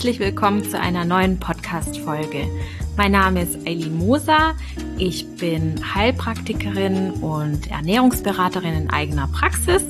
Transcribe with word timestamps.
herzlich 0.00 0.18
willkommen 0.18 0.64
zu 0.64 0.80
einer 0.80 1.04
neuen 1.04 1.38
Podcast-Folge. 1.38 2.48
Mein 2.96 3.12
Name 3.12 3.42
ist 3.42 3.58
Eileen 3.66 3.98
Moser. 3.98 4.56
Ich 4.96 5.26
bin 5.36 5.94
Heilpraktikerin 5.94 7.10
und 7.20 7.70
Ernährungsberaterin 7.70 8.72
in 8.72 8.88
eigener 8.88 9.28
Praxis 9.28 9.84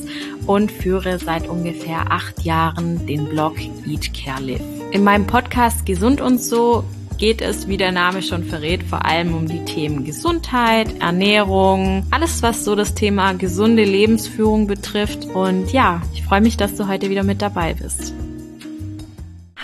und 0.49 0.73
führe 0.73 1.21
seit 1.21 1.47
ungefähr 1.47 2.11
acht 2.11 2.43
Jahren 2.43 3.07
den 3.07 3.29
Blog 3.29 3.55
Eat 3.87 4.13
Care 4.13 4.43
Live. 4.43 4.65
In 4.91 5.05
meinem 5.05 5.29
Podcast 5.29 5.87
Gesund 5.87 6.21
und 6.21 6.43
so 6.43 6.83
geht 7.19 7.41
es, 7.41 7.69
wie 7.69 7.77
der 7.77 7.93
Name 7.93 8.21
schon 8.23 8.43
verrät, 8.43 8.83
vor 8.83 9.05
allem 9.05 9.33
um 9.33 9.47
die 9.47 9.65
Themen 9.65 10.05
Gesundheit, 10.05 10.89
Ernährung, 11.01 12.05
alles, 12.11 12.43
was 12.43 12.65
so 12.65 12.75
das 12.75 12.95
Thema 12.95 13.35
gesunde 13.35 13.85
Lebensführung 13.85 14.67
betrifft. 14.67 15.27
Und 15.27 15.73
ja, 15.73 16.03
ich 16.13 16.25
freue 16.25 16.41
mich, 16.41 16.57
dass 16.57 16.75
du 16.75 16.89
heute 16.89 17.11
wieder 17.11 17.23
mit 17.23 17.41
dabei 17.41 17.75
bist. 17.75 18.13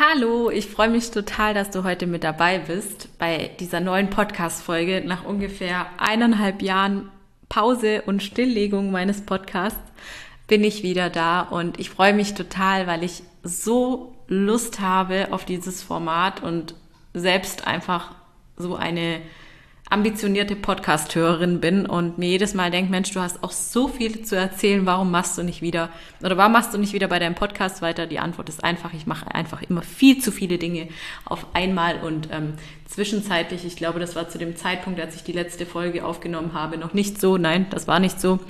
Hallo, 0.09 0.51
ich 0.51 0.69
freue 0.69 0.89
mich 0.89 1.11
total, 1.11 1.53
dass 1.53 1.71
du 1.71 1.83
heute 1.83 2.07
mit 2.07 2.23
dabei 2.23 2.61
bist 2.61 3.09
bei 3.19 3.51
dieser 3.59 3.81
neuen 3.81 4.09
Podcast-Folge 4.09 5.03
nach 5.05 5.25
ungefähr 5.25 5.87
eineinhalb 5.99 6.63
Jahren 6.63 7.11
Pause 7.49 8.03
und 8.07 8.23
Stilllegung 8.23 8.93
meines 8.93 9.23
Podcasts 9.23 9.81
bin 10.47 10.63
ich 10.63 10.85
wieder 10.85 11.11
da 11.11 11.41
und 11.41 11.81
ich 11.81 11.91
freue 11.91 12.13
mich 12.13 12.35
total, 12.35 12.87
weil 12.87 13.03
ich 13.03 13.25
so 13.43 14.15
Lust 14.29 14.79
habe 14.79 15.29
auf 15.33 15.45
dieses 15.45 15.83
Format 15.83 16.41
und 16.41 16.77
selbst 17.13 17.67
einfach 17.67 18.15
so 18.57 18.77
eine 18.77 19.21
ambitionierte 19.89 20.57
Podcast-Hörerin 20.57 21.61
bin 21.61 21.87
und 21.87 22.19
mir 22.19 22.29
jedes 22.29 22.55
Mal 22.55 22.73
denke, 22.73 22.91
Mensch, 22.91 23.13
du 23.13 23.21
hast 23.21 23.45
auch 23.45 23.53
so 23.53 23.87
viel 23.87 24.23
zu 24.23 24.37
erzählen, 24.37 24.85
warum 24.85 25.13
machst 25.13 25.39
du 25.39 25.45
nicht 25.45 25.63
wieder 25.63 25.91
oder 26.23 26.37
warum 26.37 26.53
machst 26.53 26.75
du 26.75 26.79
nicht 26.79 26.93
wieder 26.93 27.07
bei 27.07 27.21
deinem 27.21 27.37
Podcast 27.37 27.83
weiter? 27.83 28.07
Die 28.07 28.19
Antwort 28.19 28.49
ist 28.49 28.65
einfach, 28.65 28.93
ich 28.95 29.07
mache 29.07 29.33
einfach 29.33 29.63
immer 29.63 29.83
viel 29.83 30.21
zu 30.21 30.33
viele 30.33 30.59
Dinge 30.59 30.89
auf 31.25 31.47
einmal 31.53 32.01
und 32.01 32.29
ähm, 32.33 32.55
zwischenzeitlich, 32.87 33.65
ich 33.65 33.77
glaube, 33.77 34.01
das 34.01 34.17
war 34.17 34.29
zu 34.29 34.39
dem 34.39 34.57
Zeitpunkt, 34.57 34.99
als 34.99 35.15
ich 35.15 35.23
die 35.23 35.33
letzte 35.33 35.67
Folge 35.67 36.05
aufgenommen 36.05 36.53
habe, 36.53 36.79
noch 36.79 36.93
nicht 36.93 37.21
so, 37.21 37.37
nein, 37.37 37.67
das 37.71 37.87
war 37.87 38.01
nicht 38.01 38.21
so. 38.21 38.41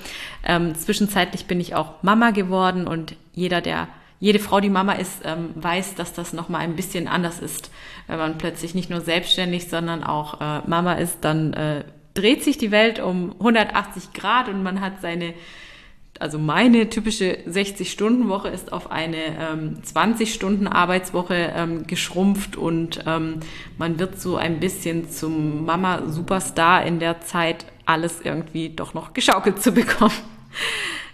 Ähm, 0.42 0.74
zwischenzeitlich 0.74 1.46
bin 1.46 1.60
ich 1.60 1.74
auch 1.74 2.02
Mama 2.02 2.30
geworden 2.30 2.86
und 2.86 3.14
jeder, 3.34 3.60
der 3.60 3.88
jede 4.18 4.38
Frau, 4.38 4.60
die 4.60 4.70
Mama 4.70 4.92
ist, 4.92 5.22
ähm, 5.24 5.50
weiß, 5.54 5.94
dass 5.94 6.12
das 6.12 6.32
nochmal 6.32 6.62
ein 6.62 6.76
bisschen 6.76 7.06
anders 7.06 7.38
ist. 7.40 7.70
Wenn 8.06 8.18
man 8.18 8.38
plötzlich 8.38 8.74
nicht 8.74 8.88
nur 8.88 9.00
selbstständig, 9.00 9.68
sondern 9.68 10.02
auch 10.02 10.40
äh, 10.40 10.60
Mama 10.66 10.94
ist, 10.94 11.18
dann 11.20 11.52
äh, 11.52 11.84
dreht 12.14 12.42
sich 12.42 12.56
die 12.56 12.70
Welt 12.70 12.98
um 12.98 13.32
180 13.32 14.14
Grad 14.14 14.48
und 14.48 14.62
man 14.62 14.80
hat 14.80 15.02
seine, 15.02 15.34
also 16.18 16.38
meine 16.38 16.88
typische 16.88 17.38
60-Stunden-Woche 17.46 18.48
ist 18.48 18.72
auf 18.72 18.90
eine 18.90 19.18
ähm, 19.38 19.82
20-Stunden-Arbeitswoche 19.84 21.52
ähm, 21.54 21.86
geschrumpft 21.86 22.56
und 22.56 23.04
ähm, 23.06 23.40
man 23.76 23.98
wird 23.98 24.18
so 24.18 24.36
ein 24.36 24.60
bisschen 24.60 25.10
zum 25.10 25.66
Mama-Superstar 25.66 26.86
in 26.86 27.00
der 27.00 27.20
Zeit, 27.20 27.66
alles 27.84 28.22
irgendwie 28.24 28.70
doch 28.70 28.94
noch 28.94 29.12
geschaukelt 29.12 29.62
zu 29.62 29.72
bekommen. 29.72 30.14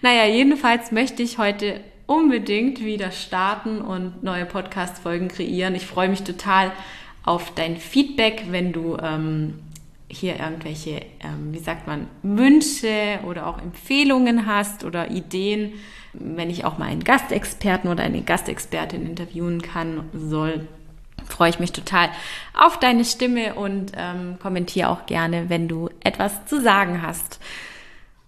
Naja, 0.05 0.27
jedenfalls 0.27 0.91
möchte 0.91 1.23
ich 1.23 1.39
heute 1.39 1.81
unbedingt 2.07 2.85
wieder 2.85 3.11
starten 3.11 3.81
und 3.81 4.23
neue 4.23 4.47
Podcast-Folgen 4.47 5.29
kreieren. 5.29 5.75
Ich 5.75 5.87
freue 5.87 6.09
mich 6.09 6.23
total 6.23 6.73
auf 7.25 7.55
dein 7.55 7.77
Feedback, 7.77 8.47
wenn 8.51 8.73
du 8.73 8.97
ähm, 8.99 9.55
hier 10.09 10.39
irgendwelche, 10.39 11.03
ähm, 11.21 11.53
wie 11.53 11.59
sagt 11.59 11.87
man, 11.87 12.07
Wünsche 12.23 13.21
oder 13.27 13.47
auch 13.47 13.59
Empfehlungen 13.59 14.47
hast 14.47 14.85
oder 14.85 15.11
Ideen, 15.11 15.73
wenn 16.13 16.51
ich 16.51 16.65
auch 16.65 16.77
mal 16.77 16.87
einen 16.89 17.05
Gastexperten 17.05 17.91
oder 17.91 18.05
eine 18.05 18.21
Gastexpertin 18.21 19.07
interviewen 19.07 19.63
kann 19.63 20.11
soll. 20.13 20.69
Freue 21.27 21.51
ich 21.51 21.61
mich 21.61 21.73
total 21.73 22.11
auf 22.59 22.79
deine 22.79 23.05
Stimme 23.05 23.55
und 23.55 23.93
ähm, 23.97 24.39
kommentiere 24.43 24.91
auch 24.91 25.07
gerne, 25.07 25.49
wenn 25.49 25.69
du 25.69 25.89
etwas 26.01 26.45
zu 26.45 26.61
sagen 26.61 27.01
hast. 27.01 27.41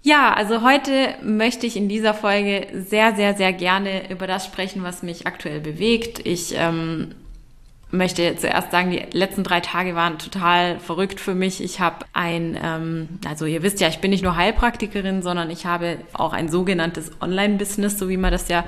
Ja, 0.06 0.34
also 0.34 0.60
heute 0.60 1.15
möchte 1.22 1.66
ich 1.66 1.78
in 1.78 1.88
dieser 1.88 2.12
Folge 2.12 2.66
sehr, 2.75 3.16
sehr, 3.16 3.34
sehr 3.34 3.54
gerne 3.54 4.10
über 4.10 4.26
das 4.26 4.44
sprechen, 4.44 4.82
was 4.82 5.03
mich 5.03 5.26
aktuell 5.26 5.60
bewegt. 5.60 6.20
Ich 6.26 6.54
ähm, 6.54 7.15
möchte 7.91 8.37
zuerst 8.37 8.70
sagen, 8.70 8.91
die 8.91 9.06
letzten 9.16 9.44
drei 9.44 9.60
Tage 9.60 9.94
waren 9.94 10.19
total 10.19 10.78
verrückt 10.78 11.20
für 11.20 11.34
mich. 11.34 11.65
Ich 11.65 11.81
habe 11.81 12.04
ein, 12.12 12.59
ähm, 12.62 13.09
also 13.26 13.47
ihr 13.47 13.62
wisst 13.62 13.81
ja, 13.81 13.88
ich 13.88 14.00
bin 14.00 14.10
nicht 14.10 14.22
nur 14.22 14.37
Heilpraktikerin, 14.37 15.22
sondern 15.22 15.48
ich 15.48 15.65
habe 15.65 15.97
auch 16.12 16.34
ein 16.34 16.50
sogenanntes 16.50 17.10
Online-Business, 17.22 17.98
so 17.98 18.10
wie 18.10 18.19
man 18.19 18.31
das 18.31 18.48
ja 18.48 18.66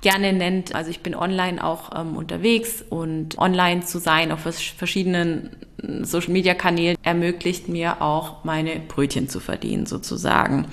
gerne 0.00 0.32
nennt. 0.32 0.74
Also 0.74 0.90
ich 0.90 0.98
bin 0.98 1.14
online 1.14 1.62
auch 1.62 1.96
ähm, 1.96 2.16
unterwegs 2.16 2.84
und 2.90 3.38
online 3.38 3.84
zu 3.84 4.00
sein 4.00 4.32
auf 4.32 4.40
verschiedenen 4.40 5.50
Social 6.02 6.32
Media 6.32 6.54
Kanälen 6.54 6.96
ermöglicht 7.02 7.68
mir 7.68 8.00
auch 8.00 8.44
meine 8.44 8.80
Brötchen 8.80 9.28
zu 9.28 9.40
verdienen 9.40 9.86
sozusagen. 9.86 10.66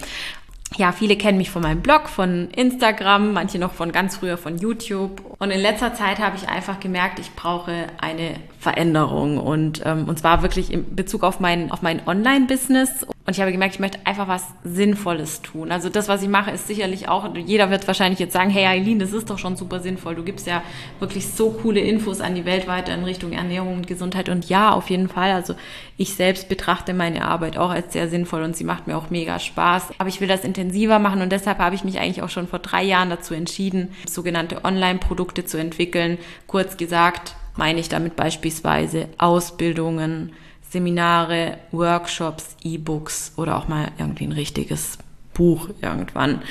Ja, 0.78 0.92
viele 0.92 1.18
kennen 1.18 1.40
mich 1.40 1.50
von 1.50 1.64
meinem 1.64 1.82
Blog, 1.82 2.10
von 2.10 2.50
Instagram, 2.52 3.34
manche 3.34 3.58
noch 3.58 3.74
von 3.74 3.92
ganz 3.92 4.18
früher 4.18 4.38
von 4.38 4.60
YouTube. 4.60 5.22
Und 5.40 5.50
in 5.50 5.60
letzter 5.60 5.96
Zeit 5.96 6.20
habe 6.20 6.38
ich 6.38 6.48
einfach 6.48 6.80
gemerkt, 6.80 7.18
ich 7.20 7.32
brauche 7.32 7.88
eine 8.00 8.36
Veränderung 8.60 9.38
und 9.38 9.82
ähm, 9.86 10.10
und 10.10 10.20
zwar 10.20 10.42
wirklich 10.42 10.74
in 10.74 10.96
Bezug 10.96 11.24
auf 11.24 11.40
mein 11.40 11.72
auf 11.72 11.82
mein 11.82 12.06
Online-Business 12.06 13.06
und 13.30 13.36
ich 13.36 13.42
habe 13.42 13.52
gemerkt, 13.52 13.76
ich 13.76 13.80
möchte 13.80 14.00
einfach 14.06 14.28
was 14.28 14.44
Sinnvolles 14.64 15.44
tun. 15.44 15.72
Also 15.72 15.90
das, 15.90 16.08
was 16.08 16.24
ich 16.24 16.30
mache, 16.30 16.50
ist 16.50 16.66
sicherlich 16.66 17.10
auch, 17.10 17.30
jeder 17.36 17.70
wird 17.70 17.86
wahrscheinlich 17.86 18.18
jetzt 18.18 18.34
sagen, 18.34 18.50
hey 18.50 18.66
Eileen, 18.66 18.98
das 18.98 19.14
ist 19.14 19.30
doch 19.30 19.38
schon 19.38 19.56
super 19.56 19.82
sinnvoll. 19.82 20.16
Du 20.16 20.24
gibst 20.24 20.48
ja 20.48 20.64
wirklich 21.00 21.28
so 21.28 21.52
coole 21.52 21.80
Infos 21.80 22.22
an 22.22 22.34
die 22.34 22.46
Welt 22.46 22.68
weiter 22.68 22.92
in 22.92 23.04
Richtung 23.04 23.32
Ernährung 23.32 23.76
und 23.76 23.86
Gesundheit. 23.86 24.30
Und 24.30 24.50
ja, 24.50 24.72
auf 24.72 24.90
jeden 24.90 25.10
Fall. 25.10 25.32
Also 25.32 25.54
ich 25.96 26.16
selbst 26.16 26.50
betrachte 26.50 26.96
meine 26.96 27.24
Arbeit 27.24 27.56
auch 27.56 27.70
als 27.70 27.94
sehr 27.94 28.10
sinnvoll 28.10 28.42
und 28.42 28.58
sie 28.58 28.64
macht 28.64 28.88
mir 28.88 28.98
auch 28.98 29.12
mega 29.12 29.38
Spaß. 29.38 29.90
Aber 30.00 30.10
ich 30.10 30.22
will 30.22 30.28
das 30.28 30.44
intensiver 30.44 30.98
machen 30.98 31.22
und 31.22 31.32
deshalb 31.32 31.60
habe 31.60 31.76
ich 31.76 31.84
mich 31.84 32.00
eigentlich 32.00 32.24
auch 32.24 32.30
schon 32.30 32.48
vor 32.48 32.58
drei 32.58 32.84
Jahren 32.84 33.12
dazu 33.12 33.36
entschieden, 33.36 33.90
sogenannte 34.10 34.66
Online-Produkte 34.66 35.46
zu 35.46 35.60
entwickeln. 35.60 36.18
Kurz 36.48 36.78
gesagt, 36.78 37.36
meine 37.60 37.80
ich 37.80 37.90
damit 37.90 38.16
beispielsweise 38.16 39.10
Ausbildungen, 39.18 40.32
Seminare, 40.70 41.58
Workshops, 41.72 42.56
E-Books 42.64 43.34
oder 43.36 43.58
auch 43.58 43.68
mal 43.68 43.92
irgendwie 44.00 44.26
ein 44.26 44.32
richtiges 44.32 44.98
Buch 45.34 45.70
irgendwann. 45.82 46.42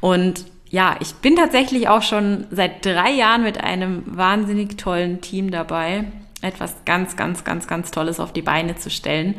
Und 0.00 0.44
ja, 0.68 0.96
ich 1.00 1.14
bin 1.14 1.36
tatsächlich 1.36 1.88
auch 1.88 2.02
schon 2.02 2.46
seit 2.50 2.84
drei 2.84 3.10
Jahren 3.10 3.42
mit 3.42 3.58
einem 3.58 4.02
wahnsinnig 4.06 4.76
tollen 4.76 5.22
Team 5.22 5.50
dabei, 5.50 6.04
etwas 6.42 6.76
ganz, 6.84 7.16
ganz, 7.16 7.44
ganz, 7.44 7.66
ganz 7.66 7.90
Tolles 7.90 8.20
auf 8.20 8.32
die 8.32 8.42
Beine 8.42 8.76
zu 8.76 8.90
stellen 8.90 9.36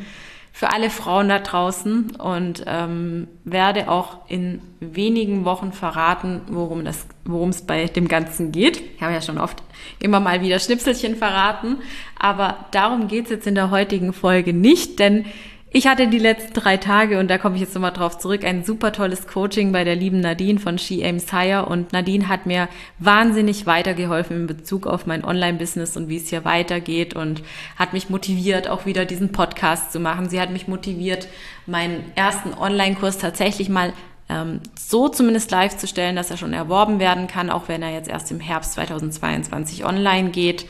für 0.51 0.71
alle 0.71 0.89
Frauen 0.89 1.29
da 1.29 1.39
draußen 1.39 2.15
und 2.17 2.63
ähm, 2.67 3.27
werde 3.43 3.89
auch 3.89 4.17
in 4.27 4.61
wenigen 4.79 5.45
Wochen 5.45 5.71
verraten, 5.71 6.41
worum 6.47 6.85
es 6.85 7.61
bei 7.61 7.85
dem 7.85 8.07
Ganzen 8.07 8.51
geht. 8.51 8.81
Ich 8.95 9.01
habe 9.01 9.13
ja 9.13 9.21
schon 9.21 9.37
oft 9.37 9.61
immer 9.99 10.19
mal 10.19 10.41
wieder 10.41 10.59
Schnipselchen 10.59 11.15
verraten, 11.15 11.77
aber 12.17 12.65
darum 12.71 13.07
geht 13.07 13.25
es 13.25 13.31
jetzt 13.31 13.47
in 13.47 13.55
der 13.55 13.71
heutigen 13.71 14.11
Folge 14.11 14.53
nicht, 14.53 14.99
denn 14.99 15.25
ich 15.71 15.85
hatte 15.85 16.07
die 16.07 16.17
letzten 16.17 16.53
drei 16.53 16.77
Tage, 16.77 17.19
und 17.19 17.27
da 17.29 17.37
komme 17.37 17.55
ich 17.55 17.61
jetzt 17.61 17.75
nochmal 17.75 17.93
drauf 17.93 18.17
zurück, 18.17 18.43
ein 18.43 18.63
super 18.63 18.91
tolles 18.91 19.27
Coaching 19.27 19.71
bei 19.71 19.83
der 19.83 19.95
lieben 19.95 20.19
Nadine 20.19 20.59
von 20.59 20.79
She 20.79 21.03
Aims 21.03 21.31
Higher. 21.31 21.67
Und 21.67 21.93
Nadine 21.93 22.27
hat 22.27 22.47
mir 22.47 22.69
wahnsinnig 22.97 23.67
weitergeholfen 23.67 24.37
in 24.37 24.47
Bezug 24.47 24.87
auf 24.87 25.05
mein 25.05 25.23
Online-Business 25.23 25.95
und 25.95 26.09
wie 26.09 26.17
es 26.17 26.29
hier 26.29 26.43
weitergeht 26.43 27.15
und 27.15 27.43
hat 27.75 27.93
mich 27.93 28.09
motiviert, 28.09 28.67
auch 28.67 28.87
wieder 28.87 29.05
diesen 29.05 29.31
Podcast 29.31 29.91
zu 29.91 29.99
machen. 29.99 30.27
Sie 30.27 30.41
hat 30.41 30.49
mich 30.49 30.67
motiviert, 30.67 31.27
meinen 31.67 32.03
ersten 32.15 32.55
Online-Kurs 32.55 33.19
tatsächlich 33.19 33.69
mal 33.69 33.93
ähm, 34.27 34.61
so 34.75 35.07
zumindest 35.07 35.51
live 35.51 35.77
zu 35.77 35.85
stellen, 35.85 36.15
dass 36.15 36.31
er 36.31 36.37
schon 36.37 36.53
erworben 36.53 36.99
werden 36.99 37.27
kann, 37.27 37.51
auch 37.51 37.67
wenn 37.67 37.83
er 37.83 37.91
jetzt 37.91 38.09
erst 38.09 38.31
im 38.31 38.39
Herbst 38.39 38.73
2022 38.73 39.85
online 39.85 40.31
geht 40.31 40.65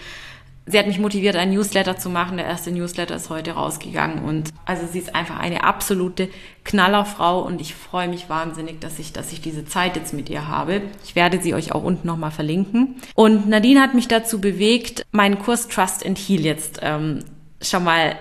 sie 0.70 0.80
hat 0.80 0.88
mich 0.88 1.00
motiviert, 1.00 1.36
einen 1.36 1.54
Newsletter 1.54 1.98
zu 1.98 2.10
machen. 2.10 2.38
Der 2.38 2.46
erste 2.46 2.72
Newsletter 2.72 3.16
ist 3.16 3.30
heute 3.30 3.52
rausgegangen 3.52 4.24
und 4.24 4.50
also 4.66 4.86
sie 4.92 5.00
ist 5.00 5.16
einfach 5.16 5.40
eine 5.40 5.64
absolute 5.64 6.30
Knallerfrau 6.64 7.42
und 7.42 7.60
ich 7.62 7.74
freue 7.76 8.08
mich 8.08 8.30
wahnsinnig, 8.30 8.80
dass 8.80 9.00
ich, 9.00 9.12
dass 9.12 9.32
ich 9.32 9.42
diese 9.42 9.66
Zeit 9.66 9.96
jetzt 9.96 10.14
mit 10.14 10.30
ihr 10.30 10.48
habe. 10.48 10.82
Ich 11.04 11.16
werde 11.16 11.42
sie 11.42 11.54
euch 11.54 11.72
auch 11.72 11.84
unten 11.84 12.08
nochmal 12.08 12.32
verlinken. 12.32 12.96
Und 13.16 13.50
Nadine 13.50 13.82
hat 13.82 13.94
mich 13.94 14.08
dazu 14.08 14.40
bewegt, 14.40 15.06
meinen 15.12 15.40
Kurs 15.40 15.68
Trust 15.68 16.06
and 16.06 16.18
Heal 16.18 16.42
jetzt 16.42 16.80
ähm, 16.82 17.20
schon 17.62 17.84
mal 17.84 18.16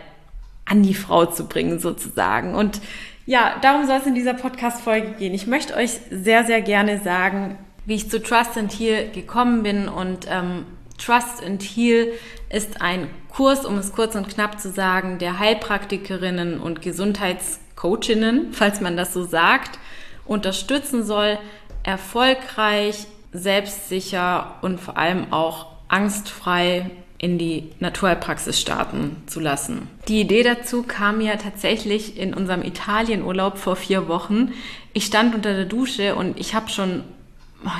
an 0.64 0.82
die 0.82 0.94
Frau 0.94 1.26
zu 1.26 1.46
bringen 1.46 1.78
sozusagen. 1.78 2.54
Und 2.54 2.80
ja, 3.26 3.56
darum 3.60 3.86
soll 3.86 3.98
es 3.98 4.06
in 4.06 4.14
dieser 4.14 4.34
Podcast-Folge 4.34 5.12
gehen. 5.18 5.34
Ich 5.34 5.46
möchte 5.46 5.74
euch 5.76 5.92
sehr, 6.10 6.44
sehr 6.44 6.62
gerne 6.62 6.98
sagen, 6.98 7.58
wie 7.84 7.94
ich 7.94 8.10
zu 8.10 8.22
Trust 8.22 8.56
and 8.56 8.72
Heal 8.72 9.10
gekommen 9.10 9.62
bin 9.62 9.88
und 9.88 10.26
ähm, 10.30 10.64
Trust 10.98 11.42
and 11.44 11.62
Heal 11.62 12.12
ist 12.50 12.82
ein 12.82 13.08
Kurs, 13.28 13.64
um 13.64 13.78
es 13.78 13.92
kurz 13.92 14.14
und 14.14 14.28
knapp 14.28 14.60
zu 14.60 14.70
sagen, 14.70 15.18
der 15.18 15.38
Heilpraktikerinnen 15.38 16.60
und 16.60 16.82
Gesundheitscoachinnen, 16.82 18.52
falls 18.52 18.80
man 18.80 18.96
das 18.96 19.14
so 19.14 19.24
sagt, 19.24 19.78
unterstützen 20.24 21.04
soll, 21.04 21.38
erfolgreich, 21.82 23.06
selbstsicher 23.32 24.56
und 24.62 24.80
vor 24.80 24.96
allem 24.96 25.32
auch 25.32 25.66
angstfrei 25.88 26.90
in 27.18 27.36
die 27.36 27.70
Naturheilpraxis 27.80 28.60
starten 28.60 29.16
zu 29.26 29.40
lassen. 29.40 29.88
Die 30.06 30.20
Idee 30.20 30.44
dazu 30.44 30.84
kam 30.84 31.18
mir 31.18 31.36
tatsächlich 31.38 32.16
in 32.16 32.32
unserem 32.32 32.62
Italienurlaub 32.62 33.58
vor 33.58 33.74
vier 33.74 34.06
Wochen. 34.06 34.52
Ich 34.92 35.06
stand 35.06 35.34
unter 35.34 35.54
der 35.54 35.64
Dusche 35.64 36.14
und 36.14 36.38
ich 36.38 36.54
habe 36.54 36.70
schon 36.70 37.02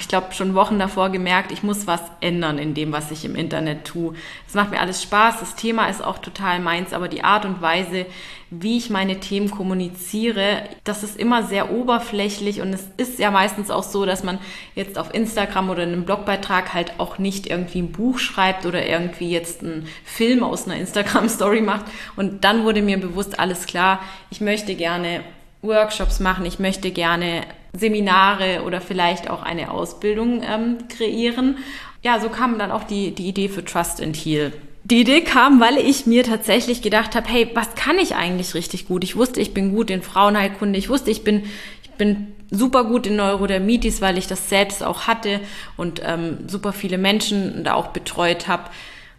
ich 0.01 0.09
glaube, 0.09 0.33
schon 0.33 0.55
Wochen 0.55 0.79
davor 0.79 1.11
gemerkt, 1.11 1.53
ich 1.53 1.63
muss 1.63 1.87
was 1.87 2.01
ändern 2.21 2.59
in 2.59 2.75
dem, 2.75 2.91
was 2.91 3.13
ich 3.13 3.25
im 3.25 3.37
Internet 3.37 3.85
tue. 3.85 4.15
Es 4.49 4.55
macht 4.55 4.73
mir 4.73 4.81
alles 4.81 5.03
Spaß, 5.03 5.39
das 5.39 5.55
Thema 5.55 5.89
ist 5.89 6.03
auch 6.05 6.19
total 6.19 6.59
meins, 6.59 6.93
aber 6.93 7.07
die 7.07 7.23
Art 7.23 7.45
und 7.45 7.63
Weise, 7.63 8.07
wie 8.51 8.77
ich 8.77 8.91
meine 8.91 9.21
Themen 9.21 9.51
kommuniziere, 9.51 10.65
das 10.83 11.05
ist 11.05 11.17
immer 11.17 11.45
sehr 11.45 11.71
oberflächlich 11.71 12.61
und 12.61 12.73
es 12.73 12.89
ist 12.97 13.21
ja 13.21 13.31
meistens 13.31 13.71
auch 13.71 13.85
so, 13.85 14.05
dass 14.05 14.25
man 14.25 14.41
jetzt 14.75 14.99
auf 14.99 15.15
Instagram 15.15 15.71
oder 15.71 15.85
in 15.85 15.93
einem 15.93 16.05
Blogbeitrag 16.05 16.75
halt 16.75 16.95
auch 16.99 17.19
nicht 17.19 17.47
irgendwie 17.47 17.81
ein 17.81 17.93
Buch 17.93 18.19
schreibt 18.19 18.67
oder 18.67 18.85
irgendwie 18.85 19.31
jetzt 19.31 19.63
einen 19.63 19.87
Film 20.05 20.43
aus 20.43 20.67
einer 20.67 20.77
Instagram-Story 20.77 21.61
macht. 21.61 21.85
Und 22.17 22.43
dann 22.43 22.65
wurde 22.65 22.83
mir 22.83 22.99
bewusst, 22.99 23.39
alles 23.39 23.67
klar, 23.67 24.01
ich 24.31 24.41
möchte 24.41 24.75
gerne 24.75 25.21
Workshops 25.63 26.19
machen, 26.19 26.47
ich 26.47 26.59
möchte 26.59 26.91
gerne 26.91 27.43
Seminare 27.73 28.63
oder 28.65 28.81
vielleicht 28.81 29.31
auch 29.31 29.43
eine 29.43 29.71
Ausbildung 29.71 30.43
ähm, 30.43 30.79
kreieren. 30.89 31.59
Ja, 32.03 32.21
so 32.21 32.29
kam 32.29 32.59
dann 32.59 32.71
auch 32.71 32.85
die, 32.85 33.13
die 33.15 33.29
Idee 33.29 33.49
für 33.49 33.65
Trust 33.65 34.03
and 34.03 34.17
Heal. 34.17 34.53
Die 34.85 35.01
Idee 35.01 35.21
kam, 35.21 35.61
weil 35.61 35.77
ich 35.77 36.07
mir 36.07 36.25
tatsächlich 36.25 36.81
gedacht 36.81 37.15
habe, 37.15 37.29
hey, 37.29 37.51
was 37.55 37.75
kann 37.75 37.99
ich 37.99 38.15
eigentlich 38.15 38.55
richtig 38.55 38.89
gut? 38.89 39.05
Ich 39.05 39.17
wusste, 39.17 39.41
ich 39.41 39.53
bin 39.53 39.75
gut 39.75 39.91
in 39.91 40.03
Frauenheilkunde. 40.03 40.79
Ich 40.79 40.89
wusste, 40.89 41.11
ich 41.11 41.25
bin, 41.25 41.45
ich 41.83 41.91
bin 41.91 42.29
super 42.51 42.85
gut 42.85 43.07
in 43.07 43.17
Neurodermitis, 43.17 44.01
weil 44.01 44.17
ich 44.17 44.27
das 44.27 44.49
selbst 44.49 44.83
auch 44.83 45.07
hatte 45.07 45.41
und 45.77 46.01
ähm, 46.05 46.39
super 46.47 46.73
viele 46.73 46.97
Menschen 46.97 47.65
da 47.65 47.75
auch 47.75 47.89
betreut 47.89 48.49
habe 48.49 48.71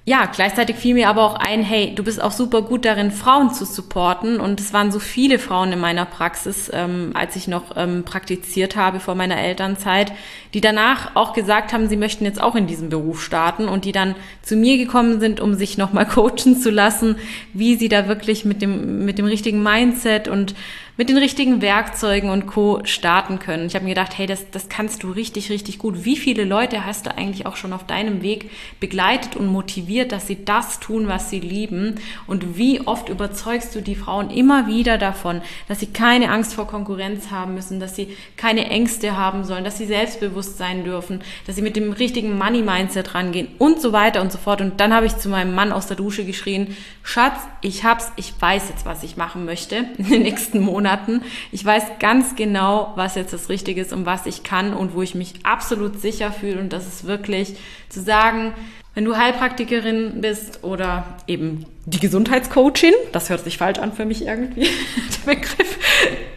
ja, 0.06 0.26
gleichzeitig 0.26 0.76
fiel 0.76 0.96
mir 0.96 1.10
aber 1.10 1.24
auch 1.24 1.36
ein, 1.36 1.62
hey, 1.62 1.94
du 1.94 2.04
bist 2.04 2.22
auch 2.22 2.32
super 2.32 2.64
gut 2.64 2.84
darin, 2.86 3.12
Frauen 3.12 3.52
zu 3.54 3.66
supporten. 3.66 4.40
Und 4.40 4.60
es 4.60 4.74
waren 4.74 4.92
so 4.92 5.00
viele 5.00 5.38
Frauen 5.38 5.72
in 5.72 5.80
meiner 5.80 6.06
Praxis, 6.06 6.72
ähm, 6.74 7.12
als 7.14 7.36
ich 7.36 7.48
noch 7.48 7.76
ähm, 7.76 8.04
praktiziert 8.06 8.76
habe 8.76 9.00
vor 9.00 9.14
meiner 9.14 9.38
Elternzeit, 9.38 10.12
die 10.54 10.62
danach 10.62 11.16
auch 11.16 11.34
gesagt 11.34 11.74
haben, 11.74 11.90
sie 11.90 11.98
möchten 11.98 12.26
jetzt 12.26 12.42
auch 12.42 12.56
in 12.56 12.68
diesem 12.68 12.90
Beruf 12.90 13.24
starten 13.24 13.68
und 13.68 13.86
die 13.86 13.92
dann 13.92 14.16
zu 14.42 14.56
mir 14.56 14.78
gekommen 14.78 15.20
sind, 15.20 15.40
um 15.40 15.54
sich 15.54 15.78
nochmal 15.78 16.06
coachen 16.08 16.58
zu 16.58 16.70
lassen, 16.72 17.18
wie 17.54 17.76
sie 17.76 17.90
da 17.90 18.08
wirklich 18.08 18.46
mit 18.46 18.62
dem, 18.62 19.06
mit 19.06 19.18
dem 19.18 19.26
richtigen 19.26 19.62
Mindset 19.62 20.28
und 20.28 20.56
mit 21.00 21.08
den 21.08 21.18
richtigen 21.18 21.62
Werkzeugen 21.62 22.30
und 22.30 22.46
Co. 22.46 22.82
starten 22.84 23.40
können. 23.40 23.68
Ich 23.68 23.76
habe 23.76 23.86
mir 23.86 23.92
gedacht, 23.92 24.18
hey, 24.18 24.28
das, 24.28 24.52
das 24.52 24.68
kannst 24.68 25.04
du 25.04 25.12
richtig, 25.12 25.50
richtig 25.50 25.80
gut. 25.80 26.04
Wie 26.04 26.18
viele 26.18 26.44
Leute 26.44 26.86
hast 26.86 27.06
du 27.06 27.16
eigentlich 27.16 27.46
auch 27.46 27.56
schon 27.56 27.72
auf 27.72 27.86
deinem 27.86 28.22
Weg 28.22 28.52
begleitet 28.82 29.38
und 29.38 29.48
motiviert, 29.48 30.12
dass 30.12 30.28
sie 30.28 30.44
das 30.44 30.82
tun, 30.82 31.08
was 31.08 31.30
sie 31.30 31.40
lieben? 31.40 31.96
Und 32.28 32.58
wie 32.58 32.86
oft 32.86 33.08
überzeugst 33.08 33.74
du 33.76 33.82
die 33.82 33.96
Frauen 33.96 34.30
immer 34.30 34.68
wieder 34.68 34.98
davon, 34.98 35.42
dass 35.70 35.80
sie 35.80 35.88
keine 35.88 36.32
Angst 36.32 36.54
vor 36.54 36.68
Konkurrenz 36.68 37.32
haben 37.32 37.54
müssen, 37.54 37.80
dass 37.80 37.96
sie 37.96 38.18
keine 38.36 38.70
Ängste 38.70 39.16
haben 39.16 39.46
sollen, 39.46 39.64
dass 39.64 39.78
sie 39.78 39.86
selbstbewusst 39.86 40.39
sein 40.46 40.84
dürfen, 40.84 41.22
dass 41.46 41.56
sie 41.56 41.62
mit 41.62 41.76
dem 41.76 41.92
richtigen 41.92 42.38
Money-Mindset 42.38 43.16
rangehen 43.16 43.50
und 43.58 43.82
so 43.82 43.92
weiter 43.92 44.22
und 44.22 44.32
so 44.32 44.38
fort. 44.38 44.62
Und 44.62 44.80
dann 44.80 44.94
habe 44.94 45.06
ich 45.06 45.18
zu 45.18 45.30
meinem 45.30 45.54
Mann 45.54 45.72
aus 45.72 45.88
der 45.88 45.98
Dusche 45.98 46.26
geschrien, 46.26 46.76
Schatz, 47.04 47.40
ich 47.62 47.84
hab's, 47.84 48.12
ich 48.16 48.34
weiß 48.40 48.70
jetzt, 48.70 48.86
was 48.86 49.04
ich 49.04 49.18
machen 49.18 49.46
möchte 49.46 49.76
in 49.98 50.10
den 50.10 50.22
nächsten. 50.22 50.60
Monaten. 50.70 51.22
Ich 51.52 51.66
weiß 51.66 51.84
ganz 52.00 52.36
genau, 52.36 52.94
was 52.96 53.16
jetzt 53.16 53.34
das 53.34 53.50
Richtige 53.50 53.82
ist 53.82 53.94
und 53.94 54.06
was 54.06 54.26
ich 54.26 54.44
kann 54.44 54.74
und 54.74 54.94
wo 54.94 55.02
ich 55.02 55.16
mich 55.16 55.34
absolut 55.44 56.00
sicher 56.00 56.32
fühle. 56.32 56.60
Und 56.60 56.74
das 56.74 56.88
ist 56.88 57.06
wirklich 57.06 57.56
zu 57.90 58.02
sagen, 58.02 58.54
wenn 59.00 59.06
du 59.06 59.16
Heilpraktikerin 59.16 60.20
bist 60.20 60.62
oder 60.62 61.06
eben 61.26 61.66
die 61.86 62.02
Gesundheitscoachin, 62.02 62.94
das 63.14 63.30
hört 63.30 63.46
sich 63.46 63.58
falsch 63.58 63.80
an 63.80 63.94
für 63.94 64.04
mich 64.04 64.26
irgendwie, 64.26 64.64
der 65.26 65.36
Begriff, 65.36 65.80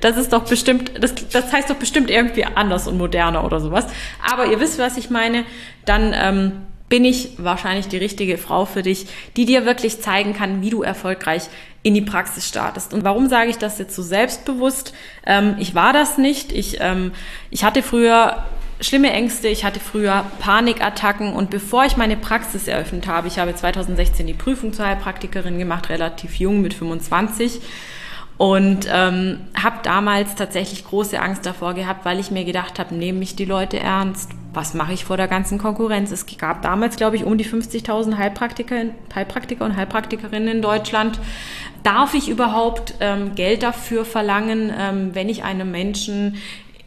das 0.00 0.16
ist 0.16 0.32
doch 0.32 0.44
bestimmt, 0.44 0.92
das, 1.02 1.12
das 1.32 1.52
heißt 1.52 1.70
doch 1.70 1.74
bestimmt 1.74 2.08
irgendwie 2.08 2.44
anders 2.44 2.86
und 2.86 2.98
moderner 2.98 3.44
oder 3.44 3.58
sowas. 3.58 3.86
Aber 4.32 4.46
ihr 4.46 4.60
wisst, 4.60 4.78
was 4.78 4.96
ich 4.96 5.10
meine, 5.10 5.44
dann 5.86 6.14
ähm, 6.14 6.52
bin 6.88 7.04
ich 7.04 7.30
wahrscheinlich 7.38 7.88
die 7.88 7.96
richtige 7.96 8.38
Frau 8.38 8.64
für 8.64 8.82
dich, 8.82 9.08
die 9.36 9.44
dir 9.44 9.66
wirklich 9.66 10.00
zeigen 10.00 10.32
kann, 10.32 10.62
wie 10.62 10.70
du 10.70 10.84
erfolgreich 10.84 11.48
in 11.82 11.94
die 11.94 12.00
Praxis 12.00 12.46
startest. 12.46 12.94
Und 12.94 13.02
warum 13.02 13.28
sage 13.28 13.50
ich 13.50 13.58
das 13.58 13.80
jetzt 13.80 13.96
so 13.96 14.04
selbstbewusst? 14.04 14.94
Ähm, 15.26 15.56
ich 15.58 15.74
war 15.74 15.92
das 15.92 16.16
nicht. 16.16 16.52
Ich, 16.52 16.76
ähm, 16.80 17.10
ich 17.50 17.64
hatte 17.64 17.82
früher 17.82 18.44
schlimme 18.82 19.12
Ängste, 19.12 19.48
ich 19.48 19.64
hatte 19.64 19.80
früher 19.80 20.24
Panikattacken 20.38 21.32
und 21.32 21.50
bevor 21.50 21.84
ich 21.84 21.96
meine 21.96 22.16
Praxis 22.16 22.68
eröffnet 22.68 23.06
habe, 23.06 23.28
ich 23.28 23.38
habe 23.38 23.54
2016 23.54 24.26
die 24.26 24.34
Prüfung 24.34 24.72
zur 24.72 24.86
Heilpraktikerin 24.86 25.58
gemacht, 25.58 25.88
relativ 25.88 26.36
jung 26.36 26.60
mit 26.60 26.74
25 26.74 27.60
und 28.38 28.88
ähm, 28.92 29.38
habe 29.54 29.76
damals 29.82 30.34
tatsächlich 30.34 30.84
große 30.84 31.20
Angst 31.20 31.46
davor 31.46 31.74
gehabt, 31.74 32.04
weil 32.04 32.18
ich 32.18 32.30
mir 32.30 32.44
gedacht 32.44 32.78
habe, 32.78 32.94
nehmen 32.94 33.18
mich 33.18 33.36
die 33.36 33.44
Leute 33.44 33.78
ernst? 33.78 34.30
Was 34.52 34.74
mache 34.74 34.92
ich 34.92 35.04
vor 35.04 35.16
der 35.16 35.28
ganzen 35.28 35.58
Konkurrenz? 35.58 36.10
Es 36.10 36.26
gab 36.36 36.60
damals, 36.62 36.96
glaube 36.96 37.16
ich, 37.16 37.24
um 37.24 37.38
die 37.38 37.44
50.000 37.44 38.18
Heilpraktiker, 38.18 38.86
Heilpraktiker 39.14 39.64
und 39.64 39.76
Heilpraktikerinnen 39.76 40.56
in 40.56 40.62
Deutschland. 40.62 41.20
Darf 41.84 42.14
ich 42.14 42.28
überhaupt 42.28 42.94
ähm, 43.00 43.34
Geld 43.34 43.62
dafür 43.62 44.04
verlangen, 44.04 44.72
ähm, 44.76 45.14
wenn 45.14 45.28
ich 45.28 45.44
einem 45.44 45.70
Menschen 45.70 46.36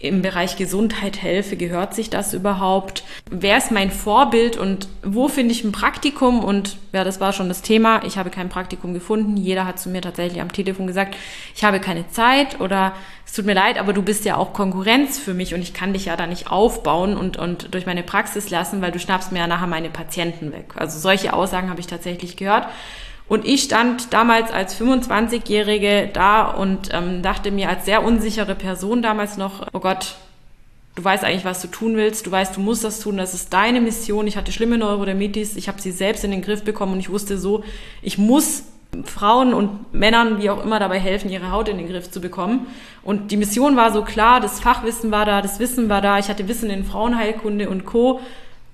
im 0.07 0.21
Bereich 0.21 0.55
Gesundheit 0.55 1.21
helfe? 1.21 1.57
Gehört 1.57 1.93
sich 1.93 2.09
das 2.09 2.33
überhaupt? 2.33 3.03
Wer 3.29 3.57
ist 3.57 3.71
mein 3.71 3.91
Vorbild 3.91 4.57
und 4.57 4.87
wo 5.03 5.27
finde 5.27 5.53
ich 5.53 5.63
ein 5.63 5.71
Praktikum? 5.71 6.43
Und 6.43 6.77
ja, 6.93 7.03
das 7.03 7.19
war 7.19 7.33
schon 7.33 7.47
das 7.47 7.61
Thema. 7.61 8.03
Ich 8.05 8.17
habe 8.17 8.29
kein 8.29 8.49
Praktikum 8.49 8.93
gefunden. 8.93 9.37
Jeder 9.37 9.65
hat 9.65 9.79
zu 9.79 9.89
mir 9.89 10.01
tatsächlich 10.01 10.41
am 10.41 10.51
Telefon 10.51 10.87
gesagt, 10.87 11.15
ich 11.55 11.63
habe 11.63 11.79
keine 11.79 12.07
Zeit 12.09 12.59
oder 12.59 12.93
es 13.25 13.33
tut 13.33 13.45
mir 13.45 13.55
leid, 13.55 13.79
aber 13.79 13.93
du 13.93 14.01
bist 14.01 14.23
ja 14.25 14.37
auch 14.37 14.53
Konkurrenz 14.53 15.17
für 15.17 15.33
mich 15.33 15.53
und 15.53 15.61
ich 15.61 15.73
kann 15.73 15.93
dich 15.93 16.05
ja 16.05 16.15
da 16.15 16.27
nicht 16.27 16.51
aufbauen 16.51 17.17
und, 17.17 17.37
und 17.37 17.73
durch 17.73 17.85
meine 17.85 18.03
Praxis 18.03 18.49
lassen, 18.49 18.81
weil 18.81 18.91
du 18.91 18.99
schnappst 18.99 19.31
mir 19.31 19.39
ja 19.39 19.47
nachher 19.47 19.67
meine 19.67 19.89
Patienten 19.89 20.51
weg. 20.51 20.73
Also 20.75 20.99
solche 20.99 21.33
Aussagen 21.33 21.69
habe 21.69 21.79
ich 21.79 21.87
tatsächlich 21.87 22.37
gehört. 22.37 22.67
Und 23.27 23.45
ich 23.45 23.63
stand 23.63 24.13
damals 24.13 24.51
als 24.51 24.79
25-Jährige 24.79 26.09
da 26.13 26.47
und 26.47 26.89
ähm, 26.91 27.23
dachte 27.23 27.51
mir 27.51 27.69
als 27.69 27.85
sehr 27.85 28.03
unsichere 28.03 28.53
Person 28.53 29.01
damals 29.01 29.37
noch, 29.37 29.67
oh 29.73 29.79
Gott, 29.79 30.15
du 30.95 31.03
weißt 31.03 31.23
eigentlich, 31.23 31.45
was 31.45 31.61
du 31.61 31.67
tun 31.67 31.97
willst, 31.97 32.27
du 32.27 32.31
weißt, 32.31 32.55
du 32.55 32.61
musst 32.61 32.83
das 32.83 32.99
tun, 32.99 33.17
das 33.17 33.33
ist 33.33 33.51
deine 33.51 33.81
Mission. 33.81 34.27
Ich 34.27 34.37
hatte 34.37 34.51
schlimme 34.51 34.77
Neurodermitis, 34.77 35.55
ich 35.55 35.67
habe 35.67 35.81
sie 35.81 35.91
selbst 35.91 36.23
in 36.23 36.31
den 36.31 36.43
Griff 36.43 36.63
bekommen 36.63 36.93
und 36.93 36.99
ich 36.99 37.09
wusste 37.09 37.37
so, 37.37 37.63
ich 38.03 38.17
muss 38.19 38.63
Frauen 39.03 39.53
und 39.53 39.93
Männern, 39.93 40.41
wie 40.41 40.49
auch 40.49 40.63
immer, 40.63 40.79
dabei 40.79 40.99
helfen, 40.99 41.29
ihre 41.29 41.51
Haut 41.51 41.67
in 41.67 41.77
den 41.77 41.89
Griff 41.89 42.09
zu 42.09 42.21
bekommen. 42.21 42.67
Und 43.03 43.31
die 43.31 43.37
Mission 43.37 43.75
war 43.75 43.91
so 43.91 44.03
klar, 44.03 44.39
das 44.39 44.59
Fachwissen 44.59 45.11
war 45.11 45.25
da, 45.25 45.41
das 45.41 45.59
Wissen 45.59 45.89
war 45.89 46.01
da, 46.01 46.19
ich 46.19 46.29
hatte 46.29 46.47
Wissen 46.47 46.69
in 46.69 46.85
Frauenheilkunde 46.85 47.69
und 47.69 47.85
Co 47.85 48.21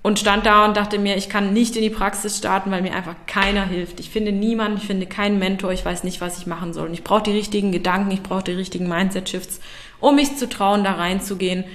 und 0.04 0.18
stand 0.18 0.46
da 0.46 0.66
und 0.66 0.78
dachte 0.78 0.98
mir, 0.98 1.16
ich 1.16 1.30
kann 1.30 1.54
nicht 1.54 1.76
in 1.76 1.84
die 1.84 1.90
Praxis 1.92 2.38
starten, 2.38 2.72
weil 2.72 2.82
mir 2.82 2.96
einfach 2.96 3.16
keiner 3.28 3.66
hilft. 3.66 4.00
Ich 4.00 4.10
finde 4.10 4.32
niemanden, 4.32 4.78
ich 4.78 4.88
finde 4.88 5.06
keinen 5.06 5.38
Mentor, 5.38 5.72
ich 5.72 5.86
weiß 5.86 6.04
nicht, 6.04 6.22
was 6.22 6.40
ich 6.40 6.48
machen 6.48 6.74
soll. 6.74 6.88
Und 6.88 6.94
ich 6.94 7.04
brauche 7.04 7.24
die 7.24 7.32
richtigen 7.32 7.72
Gedanken, 7.72 8.10
ich 8.12 8.24
brauche 8.24 8.44
die 8.44 8.54
richtigen 8.54 8.88
Mindset-Shifts, 8.88 9.60
um 10.00 10.16
mich 10.16 10.38
zu 10.38 10.50
trauen, 10.50 10.84
da 10.84 10.94
reinzugehen. 10.94 11.66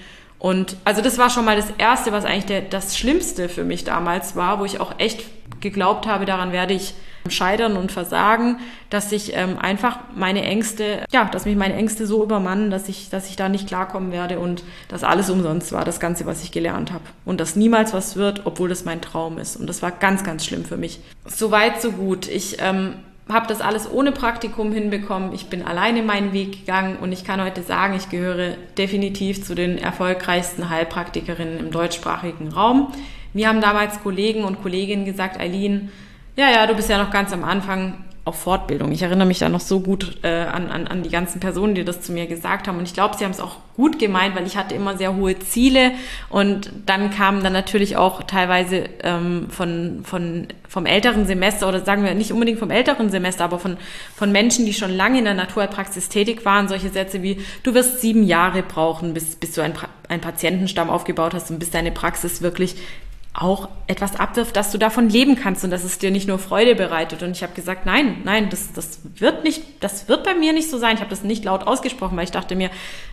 Und 0.40 0.76
also 0.84 1.02
das 1.02 1.18
war 1.18 1.30
schon 1.30 1.44
mal 1.44 1.56
das 1.56 1.72
Erste, 1.78 2.10
was 2.10 2.24
eigentlich 2.24 2.46
der, 2.46 2.62
das 2.62 2.98
Schlimmste 2.98 3.48
für 3.48 3.64
mich 3.64 3.84
damals 3.84 4.34
war, 4.34 4.58
wo 4.58 4.64
ich 4.64 4.80
auch 4.80 4.98
echt 4.98 5.24
geglaubt 5.60 6.06
habe, 6.06 6.24
daran 6.24 6.52
werde 6.52 6.74
ich 6.74 6.94
Scheitern 7.30 7.76
und 7.76 7.92
Versagen, 7.92 8.58
dass 8.90 9.12
ich 9.12 9.34
ähm, 9.34 9.58
einfach 9.58 9.98
meine 10.14 10.42
Ängste, 10.42 11.04
ja, 11.12 11.24
dass 11.24 11.44
mich 11.44 11.56
meine 11.56 11.74
Ängste 11.74 12.06
so 12.06 12.22
übermannen, 12.22 12.70
dass 12.70 12.88
ich, 12.88 13.10
dass 13.10 13.28
ich 13.28 13.36
da 13.36 13.48
nicht 13.48 13.68
klarkommen 13.68 14.12
werde 14.12 14.38
und 14.38 14.62
dass 14.88 15.04
alles 15.04 15.30
umsonst 15.30 15.72
war, 15.72 15.84
das 15.84 16.00
Ganze, 16.00 16.26
was 16.26 16.42
ich 16.42 16.52
gelernt 16.52 16.92
habe. 16.92 17.04
Und 17.24 17.40
dass 17.40 17.56
niemals 17.56 17.92
was 17.92 18.16
wird, 18.16 18.42
obwohl 18.44 18.68
das 18.68 18.84
mein 18.84 19.00
Traum 19.00 19.38
ist. 19.38 19.56
Und 19.56 19.66
das 19.68 19.82
war 19.82 19.90
ganz, 19.90 20.24
ganz 20.24 20.44
schlimm 20.44 20.64
für 20.64 20.76
mich. 20.76 21.00
So 21.24 21.50
weit, 21.50 21.80
so 21.80 21.92
gut. 21.92 22.28
Ich 22.28 22.58
ähm, 22.60 22.94
habe 23.28 23.46
das 23.48 23.60
alles 23.60 23.90
ohne 23.90 24.12
Praktikum 24.12 24.72
hinbekommen. 24.72 25.32
Ich 25.32 25.46
bin 25.46 25.62
alleine 25.62 26.02
meinen 26.02 26.32
Weg 26.32 26.52
gegangen 26.60 26.96
und 26.96 27.12
ich 27.12 27.24
kann 27.24 27.42
heute 27.42 27.62
sagen, 27.62 27.94
ich 27.96 28.08
gehöre 28.08 28.54
definitiv 28.78 29.44
zu 29.44 29.54
den 29.54 29.78
erfolgreichsten 29.78 30.70
Heilpraktikerinnen 30.70 31.58
im 31.58 31.70
deutschsprachigen 31.70 32.52
Raum. 32.52 32.92
Mir 33.32 33.48
haben 33.48 33.60
damals 33.60 34.00
Kollegen 34.02 34.44
und 34.44 34.62
Kolleginnen 34.62 35.04
gesagt, 35.04 35.40
Eileen, 35.40 35.90
ja, 36.36 36.50
ja, 36.50 36.66
du 36.66 36.74
bist 36.74 36.88
ja 36.88 37.02
noch 37.02 37.10
ganz 37.10 37.32
am 37.32 37.44
Anfang 37.44 38.04
auf 38.26 38.40
Fortbildung. 38.40 38.90
Ich 38.90 39.02
erinnere 39.02 39.28
mich 39.28 39.38
da 39.38 39.48
noch 39.48 39.60
so 39.60 39.78
gut 39.78 40.18
äh, 40.24 40.28
an, 40.28 40.68
an, 40.68 40.88
an 40.88 41.04
die 41.04 41.10
ganzen 41.10 41.38
Personen, 41.38 41.76
die 41.76 41.84
das 41.84 42.00
zu 42.00 42.10
mir 42.10 42.26
gesagt 42.26 42.66
haben. 42.66 42.76
Und 42.76 42.84
ich 42.84 42.92
glaube, 42.92 43.16
sie 43.16 43.24
haben 43.24 43.30
es 43.30 43.38
auch 43.38 43.58
gut 43.76 44.00
gemeint, 44.00 44.34
weil 44.34 44.48
ich 44.48 44.56
hatte 44.56 44.74
immer 44.74 44.96
sehr 44.96 45.14
hohe 45.14 45.38
Ziele. 45.38 45.92
Und 46.28 46.72
dann 46.86 47.12
kamen 47.12 47.44
dann 47.44 47.52
natürlich 47.52 47.96
auch 47.96 48.24
teilweise 48.24 48.88
ähm, 49.04 49.46
von, 49.48 50.00
von, 50.02 50.48
vom 50.68 50.86
älteren 50.86 51.24
Semester 51.24 51.68
oder 51.68 51.84
sagen 51.84 52.02
wir 52.02 52.14
nicht 52.14 52.32
unbedingt 52.32 52.58
vom 52.58 52.72
älteren 52.72 53.10
Semester, 53.10 53.44
aber 53.44 53.60
von, 53.60 53.76
von 54.16 54.32
Menschen, 54.32 54.66
die 54.66 54.74
schon 54.74 54.90
lange 54.90 55.20
in 55.20 55.24
der 55.24 55.34
Naturheilpraxis 55.34 56.08
tätig 56.08 56.44
waren, 56.44 56.66
solche 56.66 56.88
Sätze 56.88 57.22
wie, 57.22 57.38
du 57.62 57.74
wirst 57.74 58.00
sieben 58.00 58.24
Jahre 58.24 58.64
brauchen, 58.64 59.14
bis, 59.14 59.36
bis 59.36 59.52
du 59.52 59.60
ein, 59.60 59.74
ein 60.08 60.20
Patientenstamm 60.20 60.90
aufgebaut 60.90 61.32
hast 61.32 61.52
und 61.52 61.60
bis 61.60 61.70
deine 61.70 61.92
Praxis 61.92 62.42
wirklich 62.42 62.74
auch 63.36 63.68
etwas 63.86 64.18
abwirft, 64.18 64.56
dass 64.56 64.72
du 64.72 64.78
davon 64.78 65.10
leben 65.10 65.36
kannst 65.36 65.62
und 65.62 65.70
dass 65.70 65.84
es 65.84 65.98
dir 65.98 66.10
nicht 66.10 66.26
nur 66.26 66.38
Freude 66.38 66.74
bereitet. 66.74 67.22
Und 67.22 67.32
ich 67.32 67.42
habe 67.42 67.52
gesagt, 67.52 67.84
nein, 67.84 68.22
nein, 68.24 68.48
das, 68.48 68.72
das 68.72 69.00
wird 69.16 69.44
nicht, 69.44 69.62
das 69.80 70.08
wird 70.08 70.24
bei 70.24 70.34
mir 70.34 70.54
nicht 70.54 70.70
so 70.70 70.78
sein. 70.78 70.94
Ich 70.94 71.00
habe 71.00 71.10
das 71.10 71.22
nicht 71.22 71.44
laut 71.44 71.66
ausgesprochen, 71.66 72.16
weil 72.16 72.24
ich 72.24 72.30
dachte 72.30 72.56
mir, 72.56 72.70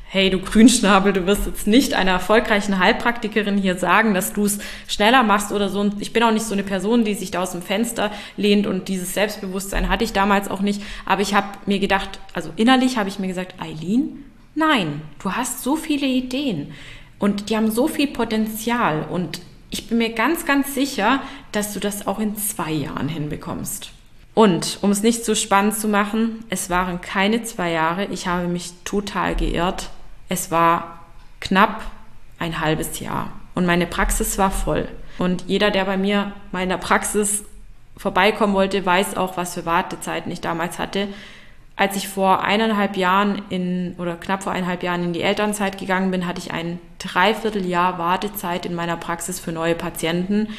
hey, 0.08 0.30
du 0.30 0.40
Grünschnabel, 0.40 1.12
du 1.12 1.26
wirst 1.26 1.46
jetzt 1.46 1.68
nicht 1.68 1.94
einer 1.94 2.12
erfolgreichen 2.12 2.80
Heilpraktikerin 2.80 3.58
hier 3.58 3.78
sagen, 3.78 4.14
dass 4.14 4.32
du 4.32 4.46
es 4.46 4.60
schneller 4.88 5.24
machst 5.24 5.52
oder 5.52 5.68
so. 5.68 5.82
Und 5.82 6.02
ich 6.02 6.14
bin 6.14 6.24
auch 6.24 6.32
nicht 6.32 6.46
so 6.46 6.54
eine 6.54 6.64
Person, 6.64 7.04
die 7.04 7.16
sich 7.16 7.32
da 7.32 7.42
aus 7.42 7.52
dem 7.52 7.62
Fenster 7.62 8.10
lehnt 8.38 8.66
und 8.66 8.88
dieses 8.88 9.14
Selbstbewusstsein 9.14 9.90
hatte 9.90 10.06
ich 10.06 10.14
damals 10.14 10.50
auch 10.50 10.62
nicht. 10.62 10.82
Aber 11.06 11.22
ich 11.22 11.34
habe 11.34 11.48
mir 11.66 11.80
gedacht, 11.80 12.20
also 12.34 12.50
innerlich 12.56 12.98
habe 12.98 13.10
ich 13.10 13.20
mir 13.20 13.28
gesagt, 13.28 13.56
Eileen, 13.62 14.24
nein, 14.56 15.02
du 15.22 15.34
hast 15.34 15.64
so 15.64 15.76
viele 15.76 16.08
Ideen 16.08 16.72
und 17.20 17.50
die 17.50 17.58
haben 17.58 17.72
so 17.72 17.88
viel 17.88 18.08
Potenzial 18.08 19.06
und 19.10 19.42
ich 19.74 19.88
bin 19.88 19.98
mir 19.98 20.12
ganz, 20.14 20.46
ganz 20.46 20.76
sicher, 20.76 21.22
dass 21.52 21.74
du 21.74 21.80
das 21.80 22.06
auch 22.06 22.20
in 22.20 22.38
zwei 22.38 22.72
Jahren 22.72 23.10
hinbekommst. 23.10 23.92
Und 24.36 24.78
um 24.82 24.92
es 24.92 25.02
nicht 25.02 25.26
so 25.26 25.34
spannend 25.34 25.76
zu 25.76 25.88
machen, 25.88 26.46
es 26.50 26.70
waren 26.70 27.02
keine 27.02 27.44
zwei 27.44 27.72
Jahre. 27.72 28.06
Ich 28.06 28.28
habe 28.28 28.48
mich 28.48 28.72
total 28.86 29.36
geirrt. 29.36 29.90
Es 30.30 30.52
war 30.52 31.00
knapp 31.40 31.82
ein 32.38 32.60
halbes 32.60 33.00
Jahr. 33.00 33.32
Und 33.56 33.66
meine 33.66 33.88
Praxis 33.88 34.38
war 34.38 34.52
voll. 34.52 34.88
Und 35.18 35.46
jeder, 35.48 35.72
der 35.72 35.86
bei 35.86 35.98
mir 35.98 36.34
mal 36.52 36.62
in 36.64 36.70
der 36.70 36.78
Praxis 36.78 37.44
vorbeikommen 37.98 38.54
wollte, 38.54 38.86
weiß 38.86 39.18
auch, 39.18 39.38
was 39.38 39.56
für 39.56 39.66
Wartezeiten 39.66 40.32
ich 40.32 40.42
damals 40.42 40.78
hatte 40.78 41.08
als 41.76 41.96
ich 41.96 42.08
vor 42.08 42.44
eineinhalb 42.44 42.98
Jahren 42.98 43.42
in, 43.50 43.96
oder 43.98 44.16
knapp 44.16 44.44
vor 44.44 44.52
eineinhalb 44.52 44.84
Jahren 44.84 45.04
in 45.04 45.14
die 45.14 45.22
Elternzeit 45.22 45.80
gegangen 45.80 46.12
bin, 46.12 46.28
hatte 46.28 46.40
ich 46.40 46.52
ein 46.52 46.80
Dreivierteljahr 47.00 47.98
Wartezeit 47.98 48.66
in 48.66 48.76
meiner 48.76 48.96
Praxis 48.96 49.40
für 49.40 49.52
neue 49.52 49.74
Patienten. 49.74 50.50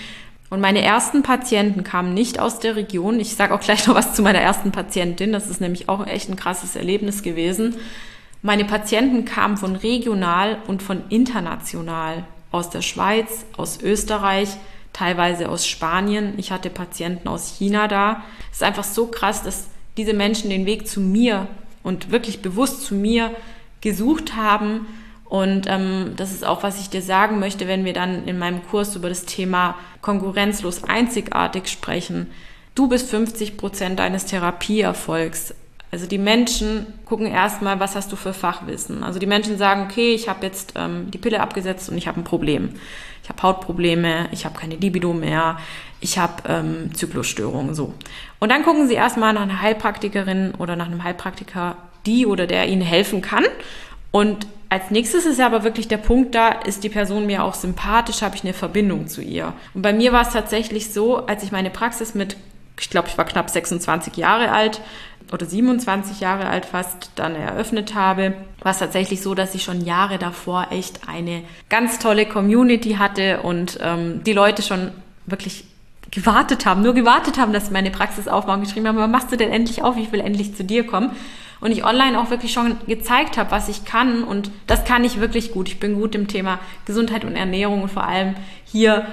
Und 0.50 0.60
meine 0.60 0.82
ersten 0.82 1.22
Patienten 1.22 1.84
kamen 1.84 2.14
nicht 2.14 2.40
aus 2.40 2.58
der 2.58 2.76
Region. 2.76 3.20
Ich 3.20 3.36
sage 3.36 3.54
auch 3.54 3.60
gleich 3.60 3.86
noch 3.86 3.94
was 3.94 4.14
zu 4.14 4.22
meiner 4.22 4.40
ersten 4.40 4.72
Patientin. 4.72 5.32
Das 5.32 5.48
ist 5.48 5.60
nämlich 5.60 5.88
auch 5.88 6.06
echt 6.06 6.28
ein 6.28 6.36
krasses 6.36 6.76
Erlebnis 6.76 7.22
gewesen. 7.22 7.76
Meine 8.42 8.64
Patienten 8.64 9.24
kamen 9.24 9.56
von 9.56 9.76
regional 9.76 10.58
und 10.66 10.82
von 10.82 11.04
international. 11.08 12.24
Aus 12.50 12.70
der 12.70 12.82
Schweiz, 12.82 13.46
aus 13.56 13.80
Österreich, 13.80 14.48
teilweise 14.92 15.48
aus 15.48 15.66
Spanien. 15.66 16.34
Ich 16.36 16.52
hatte 16.52 16.70
Patienten 16.70 17.26
aus 17.28 17.56
China 17.56 17.88
da. 17.88 18.22
Es 18.50 18.58
ist 18.58 18.62
einfach 18.62 18.84
so 18.84 19.06
krass, 19.06 19.42
dass 19.42 19.68
diese 19.96 20.14
Menschen 20.14 20.50
den 20.50 20.66
Weg 20.66 20.88
zu 20.88 21.00
mir 21.00 21.48
und 21.82 22.10
wirklich 22.10 22.42
bewusst 22.42 22.82
zu 22.82 22.94
mir 22.94 23.30
gesucht 23.80 24.34
haben. 24.34 24.86
Und 25.24 25.66
ähm, 25.68 26.14
das 26.16 26.32
ist 26.32 26.44
auch, 26.44 26.62
was 26.62 26.80
ich 26.80 26.90
dir 26.90 27.02
sagen 27.02 27.38
möchte, 27.38 27.68
wenn 27.68 27.84
wir 27.84 27.92
dann 27.92 28.26
in 28.26 28.38
meinem 28.38 28.64
Kurs 28.66 28.96
über 28.96 29.08
das 29.08 29.24
Thema 29.24 29.76
konkurrenzlos 30.00 30.84
einzigartig 30.84 31.68
sprechen. 31.68 32.28
Du 32.74 32.88
bist 32.88 33.08
50 33.10 33.56
Prozent 33.56 33.98
deines 33.98 34.26
Therapieerfolgs. 34.26 35.54
Also 35.94 36.06
die 36.06 36.18
Menschen 36.18 36.86
gucken 37.04 37.26
erstmal, 37.26 37.78
was 37.78 37.94
hast 37.94 38.10
du 38.10 38.16
für 38.16 38.34
Fachwissen. 38.34 39.04
Also 39.04 39.20
die 39.20 39.26
Menschen 39.26 39.58
sagen, 39.58 39.84
okay, 39.84 40.12
ich 40.12 40.28
habe 40.28 40.44
jetzt 40.44 40.72
ähm, 40.74 41.08
die 41.12 41.18
Pille 41.18 41.40
abgesetzt 41.40 41.88
und 41.88 41.96
ich 41.96 42.08
habe 42.08 42.20
ein 42.20 42.24
Problem. 42.24 42.70
Ich 43.22 43.28
habe 43.28 43.40
Hautprobleme, 43.42 44.28
ich 44.32 44.44
habe 44.44 44.58
keine 44.58 44.74
Libido 44.74 45.12
mehr, 45.12 45.56
ich 46.00 46.18
habe 46.18 46.42
ähm, 46.48 46.92
Zyklusstörungen, 46.94 47.74
so. 47.74 47.94
Und 48.44 48.50
dann 48.50 48.62
gucken 48.62 48.88
sie 48.88 48.92
erstmal 48.92 49.32
nach 49.32 49.40
einer 49.40 49.62
Heilpraktikerin 49.62 50.52
oder 50.58 50.76
nach 50.76 50.84
einem 50.84 51.02
Heilpraktiker, 51.02 51.78
die 52.04 52.26
oder 52.26 52.46
der 52.46 52.68
ihnen 52.68 52.82
helfen 52.82 53.22
kann. 53.22 53.46
Und 54.10 54.46
als 54.68 54.90
nächstes 54.90 55.24
ist 55.24 55.40
aber 55.40 55.64
wirklich 55.64 55.88
der 55.88 55.96
Punkt 55.96 56.34
da, 56.34 56.50
ist 56.50 56.84
die 56.84 56.90
Person 56.90 57.24
mir 57.24 57.42
auch 57.42 57.54
sympathisch, 57.54 58.20
habe 58.20 58.36
ich 58.36 58.44
eine 58.44 58.52
Verbindung 58.52 59.08
zu 59.08 59.22
ihr. 59.22 59.54
Und 59.72 59.80
bei 59.80 59.94
mir 59.94 60.12
war 60.12 60.20
es 60.20 60.34
tatsächlich 60.34 60.92
so, 60.92 61.24
als 61.24 61.42
ich 61.42 61.52
meine 61.52 61.70
Praxis 61.70 62.14
mit, 62.14 62.36
ich 62.78 62.90
glaube, 62.90 63.08
ich 63.08 63.16
war 63.16 63.24
knapp 63.24 63.48
26 63.48 64.14
Jahre 64.18 64.52
alt, 64.52 64.82
oder 65.32 65.46
27 65.46 66.20
Jahre 66.20 66.46
alt 66.46 66.66
fast 66.66 67.12
dann 67.14 67.34
eröffnet 67.34 67.94
habe, 67.94 68.34
war 68.60 68.72
es 68.72 68.78
tatsächlich 68.78 69.22
so, 69.22 69.34
dass 69.34 69.54
ich 69.54 69.62
schon 69.62 69.86
Jahre 69.86 70.18
davor 70.18 70.66
echt 70.70 71.08
eine 71.08 71.44
ganz 71.70 71.98
tolle 71.98 72.26
Community 72.26 72.96
hatte 72.96 73.40
und 73.40 73.78
ähm, 73.80 74.22
die 74.22 74.34
Leute 74.34 74.60
schon 74.60 74.90
wirklich 75.24 75.64
gewartet 76.10 76.66
haben, 76.66 76.82
nur 76.82 76.94
gewartet 76.94 77.38
haben, 77.38 77.52
dass 77.52 77.70
meine 77.70 77.90
Praxis 77.90 78.28
aufmachen, 78.28 78.62
geschrieben 78.62 78.86
haben, 78.86 78.98
wann 78.98 79.10
machst 79.10 79.32
du 79.32 79.36
denn 79.36 79.50
endlich 79.50 79.82
auf, 79.82 79.96
ich 79.96 80.12
will 80.12 80.20
endlich 80.20 80.54
zu 80.54 80.64
dir 80.64 80.86
kommen. 80.86 81.10
Und 81.60 81.72
ich 81.72 81.84
online 81.84 82.20
auch 82.20 82.30
wirklich 82.30 82.52
schon 82.52 82.76
gezeigt 82.86 83.38
habe, 83.38 83.50
was 83.50 83.70
ich 83.70 83.86
kann 83.86 84.22
und 84.22 84.50
das 84.66 84.84
kann 84.84 85.02
ich 85.02 85.20
wirklich 85.20 85.52
gut. 85.52 85.68
Ich 85.68 85.80
bin 85.80 85.94
gut 85.94 86.14
im 86.14 86.28
Thema 86.28 86.58
Gesundheit 86.84 87.24
und 87.24 87.36
Ernährung 87.36 87.82
und 87.82 87.90
vor 87.90 88.04
allem 88.04 88.34
hier 88.66 89.06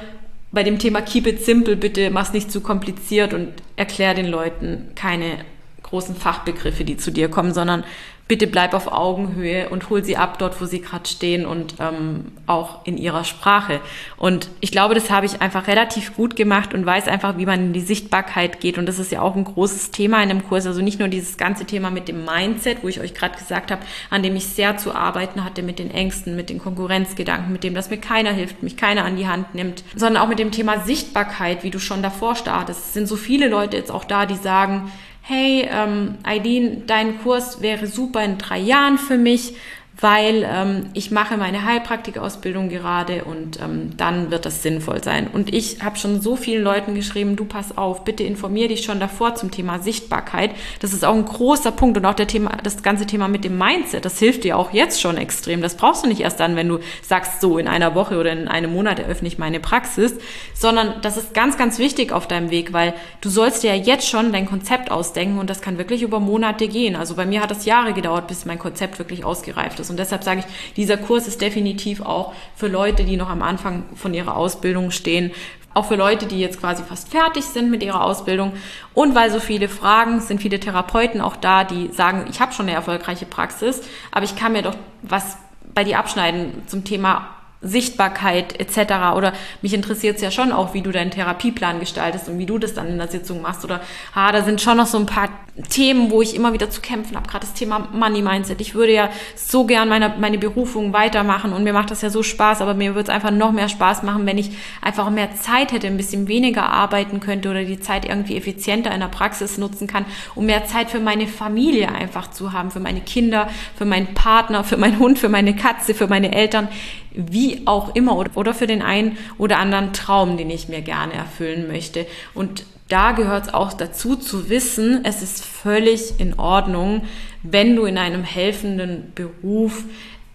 bei 0.51 0.63
dem 0.63 0.77
Thema 0.77 1.01
Keep 1.01 1.27
it 1.27 1.45
simple, 1.45 1.77
bitte 1.77 2.09
mach's 2.09 2.33
nicht 2.33 2.51
zu 2.51 2.59
kompliziert 2.59 3.33
und 3.33 3.53
erklär 3.77 4.13
den 4.15 4.27
Leuten 4.27 4.89
keine 4.95 5.37
großen 5.83 6.15
Fachbegriffe, 6.15 6.83
die 6.83 6.97
zu 6.97 7.11
dir 7.11 7.29
kommen, 7.29 7.53
sondern 7.53 7.85
bitte 8.31 8.47
bleib 8.47 8.73
auf 8.73 8.89
Augenhöhe 8.89 9.67
und 9.67 9.89
hol 9.89 10.05
sie 10.05 10.15
ab 10.15 10.39
dort, 10.39 10.61
wo 10.61 10.63
sie 10.63 10.79
gerade 10.79 11.05
stehen 11.05 11.45
und 11.45 11.75
ähm, 11.81 12.31
auch 12.47 12.85
in 12.85 12.97
ihrer 12.97 13.25
Sprache. 13.25 13.81
Und 14.15 14.47
ich 14.61 14.71
glaube, 14.71 14.95
das 14.95 15.11
habe 15.11 15.25
ich 15.25 15.41
einfach 15.41 15.67
relativ 15.67 16.15
gut 16.15 16.37
gemacht 16.37 16.73
und 16.73 16.85
weiß 16.85 17.09
einfach, 17.09 17.37
wie 17.37 17.45
man 17.45 17.59
in 17.59 17.73
die 17.73 17.81
Sichtbarkeit 17.81 18.61
geht. 18.61 18.77
Und 18.77 18.85
das 18.85 18.99
ist 18.99 19.11
ja 19.11 19.21
auch 19.21 19.35
ein 19.35 19.43
großes 19.43 19.91
Thema 19.91 20.23
in 20.23 20.29
dem 20.29 20.47
Kurs. 20.47 20.65
Also 20.65 20.81
nicht 20.81 20.97
nur 20.97 21.09
dieses 21.09 21.35
ganze 21.35 21.65
Thema 21.65 21.89
mit 21.89 22.07
dem 22.07 22.23
Mindset, 22.23 22.77
wo 22.83 22.87
ich 22.87 23.01
euch 23.01 23.13
gerade 23.13 23.37
gesagt 23.37 23.69
habe, 23.69 23.81
an 24.09 24.23
dem 24.23 24.33
ich 24.37 24.47
sehr 24.47 24.77
zu 24.77 24.95
arbeiten 24.95 25.43
hatte 25.43 25.61
mit 25.61 25.77
den 25.77 25.91
Ängsten, 25.91 26.37
mit 26.37 26.49
den 26.49 26.59
Konkurrenzgedanken, 26.59 27.51
mit 27.51 27.65
dem, 27.65 27.75
dass 27.75 27.89
mir 27.89 27.97
keiner 27.97 28.31
hilft, 28.31 28.63
mich 28.63 28.77
keiner 28.77 29.03
an 29.03 29.17
die 29.17 29.27
Hand 29.27 29.55
nimmt, 29.55 29.83
sondern 29.93 30.23
auch 30.23 30.29
mit 30.29 30.39
dem 30.39 30.51
Thema 30.51 30.85
Sichtbarkeit, 30.85 31.63
wie 31.63 31.69
du 31.69 31.79
schon 31.79 32.01
davor 32.01 32.37
startest. 32.37 32.79
Es 32.79 32.93
sind 32.93 33.07
so 33.07 33.17
viele 33.17 33.49
Leute 33.49 33.75
jetzt 33.75 33.91
auch 33.91 34.05
da, 34.05 34.25
die 34.25 34.35
sagen, 34.35 34.89
hey, 35.21 35.67
ähm, 35.71 36.15
Aileen, 36.23 36.87
dein 36.87 37.19
Kurs 37.19 37.61
wäre 37.61 37.87
super 37.87 38.23
in 38.23 38.37
drei 38.37 38.59
Jahren 38.59 38.97
für 38.97 39.17
mich 39.17 39.55
weil 40.01 40.47
ähm, 40.51 40.89
ich 40.93 41.11
mache 41.11 41.37
meine 41.37 41.63
Heilpraktikausbildung 41.63 42.69
gerade 42.69 43.23
und 43.23 43.61
ähm, 43.61 43.91
dann 43.97 44.31
wird 44.31 44.47
das 44.47 44.63
sinnvoll 44.63 45.03
sein. 45.03 45.27
Und 45.31 45.53
ich 45.53 45.83
habe 45.83 45.95
schon 45.95 46.21
so 46.21 46.35
vielen 46.35 46.63
Leuten 46.63 46.95
geschrieben, 46.95 47.35
du 47.35 47.45
pass 47.45 47.77
auf, 47.77 48.03
bitte 48.03 48.23
informier 48.23 48.67
dich 48.67 48.83
schon 48.83 48.99
davor 48.99 49.35
zum 49.35 49.51
Thema 49.51 49.77
Sichtbarkeit. 49.77 50.51
Das 50.79 50.91
ist 50.91 51.05
auch 51.05 51.13
ein 51.13 51.25
großer 51.25 51.71
Punkt 51.71 51.97
und 51.97 52.05
auch 52.07 52.15
der 52.15 52.25
Thema, 52.25 52.57
das 52.63 52.81
ganze 52.81 53.05
Thema 53.05 53.27
mit 53.27 53.43
dem 53.43 53.59
Mindset, 53.59 54.03
das 54.03 54.17
hilft 54.17 54.43
dir 54.43 54.57
auch 54.57 54.73
jetzt 54.73 54.99
schon 54.99 55.17
extrem. 55.17 55.61
Das 55.61 55.75
brauchst 55.75 56.03
du 56.03 56.07
nicht 56.07 56.21
erst 56.21 56.39
dann, 56.39 56.55
wenn 56.55 56.67
du 56.67 56.79
sagst, 57.03 57.39
so 57.39 57.59
in 57.59 57.67
einer 57.67 57.93
Woche 57.93 58.19
oder 58.19 58.31
in 58.31 58.47
einem 58.47 58.73
Monat 58.73 58.97
eröffne 58.97 59.27
ich 59.27 59.37
meine 59.37 59.59
Praxis, 59.59 60.15
sondern 60.55 60.95
das 61.03 61.15
ist 61.17 61.35
ganz, 61.35 61.59
ganz 61.59 61.77
wichtig 61.77 62.11
auf 62.11 62.27
deinem 62.27 62.49
Weg, 62.49 62.73
weil 62.73 62.95
du 63.21 63.29
sollst 63.29 63.61
dir 63.61 63.75
ja 63.75 63.83
jetzt 63.83 64.09
schon 64.09 64.31
dein 64.31 64.47
Konzept 64.47 64.89
ausdenken 64.89 65.37
und 65.37 65.47
das 65.47 65.61
kann 65.61 65.77
wirklich 65.77 66.01
über 66.01 66.19
Monate 66.19 66.67
gehen. 66.67 66.95
Also 66.95 67.15
bei 67.15 67.27
mir 67.27 67.41
hat 67.43 67.51
es 67.51 67.65
Jahre 67.65 67.93
gedauert, 67.93 68.27
bis 68.27 68.45
mein 68.45 68.57
Konzept 68.57 68.97
wirklich 68.97 69.23
ausgereift 69.23 69.79
ist. 69.79 69.90
Und 69.91 69.97
deshalb 69.97 70.23
sage 70.23 70.39
ich, 70.39 70.73
dieser 70.75 70.97
Kurs 70.97 71.27
ist 71.27 71.41
definitiv 71.41 72.01
auch 72.01 72.33
für 72.55 72.67
Leute, 72.67 73.03
die 73.03 73.17
noch 73.17 73.29
am 73.29 73.41
Anfang 73.43 73.83
von 73.95 74.13
ihrer 74.13 74.35
Ausbildung 74.35 74.89
stehen, 74.89 75.31
auch 75.73 75.85
für 75.85 75.95
Leute, 75.95 76.25
die 76.25 76.39
jetzt 76.39 76.59
quasi 76.59 76.83
fast 76.83 77.09
fertig 77.09 77.45
sind 77.45 77.71
mit 77.71 77.83
ihrer 77.83 78.03
Ausbildung. 78.03 78.53
Und 78.93 79.15
weil 79.15 79.31
so 79.31 79.39
viele 79.39 79.69
Fragen, 79.69 80.19
sind 80.19 80.41
viele 80.41 80.59
Therapeuten 80.59 81.21
auch 81.21 81.35
da, 81.35 81.63
die 81.63 81.89
sagen, 81.89 82.25
ich 82.29 82.41
habe 82.41 82.51
schon 82.51 82.65
eine 82.65 82.75
erfolgreiche 82.75 83.25
Praxis, 83.25 83.81
aber 84.11 84.25
ich 84.25 84.35
kann 84.35 84.53
mir 84.53 84.63
doch 84.63 84.75
was 85.01 85.37
bei 85.73 85.83
dir 85.83 85.99
abschneiden 85.99 86.63
zum 86.67 86.83
Thema 86.83 87.29
Sichtbarkeit 87.61 88.59
etc. 88.59 89.15
Oder 89.15 89.33
mich 89.61 89.73
interessiert 89.73 90.15
es 90.15 90.21
ja 90.21 90.31
schon 90.31 90.51
auch, 90.51 90.73
wie 90.73 90.81
du 90.81 90.91
deinen 90.91 91.11
Therapieplan 91.11 91.79
gestaltest 91.79 92.27
und 92.27 92.39
wie 92.39 92.45
du 92.45 92.57
das 92.57 92.73
dann 92.73 92.87
in 92.87 92.97
der 92.97 93.07
Sitzung 93.07 93.41
machst. 93.41 93.63
Oder 93.63 93.81
ah, 94.13 94.31
da 94.31 94.43
sind 94.43 94.61
schon 94.61 94.77
noch 94.77 94.87
so 94.87 94.97
ein 94.97 95.05
paar 95.05 95.29
Themen, 95.69 96.11
wo 96.11 96.21
ich 96.21 96.33
immer 96.33 96.53
wieder 96.53 96.69
zu 96.69 96.79
kämpfen 96.81 97.15
habe. 97.15 97.27
Gerade 97.27 97.45
das 97.45 97.53
Thema 97.53 97.87
Money 97.91 98.21
Mindset. 98.21 98.61
Ich 98.61 98.73
würde 98.73 98.93
ja 98.93 99.09
so 99.35 99.65
gern 99.65 99.89
meine, 99.89 100.15
meine 100.17 100.37
Berufung 100.37 100.93
weitermachen 100.93 101.51
und 101.51 101.63
mir 101.63 101.73
macht 101.73 101.91
das 101.91 102.01
ja 102.01 102.09
so 102.09 102.23
Spaß, 102.23 102.61
aber 102.61 102.73
mir 102.73 102.95
würde 102.95 103.09
es 103.11 103.15
einfach 103.15 103.31
noch 103.31 103.51
mehr 103.51 103.67
Spaß 103.67 104.03
machen, 104.03 104.25
wenn 104.25 104.37
ich 104.37 104.51
einfach 104.81 105.09
mehr 105.09 105.35
Zeit 105.35 105.73
hätte, 105.73 105.87
ein 105.87 105.97
bisschen 105.97 106.29
weniger 106.29 106.69
arbeiten 106.69 107.19
könnte 107.19 107.49
oder 107.49 107.65
die 107.65 107.79
Zeit 107.79 108.05
irgendwie 108.05 108.37
effizienter 108.37 108.93
in 108.93 109.01
der 109.01 109.07
Praxis 109.07 109.57
nutzen 109.57 109.87
kann, 109.87 110.05
um 110.35 110.45
mehr 110.45 110.65
Zeit 110.65 110.89
für 110.89 110.99
meine 110.99 111.27
Familie 111.27 111.91
einfach 111.91 112.31
zu 112.31 112.53
haben, 112.53 112.71
für 112.71 112.79
meine 112.79 113.01
Kinder, 113.01 113.49
für 113.75 113.85
meinen 113.85 114.13
Partner, 114.13 114.63
für 114.63 114.77
meinen 114.77 114.99
Hund, 114.99 115.19
für 115.19 115.29
meine 115.29 115.55
Katze, 115.55 115.93
für 115.93 116.07
meine 116.07 116.33
Eltern 116.33 116.69
wie 117.13 117.65
auch 117.65 117.95
immer 117.95 118.17
oder 118.35 118.53
für 118.53 118.67
den 118.67 118.81
einen 118.81 119.17
oder 119.37 119.59
anderen 119.59 119.93
Traum, 119.93 120.37
den 120.37 120.49
ich 120.49 120.69
mir 120.69 120.81
gerne 120.81 121.13
erfüllen 121.13 121.67
möchte. 121.67 122.05
Und 122.33 122.65
da 122.87 123.13
gehört 123.13 123.47
es 123.47 123.53
auch 123.53 123.73
dazu 123.73 124.15
zu 124.15 124.49
wissen, 124.49 125.05
es 125.05 125.21
ist 125.21 125.45
völlig 125.45 126.19
in 126.19 126.37
Ordnung, 126.37 127.03
wenn 127.43 127.75
du 127.75 127.85
in 127.85 127.97
einem 127.97 128.23
helfenden 128.23 129.13
Beruf 129.15 129.85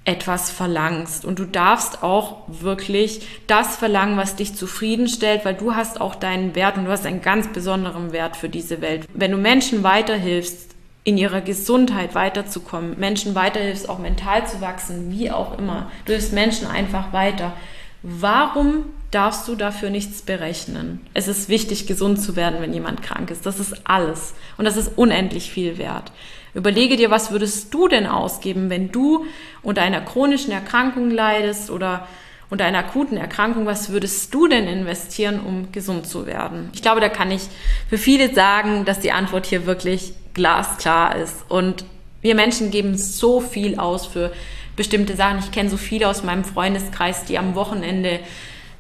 etwas 0.07 0.51
verlangst. 0.51 1.25
Und 1.25 1.39
du 1.39 1.45
darfst 1.45 2.03
auch 2.03 2.45
wirklich 2.47 3.27
das 3.47 3.77
verlangen, 3.77 4.17
was 4.17 4.37
dich 4.37 4.55
zufriedenstellt, 4.55 5.45
weil 5.45 5.55
du 5.55 5.75
hast 5.75 6.01
auch 6.01 6.15
deinen 6.15 6.55
Wert 6.55 6.79
und 6.79 6.85
du 6.87 6.91
hast 6.93 7.05
einen 7.05 7.23
ganz 7.23 7.49
besonderen 7.49 8.13
Wert 8.13 8.37
für 8.37 8.49
diese 8.49 8.81
Welt. 8.81 9.07
Wenn 9.13 9.33
du 9.33 9.37
Menschen 9.37 9.83
weiterhilfst, 9.83 10.76
in 11.07 11.17
ihrer 11.17 11.41
Gesundheit 11.41 12.17
weiterzukommen, 12.17 12.99
Menschen 12.99 13.37
weiterhilfst, 13.37 13.89
auch 13.89 14.01
mental 14.01 14.45
zu 14.45 14.61
wachsen, 14.61 15.13
wie 15.13 15.31
auch 15.31 15.57
immer. 15.57 15.89
Du 16.05 16.13
hilfst 16.13 16.33
Menschen 16.33 16.67
einfach 16.67 17.13
weiter, 17.13 17.53
warum 18.03 18.87
darfst 19.13 19.47
du 19.47 19.55
dafür 19.55 19.91
nichts 19.91 20.23
berechnen? 20.23 21.01
Es 21.15 21.29
ist 21.29 21.49
wichtig, 21.49 21.87
gesund 21.87 22.21
zu 22.21 22.35
werden, 22.35 22.61
wenn 22.61 22.75
jemand 22.75 23.03
krank 23.03 23.31
ist. 23.31 23.47
Das 23.47 23.61
ist 23.61 23.83
alles. 23.85 24.35
Und 24.59 24.65
das 24.65 24.77
ist 24.77 24.99
unendlich 24.99 25.53
viel 25.53 25.79
wert. 25.79 26.11
Überlege 26.55 26.97
dir, 26.97 27.09
was 27.09 27.31
würdest 27.31 27.73
du 27.73 27.87
denn 27.87 28.09
ausgeben, 28.09 28.69
wenn 28.69 28.91
du 28.91 29.27
unter 29.63 29.83
einer 29.83 30.01
chronischen 30.01 30.51
Erkrankung 30.51 31.13
leidest 31.13 31.71
oder 31.71 32.09
unter 32.51 32.65
einer 32.65 32.79
akuten 32.79 33.17
Erkrankung, 33.17 33.65
was 33.65 33.91
würdest 33.91 34.35
du 34.35 34.49
denn 34.49 34.67
investieren, 34.67 35.39
um 35.39 35.71
gesund 35.71 36.09
zu 36.09 36.27
werden? 36.27 36.71
Ich 36.75 36.83
glaube, 36.83 37.01
da 37.01 37.09
kann 37.09 37.31
ich 37.31 37.43
für 37.89 37.99
viele 37.99 38.35
sagen, 38.35 38.85
dass 38.85 38.99
die 38.99 39.13
Antwort 39.13 39.47
hier 39.47 39.67
wirklich 39.67 40.15
glasklar 40.37 41.17
ist. 41.17 41.45
Und 41.49 41.85
wir 42.21 42.35
Menschen 42.35 42.71
geben 42.71 42.97
so 42.97 43.41
viel 43.41 43.79
aus 43.79 44.07
für 44.07 44.33
bestimmte 44.77 45.17
Sachen. 45.17 45.39
Ich 45.39 45.51
kenne 45.51 45.71
so 45.71 45.79
viele 45.79 46.09
aus 46.09 46.23
meinem 46.23 46.45
Freundeskreis, 46.45 47.25
die 47.25 47.39
am 47.39 47.55
Wochenende 47.55 48.21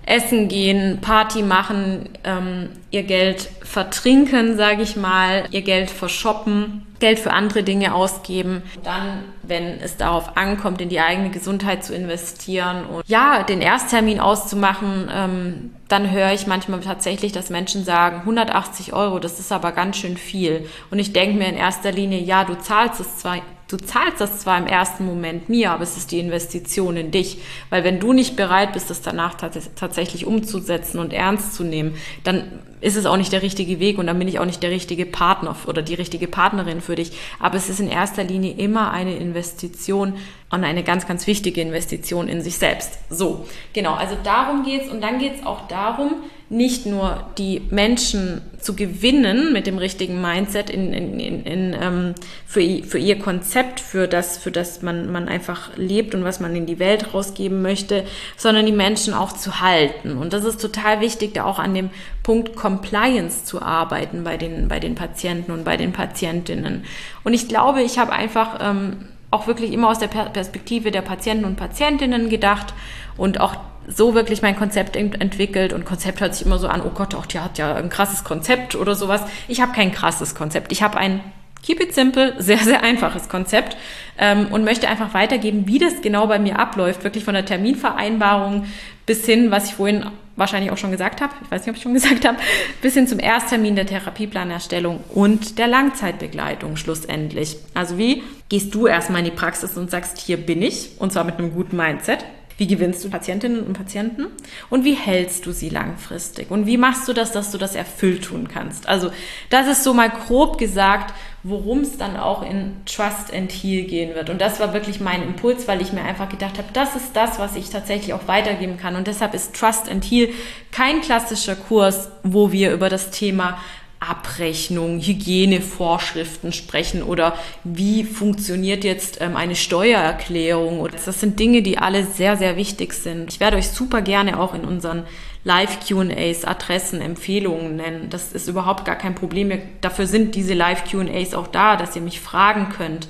essen 0.06 0.46
gehen, 0.46 1.00
Party 1.00 1.42
machen, 1.42 2.08
ähm, 2.22 2.70
ihr 2.92 3.02
Geld 3.02 3.50
vertrinken, 3.62 4.56
sage 4.56 4.82
ich 4.82 4.96
mal, 4.96 5.44
ihr 5.50 5.62
Geld 5.62 5.90
verschoppen, 5.90 6.86
Geld 7.00 7.18
für 7.18 7.32
andere 7.32 7.64
Dinge 7.64 7.92
ausgeben. 7.92 8.62
Dann, 8.84 9.24
wenn 9.42 9.80
es 9.80 9.96
darauf 9.96 10.36
ankommt, 10.36 10.80
in 10.80 10.88
die 10.88 11.00
eigene 11.00 11.30
Gesundheit 11.30 11.84
zu 11.84 11.94
investieren 11.94 12.86
und 12.86 13.06
ja, 13.08 13.42
den 13.42 13.60
Ersttermin 13.60 14.20
auszumachen, 14.20 15.10
ähm, 15.12 15.74
dann 15.88 16.10
höre 16.12 16.32
ich 16.32 16.46
manchmal 16.46 16.80
tatsächlich, 16.80 17.32
dass 17.32 17.50
Menschen 17.50 17.84
sagen, 17.84 18.20
180 18.20 18.92
Euro, 18.92 19.18
das 19.18 19.40
ist 19.40 19.50
aber 19.50 19.72
ganz 19.72 19.96
schön 19.96 20.16
viel. 20.16 20.68
Und 20.90 21.00
ich 21.00 21.12
denke 21.12 21.36
mir 21.36 21.48
in 21.48 21.56
erster 21.56 21.90
Linie, 21.90 22.20
ja, 22.20 22.44
du 22.44 22.54
zahlst 22.54 23.00
es 23.00 23.18
zwar 23.18 23.38
Du 23.68 23.76
zahlst 23.76 24.20
das 24.20 24.38
zwar 24.38 24.58
im 24.58 24.66
ersten 24.66 25.04
Moment 25.04 25.48
mir, 25.48 25.72
aber 25.72 25.82
es 25.82 25.96
ist 25.96 26.12
die 26.12 26.20
Investition 26.20 26.96
in 26.96 27.10
dich. 27.10 27.38
Weil 27.68 27.82
wenn 27.82 27.98
du 27.98 28.12
nicht 28.12 28.36
bereit 28.36 28.72
bist, 28.74 28.90
das 28.90 29.02
danach 29.02 29.34
tatsächlich 29.34 30.24
umzusetzen 30.24 31.00
und 31.00 31.12
ernst 31.12 31.54
zu 31.54 31.64
nehmen, 31.64 31.96
dann 32.22 32.60
ist 32.80 32.96
es 32.96 33.06
auch 33.06 33.16
nicht 33.16 33.32
der 33.32 33.42
richtige 33.42 33.80
Weg 33.80 33.98
und 33.98 34.06
dann 34.06 34.18
bin 34.20 34.28
ich 34.28 34.38
auch 34.38 34.44
nicht 34.44 34.62
der 34.62 34.70
richtige 34.70 35.04
Partner 35.04 35.56
oder 35.66 35.82
die 35.82 35.94
richtige 35.94 36.28
Partnerin 36.28 36.80
für 36.80 36.94
dich. 36.94 37.10
Aber 37.40 37.56
es 37.56 37.68
ist 37.68 37.80
in 37.80 37.88
erster 37.88 38.22
Linie 38.22 38.52
immer 38.52 38.92
eine 38.92 39.16
Investition 39.16 40.14
und 40.50 40.62
eine 40.62 40.84
ganz, 40.84 41.08
ganz 41.08 41.26
wichtige 41.26 41.60
Investition 41.60 42.28
in 42.28 42.42
sich 42.42 42.58
selbst. 42.58 42.98
So, 43.10 43.46
genau, 43.72 43.94
also 43.94 44.16
darum 44.22 44.62
geht's 44.62 44.88
und 44.88 45.00
dann 45.00 45.18
geht's 45.18 45.44
auch 45.44 45.66
darum, 45.66 46.12
nicht 46.48 46.86
nur 46.86 47.26
die 47.38 47.62
Menschen 47.70 48.40
zu 48.60 48.76
gewinnen 48.76 49.52
mit 49.52 49.66
dem 49.66 49.78
richtigen 49.78 50.20
Mindset 50.20 50.70
in, 50.70 50.92
in, 50.92 51.18
in, 51.18 51.44
in 51.44 51.76
ähm, 51.80 52.14
für, 52.46 52.60
für 52.84 52.98
ihr 52.98 53.18
Konzept, 53.18 53.80
für 53.80 54.06
das, 54.06 54.38
für 54.38 54.52
das 54.52 54.80
man, 54.82 55.10
man 55.10 55.28
einfach 55.28 55.76
lebt 55.76 56.14
und 56.14 56.22
was 56.22 56.38
man 56.38 56.54
in 56.54 56.66
die 56.66 56.78
Welt 56.78 57.14
rausgeben 57.14 57.62
möchte, 57.62 58.04
sondern 58.36 58.64
die 58.64 58.72
Menschen 58.72 59.12
auch 59.12 59.32
zu 59.32 59.60
halten. 59.60 60.16
Und 60.16 60.32
das 60.32 60.44
ist 60.44 60.60
total 60.60 61.00
wichtig, 61.00 61.34
da 61.34 61.44
auch 61.44 61.58
an 61.58 61.74
dem 61.74 61.90
Punkt 62.22 62.54
Compliance 62.54 63.44
zu 63.44 63.60
arbeiten 63.60 64.22
bei 64.22 64.36
den, 64.36 64.68
bei 64.68 64.78
den 64.78 64.94
Patienten 64.94 65.50
und 65.50 65.64
bei 65.64 65.76
den 65.76 65.92
Patientinnen. 65.92 66.84
Und 67.24 67.34
ich 67.34 67.48
glaube, 67.48 67.82
ich 67.82 67.98
habe 67.98 68.12
einfach 68.12 68.58
ähm, 68.60 69.08
auch 69.30 69.48
wirklich 69.48 69.72
immer 69.72 69.90
aus 69.90 69.98
der 69.98 70.08
Perspektive 70.08 70.92
der 70.92 71.02
Patienten 71.02 71.44
und 71.44 71.56
Patientinnen 71.56 72.28
gedacht 72.28 72.72
und 73.16 73.40
auch 73.40 73.56
so 73.88 74.14
wirklich 74.14 74.42
mein 74.42 74.56
Konzept 74.56 74.96
entwickelt 74.96 75.72
und 75.72 75.84
Konzept 75.84 76.20
hört 76.20 76.34
sich 76.34 76.46
immer 76.46 76.58
so 76.58 76.68
an, 76.68 76.82
oh 76.82 76.90
Gott, 76.90 77.14
auch 77.14 77.26
die 77.26 77.40
hat 77.40 77.58
ja 77.58 77.74
ein 77.74 77.88
krasses 77.88 78.24
Konzept 78.24 78.74
oder 78.74 78.94
sowas. 78.94 79.22
Ich 79.48 79.60
habe 79.60 79.72
kein 79.72 79.92
krasses 79.92 80.34
Konzept. 80.34 80.72
Ich 80.72 80.82
habe 80.82 80.96
ein 80.98 81.20
Keep 81.62 81.80
it 81.80 81.94
simple, 81.94 82.34
sehr, 82.38 82.58
sehr 82.58 82.82
einfaches 82.82 83.28
Konzept 83.28 83.76
ähm, 84.18 84.48
und 84.50 84.64
möchte 84.64 84.88
einfach 84.88 85.14
weitergeben, 85.14 85.66
wie 85.66 85.78
das 85.78 86.00
genau 86.00 86.26
bei 86.26 86.38
mir 86.38 86.58
abläuft, 86.58 87.04
wirklich 87.04 87.24
von 87.24 87.34
der 87.34 87.44
Terminvereinbarung 87.44 88.66
bis 89.04 89.24
hin, 89.24 89.50
was 89.50 89.66
ich 89.66 89.74
vorhin 89.74 90.06
wahrscheinlich 90.36 90.70
auch 90.70 90.76
schon 90.76 90.90
gesagt 90.90 91.20
habe, 91.20 91.32
ich 91.42 91.50
weiß 91.50 91.62
nicht, 91.62 91.70
ob 91.70 91.76
ich 91.76 91.82
schon 91.82 91.94
gesagt 91.94 92.26
habe, 92.26 92.38
bis 92.82 92.94
hin 92.94 93.08
zum 93.08 93.18
Ersttermin 93.18 93.74
der 93.74 93.86
Therapieplanerstellung 93.86 95.02
und 95.12 95.58
der 95.58 95.66
Langzeitbegleitung 95.66 96.76
schlussendlich. 96.76 97.56
Also 97.74 97.98
wie 97.98 98.22
gehst 98.48 98.74
du 98.74 98.86
erstmal 98.86 99.20
in 99.20 99.26
die 99.26 99.30
Praxis 99.30 99.76
und 99.76 99.90
sagst, 99.90 100.18
hier 100.18 100.36
bin 100.36 100.62
ich 100.62 100.90
und 100.98 101.12
zwar 101.12 101.24
mit 101.24 101.38
einem 101.38 101.52
guten 101.52 101.76
Mindset 101.76 102.24
wie 102.58 102.66
gewinnst 102.66 103.04
du 103.04 103.10
Patientinnen 103.10 103.62
und 103.62 103.74
Patienten? 103.74 104.26
Und 104.70 104.84
wie 104.84 104.94
hältst 104.94 105.44
du 105.46 105.52
sie 105.52 105.68
langfristig? 105.68 106.50
Und 106.50 106.66
wie 106.66 106.78
machst 106.78 107.06
du 107.06 107.12
das, 107.12 107.32
dass 107.32 107.50
du 107.50 107.58
das 107.58 107.74
erfüllt 107.74 108.24
tun 108.24 108.48
kannst? 108.48 108.88
Also, 108.88 109.10
das 109.50 109.68
ist 109.68 109.84
so 109.84 109.92
mal 109.92 110.10
grob 110.10 110.58
gesagt, 110.58 111.12
worum 111.42 111.80
es 111.80 111.96
dann 111.96 112.16
auch 112.16 112.42
in 112.42 112.76
Trust 112.86 113.32
and 113.32 113.52
Heal 113.52 113.84
gehen 113.84 114.14
wird. 114.14 114.30
Und 114.30 114.40
das 114.40 114.58
war 114.58 114.72
wirklich 114.72 115.00
mein 115.00 115.22
Impuls, 115.22 115.68
weil 115.68 115.80
ich 115.80 115.92
mir 115.92 116.02
einfach 116.02 116.28
gedacht 116.28 116.58
habe, 116.58 116.68
das 116.72 116.96
ist 116.96 117.14
das, 117.14 117.38
was 117.38 117.54
ich 117.54 117.70
tatsächlich 117.70 118.14
auch 118.14 118.26
weitergeben 118.26 118.78
kann. 118.78 118.96
Und 118.96 119.06
deshalb 119.06 119.32
ist 119.32 119.54
Trust 119.54 119.88
and 119.88 120.04
Heal 120.04 120.30
kein 120.72 121.02
klassischer 121.02 121.54
Kurs, 121.54 122.10
wo 122.24 122.50
wir 122.50 122.72
über 122.72 122.88
das 122.88 123.10
Thema 123.10 123.58
Abrechnung, 124.00 125.00
Hygienevorschriften 125.00 126.52
sprechen 126.52 127.02
oder 127.02 127.34
wie 127.64 128.04
funktioniert 128.04 128.84
jetzt 128.84 129.20
ähm, 129.20 129.36
eine 129.36 129.56
Steuererklärung. 129.56 130.86
Das 130.92 131.20
sind 131.20 131.40
Dinge, 131.40 131.62
die 131.62 131.78
alle 131.78 132.04
sehr, 132.04 132.36
sehr 132.36 132.56
wichtig 132.56 132.92
sind. 132.92 133.32
Ich 133.32 133.40
werde 133.40 133.56
euch 133.56 133.68
super 133.68 134.02
gerne 134.02 134.38
auch 134.38 134.54
in 134.54 134.64
unseren 134.64 135.04
Live-QAs, 135.44 136.44
Adressen, 136.44 137.00
Empfehlungen 137.00 137.76
nennen. 137.76 138.10
Das 138.10 138.32
ist 138.32 138.48
überhaupt 138.48 138.84
gar 138.84 138.96
kein 138.96 139.14
Problem. 139.14 139.52
Dafür 139.80 140.06
sind 140.06 140.34
diese 140.34 140.54
Live-QAs 140.54 141.34
auch 141.34 141.46
da, 141.46 141.76
dass 141.76 141.96
ihr 141.96 142.02
mich 142.02 142.20
fragen 142.20 142.68
könnt. 142.68 143.08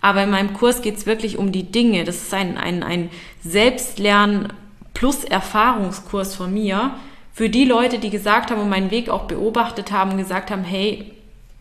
Aber 0.00 0.22
in 0.22 0.30
meinem 0.30 0.54
Kurs 0.54 0.82
geht 0.82 0.96
es 0.96 1.06
wirklich 1.06 1.36
um 1.36 1.52
die 1.52 1.70
Dinge. 1.70 2.04
Das 2.04 2.16
ist 2.16 2.34
ein, 2.34 2.56
ein, 2.56 2.82
ein 2.82 3.10
Selbstlern 3.42 4.52
plus 4.94 5.24
Erfahrungskurs 5.24 6.34
von 6.34 6.52
mir, 6.52 6.94
für 7.36 7.50
die 7.50 7.66
Leute, 7.66 7.98
die 7.98 8.08
gesagt 8.08 8.50
haben 8.50 8.62
und 8.62 8.70
meinen 8.70 8.90
Weg 8.90 9.10
auch 9.10 9.24
beobachtet 9.24 9.92
haben 9.92 10.16
gesagt 10.16 10.50
haben, 10.50 10.64
hey, 10.64 11.12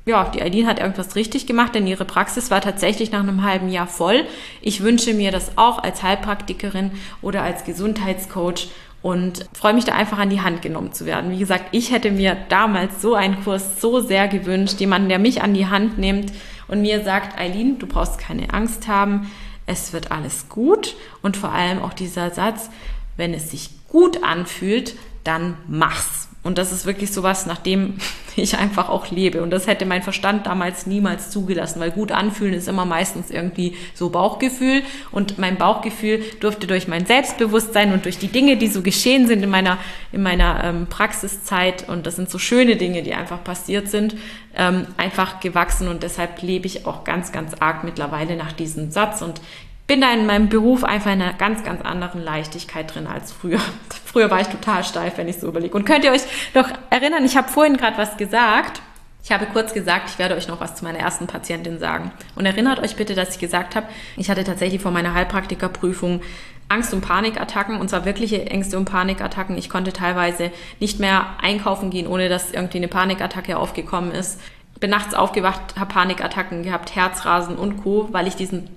ja, 0.06 0.24
die 0.34 0.42
Eileen 0.42 0.68
hat 0.68 0.80
irgendwas 0.80 1.18
richtig 1.18 1.48
gemacht, 1.48 1.76
denn 1.76 1.86
ihre 1.86 2.06
Praxis 2.06 2.50
war 2.50 2.62
tatsächlich 2.62 3.12
nach 3.12 3.20
einem 3.20 3.44
halben 3.44 3.68
Jahr 3.68 3.86
voll. 3.86 4.26
Ich 4.62 4.84
wünsche 4.84 5.14
mir 5.14 5.34
das 5.34 5.58
auch 5.58 5.84
als 5.84 6.02
Heilpraktikerin 6.02 6.92
oder 7.22 7.42
als 7.42 7.66
Gesundheitscoach 7.66 8.70
und 9.02 9.50
freue 9.52 9.74
mich 9.74 9.84
da 9.84 9.96
einfach 9.96 10.18
an 10.18 10.30
die 10.30 10.40
Hand 10.40 10.62
genommen 10.62 10.94
zu 10.94 11.06
werden. 11.06 11.30
Wie 11.30 11.40
gesagt, 11.40 11.66
ich 11.74 11.92
hätte 11.92 12.10
mir 12.10 12.38
damals 12.48 13.02
so 13.02 13.14
einen 13.14 13.44
Kurs 13.44 13.82
so 13.82 14.00
sehr 14.00 14.30
gewünscht, 14.30 14.80
jemanden, 14.80 15.10
der 15.10 15.20
mich 15.20 15.42
an 15.42 15.54
die 15.54 15.68
Hand 15.68 15.98
nimmt 15.98 16.32
und 16.70 16.84
mir 16.84 17.04
sagt, 17.04 17.38
Eileen, 17.38 17.80
du 17.80 17.86
brauchst 17.86 18.18
keine 18.18 18.54
Angst 18.54 18.88
haben, 18.88 19.30
es 19.66 19.92
wird 19.92 20.10
alles 20.10 20.48
gut 20.48 20.96
und 21.22 21.36
vor 21.36 21.52
allem 21.52 21.82
auch 21.82 21.92
dieser 21.92 22.32
Satz, 22.32 22.70
wenn 23.18 23.34
es 23.34 23.52
sich 23.52 23.72
gut 23.90 24.24
anfühlt, 24.24 24.96
dann 25.26 25.58
mach's. 25.68 26.30
Und 26.46 26.60
das 26.60 26.72
ist 26.72 26.86
wirklich 26.86 27.12
sowas, 27.12 27.48
nach 27.48 27.58
dem 27.58 27.96
ich 28.36 28.58
einfach 28.58 28.90
auch 28.90 29.10
lebe. 29.10 29.42
Und 29.42 29.50
das 29.50 29.66
hätte 29.66 29.86
mein 29.86 30.04
Verstand 30.04 30.46
damals 30.46 30.86
niemals 30.86 31.32
zugelassen, 31.32 31.80
weil 31.80 31.90
gut 31.90 32.12
anfühlen 32.12 32.54
ist 32.54 32.68
immer 32.68 32.86
meistens 32.86 33.32
irgendwie 33.32 33.76
so 33.96 34.12
Bauchgefühl. 34.12 34.84
Und 35.12 35.40
mein 35.40 35.58
Bauchgefühl 35.58 36.22
durfte 36.42 36.68
durch 36.68 36.88
mein 36.88 37.08
Selbstbewusstsein 37.08 37.94
und 37.94 38.06
durch 38.06 38.20
die 38.20 38.28
Dinge, 38.28 38.58
die 38.58 38.68
so 38.68 38.84
geschehen 38.84 39.26
sind 39.26 39.42
in 39.42 39.50
meiner, 39.50 39.80
in 40.12 40.22
meiner 40.22 40.64
ähm, 40.64 40.88
Praxiszeit, 40.88 41.90
und 41.90 42.06
das 42.06 42.16
sind 42.16 42.30
so 42.30 42.38
schöne 42.38 42.76
Dinge, 42.76 43.02
die 43.02 43.16
einfach 43.16 43.44
passiert 43.44 43.88
sind, 43.88 44.16
ähm, 44.56 44.86
einfach 44.98 45.40
gewachsen. 45.40 45.88
Und 45.88 46.04
deshalb 46.04 46.44
lebe 46.44 46.68
ich 46.68 46.86
auch 46.86 47.06
ganz, 47.06 47.32
ganz 47.32 47.56
arg 47.60 47.84
mittlerweile 47.84 48.36
nach 48.36 48.52
diesem 48.52 48.92
Satz. 48.92 49.24
Und 49.24 49.42
bin 49.88 50.02
da 50.02 50.12
in 50.12 50.26
meinem 50.26 50.50
Beruf 50.50 50.84
einfach 50.84 51.12
in 51.12 51.22
einer 51.22 51.34
ganz, 51.34 51.64
ganz 51.64 51.82
anderen 51.82 52.24
Leichtigkeit 52.24 52.94
drin 52.94 53.08
als 53.08 53.32
früher. 53.32 53.60
Früher 54.06 54.32
war 54.32 54.42
ich 54.42 54.48
total 54.48 54.84
steif, 54.84 55.18
wenn 55.18 55.28
ich 55.28 55.38
so 55.38 55.48
überlege. 55.48 55.76
Und 55.76 55.86
könnt 55.86 56.06
ihr 56.06 56.12
euch 56.12 56.24
noch 56.54 56.70
erinnern, 56.90 57.26
ich 57.26 57.38
habe 57.38 57.50
vorhin 57.50 57.78
gerade 57.78 57.98
was 57.98 58.18
gesagt. 58.18 58.82
Ich 59.24 59.32
habe 59.32 59.48
kurz 59.48 59.74
gesagt, 59.74 60.10
ich 60.10 60.20
werde 60.20 60.36
euch 60.36 60.48
noch 60.48 60.60
was 60.60 60.76
zu 60.76 60.86
meiner 60.86 61.00
ersten 61.00 61.28
Patientin 61.28 61.80
sagen. 61.80 62.12
Und 62.36 62.46
erinnert 62.46 62.80
euch 62.80 62.96
bitte, 62.96 63.16
dass 63.16 63.32
ich 63.32 63.40
gesagt 63.40 63.76
habe, 63.76 63.88
ich 64.18 64.30
hatte 64.30 64.44
tatsächlich 64.44 64.82
vor 64.82 64.92
meiner 64.92 65.16
Heilpraktikerprüfung 65.16 66.22
Angst- 66.70 66.94
und 66.94 67.02
Panikattacken, 67.02 67.80
und 67.80 67.90
zwar 67.90 68.06
wirkliche 68.06 68.46
Ängste 68.46 68.78
und 68.78 68.86
Panikattacken. 68.86 69.58
Ich 69.58 69.70
konnte 69.70 69.94
teilweise 69.94 70.52
nicht 70.80 71.00
mehr 71.00 71.26
einkaufen 71.42 71.90
gehen, 71.90 72.08
ohne 72.08 72.30
dass 72.30 72.52
irgendwie 72.52 72.78
eine 72.78 72.88
Panikattacke 72.88 73.58
aufgekommen 73.58 74.12
ist. 74.12 74.40
Bin 74.80 74.90
nachts 74.90 75.14
aufgewacht, 75.14 75.76
habe 75.78 75.94
Panikattacken 75.94 76.64
gehabt, 76.64 76.96
Herzrasen 76.96 77.56
und 77.56 77.84
Co., 77.84 78.10
weil 78.12 78.28
ich 78.28 78.36
diesen 78.36 78.70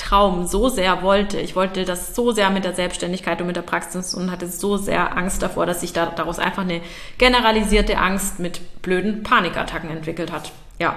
Traum 0.00 0.46
so 0.46 0.68
sehr 0.68 1.02
wollte. 1.02 1.38
Ich 1.38 1.54
wollte 1.54 1.84
das 1.84 2.14
so 2.14 2.32
sehr 2.32 2.50
mit 2.50 2.64
der 2.64 2.72
Selbstständigkeit 2.72 3.40
und 3.40 3.46
mit 3.46 3.56
der 3.56 3.62
Praxis 3.62 4.14
und 4.14 4.30
hatte 4.30 4.48
so 4.48 4.76
sehr 4.76 5.16
Angst 5.16 5.42
davor, 5.42 5.66
dass 5.66 5.82
sich 5.82 5.92
da, 5.92 6.06
daraus 6.06 6.38
einfach 6.38 6.62
eine 6.62 6.80
generalisierte 7.18 7.98
Angst 7.98 8.38
mit 8.38 8.82
blöden 8.82 9.22
Panikattacken 9.22 9.90
entwickelt 9.90 10.32
hat. 10.32 10.52
Ja. 10.78 10.96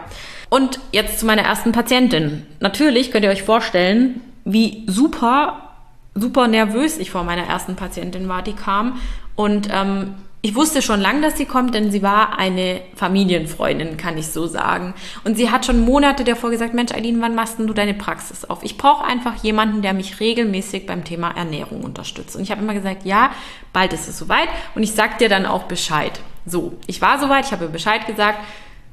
Und 0.50 0.80
jetzt 0.92 1.20
zu 1.20 1.26
meiner 1.26 1.44
ersten 1.44 1.74
Patientin. 1.74 2.46
Natürlich 2.62 3.12
könnt 3.12 3.26
ihr 3.26 3.32
euch 3.32 3.44
vorstellen, 3.44 4.22
wie 4.46 4.86
super, 4.88 5.74
super 6.16 6.48
nervös 6.48 6.98
ich 6.98 7.12
vor 7.12 7.24
meiner 7.24 7.44
ersten 7.44 7.76
Patientin 7.76 8.30
war, 8.30 8.42
die 8.42 8.54
kam. 8.54 9.02
Und 9.36 9.68
ähm, 9.72 10.16
ich 10.45 10.56
wusste 10.56 10.82
schon 10.82 10.99
lange, 10.99 11.21
dass 11.21 11.38
sie 11.38 11.45
kommt, 11.45 11.73
denn 11.73 11.89
sie 11.89 12.03
war 12.03 12.38
eine 12.38 12.82
Familienfreundin, 12.97 13.95
kann 13.95 14.17
ich 14.17 14.27
so 14.27 14.45
sagen. 14.45 14.93
Und 15.23 15.38
sie 15.38 15.49
hat 15.49 15.65
schon 15.65 15.79
Monate 15.79 16.25
davor 16.25 16.49
gesagt, 16.49 16.73
Mensch, 16.73 16.91
Eileen, 16.91 17.21
wann 17.21 17.34
machst 17.34 17.60
du 17.60 17.73
deine 17.73 17.93
Praxis 17.93 18.43
auf? 18.43 18.62
Ich 18.62 18.77
brauche 18.77 19.06
einfach 19.06 19.41
jemanden, 19.41 19.82
der 19.82 19.93
mich 19.93 20.19
regelmäßig 20.19 20.86
beim 20.86 21.06
Thema 21.06 21.32
Ernährung 21.32 21.82
unterstützt. 21.82 22.36
Und 22.36 22.41
ich 22.41 22.51
habe 22.51 22.62
immer 22.62 22.73
gesagt, 22.73 23.06
ja, 23.06 23.32
bald 23.71 23.93
ist 23.93 24.10
es 24.10 24.19
soweit 24.19 24.49
und 24.75 24.84
ich 24.84 24.91
sag 24.91 25.17
dir 25.17 25.29
dann 25.29 25.45
auch 25.45 25.63
Bescheid. 25.63 26.19
So, 26.45 26.73
ich 26.88 27.01
war 27.01 27.21
soweit, 27.21 27.45
ich 27.45 27.53
habe 27.53 27.69
Bescheid 27.69 28.06
gesagt. 28.06 28.39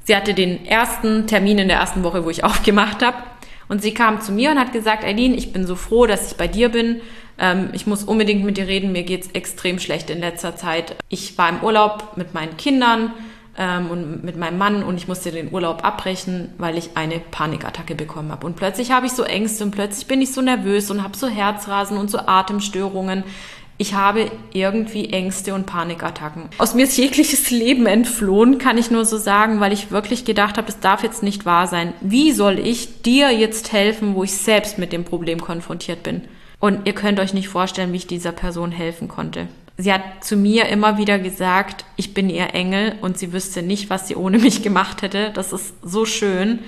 Sie 0.05 0.15
hatte 0.15 0.35
den 0.35 0.65
ersten 0.65 1.27
Termin 1.27 1.59
in 1.59 1.67
der 1.67 1.79
ersten 1.79 2.05
Woche, 2.05 2.25
wo 2.25 2.31
ich 2.31 2.45
aufgemacht 2.45 3.05
habe. 3.05 3.17
Und 3.71 3.81
sie 3.81 3.95
kam 3.95 4.21
zu 4.21 4.33
mir 4.33 4.51
und 4.51 4.59
hat 4.59 4.73
gesagt, 4.75 5.05
Eileen, 5.05 5.33
ich 5.33 5.55
bin 5.55 5.67
so 5.67 5.77
froh, 5.77 6.07
dass 6.07 6.31
ich 6.31 6.37
bei 6.37 6.47
dir 6.47 6.69
bin 6.69 7.01
ähm, 7.41 7.71
ich 7.73 7.87
muss 7.87 8.05
unbedingt 8.05 8.45
mit 8.45 8.59
dir 8.59 8.69
reden, 8.69 8.93
mir 8.93 9.03
geht's 9.03 9.31
extrem 9.33 9.79
schlecht 9.79 10.11
in 10.11 10.21
letzter 10.21 10.55
Zeit. 10.57 10.97
Ich 11.09 11.37
war 11.39 11.49
im 11.49 11.63
Urlaub 11.63 12.17
mit 12.17 12.35
meinen 12.35 12.57
Kindern 12.59 13.13
ähm, 13.57 13.91
und 13.91 14.23
mit 14.23 14.37
meinem 14.37 14.59
Mann 14.59 14.83
und 14.83 14.97
ich 14.97 15.09
musste 15.09 15.33
den 15.33 15.53
Urlaub 15.53 15.83
abbrechen, 15.83 16.53
weil 16.59 16.77
ich 16.77 16.91
eine 16.97 17.19
Panikattacke 17.19 17.95
bekommen 17.95 18.31
habe. 18.31 18.47
Und 18.47 18.57
plötzlich 18.57 18.93
habe 18.93 19.07
ich 19.07 19.13
so 19.13 19.23
Ängste 19.23 19.65
und 19.65 19.71
plötzlich 19.71 20.07
bin 20.07 20.21
ich 20.21 20.33
so 20.33 20.43
nervös 20.43 20.91
und 20.91 21.03
habe 21.03 21.17
so 21.17 21.29
Herzrasen 21.29 21.97
und 21.97 22.11
so 22.11 22.19
Atemstörungen. 22.19 23.25
Ich 23.81 23.95
habe 23.95 24.31
irgendwie 24.53 25.09
Ängste 25.09 25.55
und 25.55 25.65
Panikattacken. 25.65 26.51
Aus 26.59 26.75
mir 26.75 26.85
ist 26.85 26.99
jegliches 26.99 27.51
Leben 27.51 27.87
entflohen, 27.87 28.59
kann 28.59 28.77
ich 28.77 28.91
nur 28.91 29.07
so 29.07 29.17
sagen, 29.17 29.59
weil 29.61 29.73
ich 29.73 29.91
wirklich 29.91 30.27
gedacht 30.27 30.59
habe, 30.59 30.67
das 30.67 30.81
darf 30.81 31.03
jetzt 31.03 31.23
nicht 31.23 31.47
wahr 31.47 31.67
sein. 31.67 31.95
Wie 32.03 32.33
soll 32.33 32.59
ich 32.59 33.01
dir 33.01 33.31
jetzt 33.31 33.73
helfen, 33.73 34.15
wo 34.15 34.23
ich 34.23 34.37
selbst 34.37 34.77
mit 34.77 34.93
dem 34.93 35.05
Problem 35.05 35.41
konfrontiert 35.41 36.03
bin? 36.03 36.21
Und 36.59 36.87
ihr 36.87 36.93
könnt 36.93 37.19
euch 37.21 37.33
nicht 37.33 37.49
vorstellen, 37.49 37.95
wie 37.95 37.97
ich 37.97 38.07
dieser 38.07 38.33
Person 38.33 38.71
helfen 38.71 39.09
konnte. 39.09 39.49
Sie 39.79 39.91
hat 39.91 40.03
zu 40.23 40.37
mir 40.37 40.67
immer 40.67 40.99
wieder 40.99 41.19
gesagt, 41.19 41.87
ich 41.97 42.13
bin 42.13 42.29
ihr 42.29 42.55
Engel 42.55 42.97
und 43.01 43.17
sie 43.17 43.33
wüsste 43.33 43.63
nicht, 43.63 43.89
was 43.89 44.07
sie 44.07 44.15
ohne 44.15 44.39
mich 44.39 44.63
gemacht 44.63 45.01
hätte. 45.01 45.31
Das 45.33 45.55
ist 45.55 45.73
so 45.83 46.05
schön. 46.05 46.59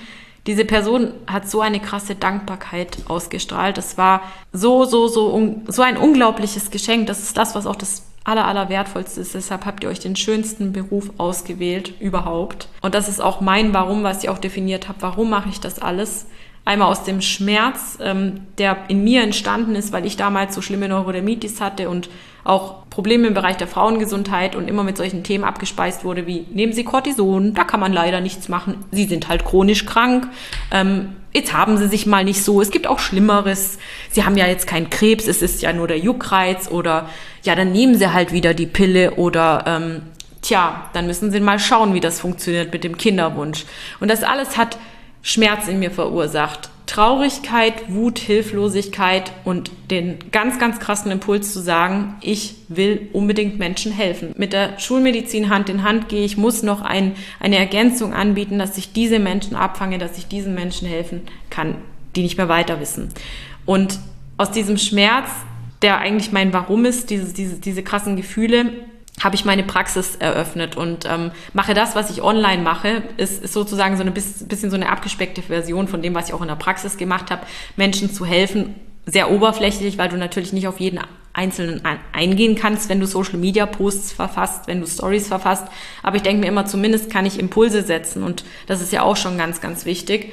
Diese 0.46 0.64
Person 0.64 1.12
hat 1.26 1.48
so 1.48 1.60
eine 1.60 1.78
krasse 1.78 2.16
Dankbarkeit 2.16 2.98
ausgestrahlt. 3.06 3.78
Das 3.78 3.96
war 3.96 4.22
so, 4.52 4.84
so, 4.84 5.06
so, 5.06 5.62
so 5.68 5.82
ein 5.82 5.96
unglaubliches 5.96 6.70
Geschenk. 6.70 7.06
Das 7.06 7.22
ist 7.22 7.36
das, 7.36 7.54
was 7.54 7.66
auch 7.66 7.76
das 7.76 8.02
aller, 8.24 8.46
aller 8.46 8.68
wertvollste 8.68 9.20
ist. 9.20 9.34
Deshalb 9.34 9.64
habt 9.66 9.84
ihr 9.84 9.88
euch 9.90 10.00
den 10.00 10.16
schönsten 10.16 10.72
Beruf 10.72 11.10
ausgewählt 11.18 11.94
überhaupt. 12.00 12.68
Und 12.80 12.94
das 12.94 13.08
ist 13.08 13.20
auch 13.20 13.40
mein 13.40 13.72
Warum, 13.72 14.02
was 14.02 14.24
ich 14.24 14.30
auch 14.30 14.38
definiert 14.38 14.88
habe. 14.88 15.02
Warum 15.02 15.30
mache 15.30 15.48
ich 15.48 15.60
das 15.60 15.80
alles? 15.80 16.26
Einmal 16.64 16.88
aus 16.88 17.02
dem 17.02 17.20
Schmerz, 17.20 17.98
ähm, 18.00 18.40
der 18.58 18.76
in 18.88 19.02
mir 19.02 19.22
entstanden 19.22 19.74
ist, 19.74 19.92
weil 19.92 20.06
ich 20.06 20.16
damals 20.16 20.54
so 20.54 20.62
schlimme 20.62 20.88
Neurodermitis 20.88 21.60
hatte 21.60 21.88
und 21.88 22.08
auch 22.44 22.88
Probleme 22.88 23.26
im 23.28 23.34
Bereich 23.34 23.56
der 23.56 23.66
Frauengesundheit 23.66 24.54
und 24.54 24.68
immer 24.68 24.84
mit 24.84 24.96
solchen 24.96 25.24
Themen 25.24 25.44
abgespeist 25.44 26.04
wurde 26.04 26.26
wie, 26.26 26.46
nehmen 26.52 26.72
Sie 26.72 26.84
Cortison, 26.84 27.54
da 27.54 27.64
kann 27.64 27.80
man 27.80 27.92
leider 27.92 28.20
nichts 28.20 28.48
machen. 28.48 28.84
Sie 28.90 29.04
sind 29.04 29.28
halt 29.28 29.44
chronisch 29.44 29.86
krank. 29.86 30.28
Ähm, 30.70 31.16
jetzt 31.32 31.52
haben 31.52 31.78
Sie 31.78 31.88
sich 31.88 32.06
mal 32.06 32.24
nicht 32.24 32.44
so. 32.44 32.60
Es 32.60 32.70
gibt 32.70 32.86
auch 32.86 32.98
Schlimmeres. 32.98 33.78
Sie 34.10 34.24
haben 34.24 34.36
ja 34.36 34.46
jetzt 34.46 34.66
keinen 34.66 34.90
Krebs, 34.90 35.26
es 35.26 35.42
ist 35.42 35.62
ja 35.62 35.72
nur 35.72 35.88
der 35.88 35.98
Juckreiz 35.98 36.70
oder 36.70 37.08
ja, 37.42 37.54
dann 37.54 37.72
nehmen 37.72 37.96
Sie 37.96 38.12
halt 38.12 38.32
wieder 38.32 38.54
die 38.54 38.66
Pille 38.66 39.12
oder 39.12 39.64
ähm, 39.66 40.02
tja, 40.42 40.90
dann 40.92 41.06
müssen 41.06 41.30
Sie 41.30 41.40
mal 41.40 41.58
schauen, 41.58 41.94
wie 41.94 42.00
das 42.00 42.20
funktioniert 42.20 42.72
mit 42.72 42.84
dem 42.84 42.96
Kinderwunsch. 42.98 43.64
Und 44.00 44.08
das 44.08 44.22
alles 44.22 44.56
hat 44.56 44.78
Schmerz 45.22 45.68
in 45.68 45.78
mir 45.78 45.90
verursacht. 45.90 46.68
Traurigkeit, 46.86 47.74
Wut, 47.88 48.18
Hilflosigkeit 48.18 49.32
und 49.44 49.70
den 49.90 50.18
ganz, 50.30 50.58
ganz 50.58 50.78
krassen 50.78 51.10
Impuls 51.10 51.52
zu 51.52 51.60
sagen, 51.60 52.16
ich 52.20 52.56
will 52.68 53.08
unbedingt 53.14 53.58
Menschen 53.58 53.92
helfen. 53.92 54.34
Mit 54.36 54.52
der 54.52 54.78
Schulmedizin 54.78 55.48
Hand 55.48 55.70
in 55.70 55.84
Hand 55.84 56.10
gehe 56.10 56.24
ich, 56.24 56.36
muss 56.36 56.62
noch 56.62 56.82
ein, 56.82 57.14
eine 57.40 57.56
Ergänzung 57.56 58.12
anbieten, 58.12 58.58
dass 58.58 58.76
ich 58.76 58.92
diese 58.92 59.20
Menschen 59.20 59.56
abfange, 59.56 59.96
dass 59.96 60.18
ich 60.18 60.26
diesen 60.26 60.54
Menschen 60.54 60.86
helfen 60.86 61.22
kann, 61.48 61.76
die 62.14 62.22
nicht 62.22 62.36
mehr 62.36 62.50
weiter 62.50 62.78
wissen. 62.78 63.08
Und 63.64 63.98
aus 64.36 64.50
diesem 64.50 64.76
Schmerz, 64.76 65.30
der 65.80 65.98
eigentlich 65.98 66.30
mein 66.32 66.52
Warum 66.52 66.84
ist, 66.84 67.08
diese, 67.08 67.32
diese, 67.32 67.56
diese 67.56 67.82
krassen 67.82 68.16
Gefühle, 68.16 68.72
habe 69.20 69.34
ich 69.34 69.44
meine 69.44 69.62
Praxis 69.62 70.16
eröffnet 70.16 70.76
und 70.76 71.04
ähm, 71.08 71.30
mache 71.52 71.74
das, 71.74 71.94
was 71.94 72.10
ich 72.10 72.22
online 72.22 72.62
mache, 72.62 73.02
ist, 73.18 73.42
ist 73.42 73.52
sozusagen 73.52 73.96
so 73.96 74.02
eine 74.02 74.10
bisschen 74.10 74.70
so 74.70 74.76
eine 74.76 74.88
abgespeckte 74.88 75.42
Version 75.42 75.86
von 75.86 76.02
dem, 76.02 76.14
was 76.14 76.28
ich 76.28 76.34
auch 76.34 76.42
in 76.42 76.48
der 76.48 76.56
Praxis 76.56 76.96
gemacht 76.96 77.30
habe, 77.30 77.42
Menschen 77.76 78.12
zu 78.12 78.24
helfen. 78.24 78.74
Sehr 79.04 79.30
oberflächlich, 79.30 79.98
weil 79.98 80.08
du 80.08 80.16
natürlich 80.16 80.52
nicht 80.52 80.68
auf 80.68 80.78
jeden 80.80 81.00
Einzelnen 81.32 81.82
eingehen 82.12 82.54
kannst, 82.56 82.88
wenn 82.88 83.00
du 83.00 83.06
Social 83.06 83.38
Media 83.38 83.66
Posts 83.66 84.12
verfasst, 84.12 84.66
wenn 84.66 84.80
du 84.80 84.86
Stories 84.86 85.28
verfasst. 85.28 85.66
Aber 86.02 86.16
ich 86.16 86.22
denke 86.22 86.40
mir 86.40 86.48
immer, 86.48 86.66
zumindest 86.66 87.10
kann 87.10 87.26
ich 87.26 87.38
Impulse 87.38 87.82
setzen 87.82 88.22
und 88.22 88.44
das 88.66 88.80
ist 88.80 88.92
ja 88.92 89.02
auch 89.02 89.16
schon 89.16 89.38
ganz, 89.38 89.60
ganz 89.60 89.84
wichtig. 89.84 90.32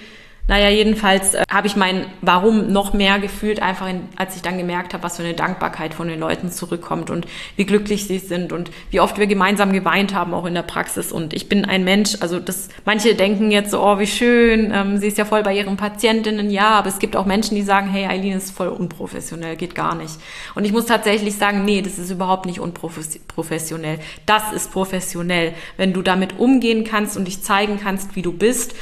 Naja, 0.49 0.69
jedenfalls 0.69 1.35
äh, 1.35 1.43
habe 1.47 1.67
ich 1.67 1.75
mein 1.75 2.07
Warum 2.21 2.73
noch 2.73 2.91
mehr 2.91 3.19
gefühlt, 3.19 3.62
einfach 3.62 3.88
in, 3.88 4.09
als 4.15 4.35
ich 4.35 4.41
dann 4.41 4.57
gemerkt 4.57 4.95
habe, 4.95 5.03
was 5.03 5.17
für 5.17 5.23
eine 5.23 5.35
Dankbarkeit 5.35 5.93
von 5.93 6.07
den 6.07 6.19
Leuten 6.19 6.51
zurückkommt 6.51 7.12
und 7.12 7.27
wie 7.55 7.67
glücklich 7.67 8.07
sie 8.07 8.17
sind 8.17 8.51
und 8.51 8.71
wie 8.89 8.99
oft 8.99 9.19
wir 9.19 9.27
gemeinsam 9.27 9.71
geweint 9.71 10.15
haben, 10.15 10.33
auch 10.33 10.47
in 10.47 10.55
der 10.55 10.63
Praxis. 10.63 11.12
Und 11.12 11.35
ich 11.35 11.49
bin 11.49 11.65
ein 11.65 11.83
Mensch, 11.83 12.17
also 12.19 12.39
das, 12.39 12.69
manche 12.83 13.13
denken 13.13 13.51
jetzt 13.51 13.69
so, 13.69 13.79
oh, 13.79 13.99
wie 13.99 14.07
schön, 14.07 14.71
ähm, 14.73 14.97
sie 14.97 15.05
ist 15.05 15.19
ja 15.19 15.25
voll 15.25 15.43
bei 15.43 15.53
ihren 15.53 15.77
Patientinnen. 15.77 16.49
Ja, 16.49 16.69
aber 16.69 16.89
es 16.89 16.97
gibt 16.97 17.15
auch 17.15 17.27
Menschen, 17.27 17.53
die 17.53 17.62
sagen, 17.62 17.88
hey, 17.88 18.07
Eileen 18.07 18.38
ist 18.39 18.49
voll 18.49 18.69
unprofessionell, 18.69 19.55
geht 19.55 19.75
gar 19.75 19.93
nicht. 19.93 20.15
Und 20.55 20.65
ich 20.65 20.71
muss 20.71 20.88
tatsächlich 20.88 21.35
sagen, 21.35 21.63
nee, 21.63 21.83
das 21.83 21.99
ist 21.99 22.09
überhaupt 22.09 22.47
nicht 22.47 22.59
unprofessionell. 22.59 23.99
Das 24.25 24.51
ist 24.51 24.71
professionell, 24.71 25.53
wenn 25.77 25.93
du 25.93 26.01
damit 26.01 26.39
umgehen 26.39 26.85
kannst 26.85 27.17
und 27.17 27.25
dich 27.25 27.43
zeigen 27.43 27.79
kannst, 27.79 28.15
wie 28.15 28.23
du 28.23 28.31
bist 28.31 28.73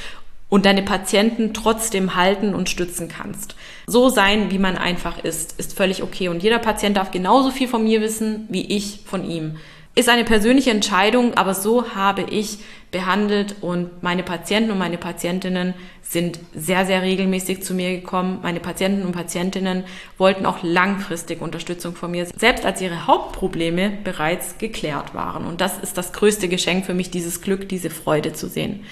und 0.49 0.65
deine 0.65 0.83
Patienten 0.83 1.53
trotzdem 1.53 2.15
halten 2.15 2.53
und 2.55 2.69
stützen 2.69 3.09
kannst. 3.09 3.55
So 3.85 4.09
sein, 4.09 4.49
wie 4.51 4.59
man 4.59 4.77
einfach 4.77 5.23
ist, 5.23 5.59
ist 5.59 5.75
völlig 5.75 6.03
okay. 6.03 6.29
Und 6.29 6.43
jeder 6.43 6.59
Patient 6.59 6.95
darf 6.97 7.11
genauso 7.11 7.51
viel 7.51 7.67
von 7.67 7.83
mir 7.83 8.01
wissen, 8.01 8.47
wie 8.49 8.65
ich 8.65 9.01
von 9.05 9.29
ihm. 9.29 9.57
Ist 9.95 10.09
eine 10.09 10.25
persönliche 10.25 10.69
Entscheidung, 10.69 11.33
aber 11.33 11.55
so 11.55 11.95
habe 11.95 12.21
ich 12.29 12.59
behandelt 12.91 13.55
und 13.61 14.03
meine 14.03 14.23
Patienten 14.23 14.71
und 14.71 14.77
meine 14.77 14.97
Patientinnen 14.99 15.73
sind 16.03 16.39
sehr, 16.53 16.85
sehr 16.85 17.01
regelmäßig 17.01 17.63
zu 17.63 17.73
mir 17.73 17.95
gekommen. 17.95 18.39
Meine 18.43 18.59
Patienten 18.59 19.05
und 19.05 19.11
Patientinnen 19.11 19.83
wollten 20.17 20.45
auch 20.45 20.59
langfristig 20.61 21.41
Unterstützung 21.41 21.95
von 21.95 22.11
mir, 22.11 22.27
selbst 22.37 22.63
als 22.63 22.79
ihre 22.79 23.07
Hauptprobleme 23.07 23.91
bereits 24.03 24.57
geklärt 24.59 25.15
waren. 25.15 25.45
Und 25.45 25.61
das 25.61 25.79
ist 25.79 25.97
das 25.97 26.13
größte 26.13 26.47
Geschenk 26.47 26.85
für 26.85 26.93
mich, 26.93 27.09
dieses 27.09 27.41
Glück, 27.41 27.67
diese 27.67 27.89
Freude 27.89 28.33
zu 28.33 28.47
sehen. 28.47 28.85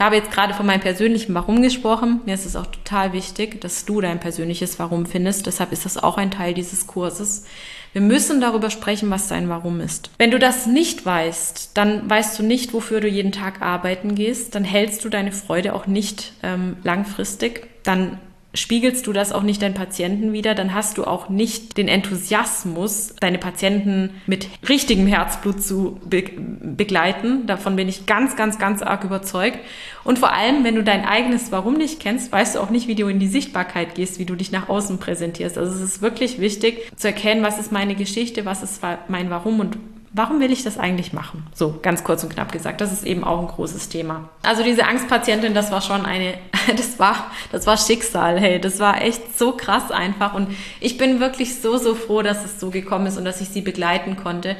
Ich 0.00 0.02
habe 0.06 0.16
jetzt 0.16 0.30
gerade 0.30 0.54
von 0.54 0.64
meinem 0.64 0.80
persönlichen 0.80 1.34
Warum 1.34 1.60
gesprochen. 1.60 2.22
Mir 2.24 2.32
ist 2.32 2.46
es 2.46 2.56
auch 2.56 2.64
total 2.64 3.12
wichtig, 3.12 3.60
dass 3.60 3.84
du 3.84 4.00
dein 4.00 4.18
persönliches 4.18 4.78
Warum 4.78 5.04
findest. 5.04 5.44
Deshalb 5.44 5.72
ist 5.72 5.84
das 5.84 5.98
auch 5.98 6.16
ein 6.16 6.30
Teil 6.30 6.54
dieses 6.54 6.86
Kurses. 6.86 7.44
Wir 7.92 8.00
müssen 8.00 8.40
darüber 8.40 8.70
sprechen, 8.70 9.10
was 9.10 9.28
dein 9.28 9.50
Warum 9.50 9.78
ist. 9.82 10.08
Wenn 10.16 10.30
du 10.30 10.38
das 10.38 10.66
nicht 10.66 11.04
weißt, 11.04 11.72
dann 11.74 12.08
weißt 12.08 12.38
du 12.38 12.44
nicht, 12.44 12.72
wofür 12.72 13.02
du 13.02 13.08
jeden 13.08 13.30
Tag 13.30 13.60
arbeiten 13.60 14.14
gehst. 14.14 14.54
Dann 14.54 14.64
hältst 14.64 15.04
du 15.04 15.10
deine 15.10 15.32
Freude 15.32 15.74
auch 15.74 15.86
nicht 15.86 16.32
ähm, 16.42 16.78
langfristig. 16.82 17.68
Dann 17.82 18.18
spiegelst 18.52 19.06
du 19.06 19.12
das 19.12 19.32
auch 19.32 19.42
nicht 19.42 19.62
deinen 19.62 19.74
Patienten 19.74 20.32
wieder, 20.32 20.54
dann 20.54 20.74
hast 20.74 20.98
du 20.98 21.04
auch 21.04 21.28
nicht 21.28 21.76
den 21.76 21.88
Enthusiasmus, 21.88 23.14
deine 23.20 23.38
Patienten 23.38 24.10
mit 24.26 24.48
richtigem 24.68 25.06
Herzblut 25.06 25.62
zu 25.62 26.00
be 26.04 26.24
begleiten. 26.62 27.46
Davon 27.46 27.76
bin 27.76 27.88
ich 27.88 28.06
ganz, 28.06 28.36
ganz, 28.36 28.58
ganz 28.58 28.82
arg 28.82 29.04
überzeugt. 29.04 29.58
Und 30.04 30.18
vor 30.18 30.32
allem, 30.32 30.64
wenn 30.64 30.74
du 30.74 30.82
dein 30.82 31.04
eigenes 31.04 31.52
Warum 31.52 31.74
nicht 31.74 32.00
kennst, 32.00 32.32
weißt 32.32 32.56
du 32.56 32.60
auch 32.60 32.70
nicht, 32.70 32.88
wie 32.88 32.94
du 32.94 33.08
in 33.08 33.18
die 33.18 33.28
Sichtbarkeit 33.28 33.94
gehst, 33.94 34.18
wie 34.18 34.24
du 34.24 34.34
dich 34.34 34.52
nach 34.52 34.68
außen 34.68 34.98
präsentierst. 34.98 35.58
Also 35.58 35.74
es 35.74 35.80
ist 35.80 36.02
wirklich 36.02 36.40
wichtig 36.40 36.90
zu 36.96 37.08
erkennen, 37.08 37.42
was 37.42 37.58
ist 37.58 37.72
meine 37.72 37.94
Geschichte, 37.94 38.44
was 38.44 38.62
ist 38.62 38.80
mein 39.08 39.30
Warum 39.30 39.60
und 39.60 39.78
warum 40.12 40.40
will 40.40 40.52
ich 40.52 40.64
das 40.64 40.78
eigentlich 40.78 41.12
machen? 41.12 41.46
So 41.54 41.78
ganz 41.82 42.04
kurz 42.04 42.24
und 42.24 42.32
knapp 42.32 42.52
gesagt, 42.52 42.80
das 42.80 42.92
ist 42.92 43.04
eben 43.04 43.24
auch 43.24 43.40
ein 43.40 43.46
großes 43.46 43.88
Thema. 43.88 44.28
Also 44.42 44.62
diese 44.62 44.86
Angstpatientin, 44.86 45.54
das 45.54 45.70
war 45.70 45.80
schon 45.80 46.04
eine, 46.04 46.34
das 46.76 46.98
war, 46.98 47.30
das 47.52 47.66
war 47.66 47.76
Schicksal, 47.76 48.38
hey, 48.40 48.60
das 48.60 48.80
war 48.80 49.02
echt 49.02 49.38
so 49.38 49.52
krass 49.52 49.90
einfach 49.90 50.34
und 50.34 50.48
ich 50.80 50.98
bin 50.98 51.20
wirklich 51.20 51.60
so, 51.60 51.76
so 51.78 51.94
froh, 51.94 52.22
dass 52.22 52.44
es 52.44 52.58
so 52.58 52.70
gekommen 52.70 53.06
ist 53.06 53.18
und 53.18 53.24
dass 53.24 53.40
ich 53.40 53.48
sie 53.48 53.62
begleiten 53.62 54.16
konnte. 54.16 54.56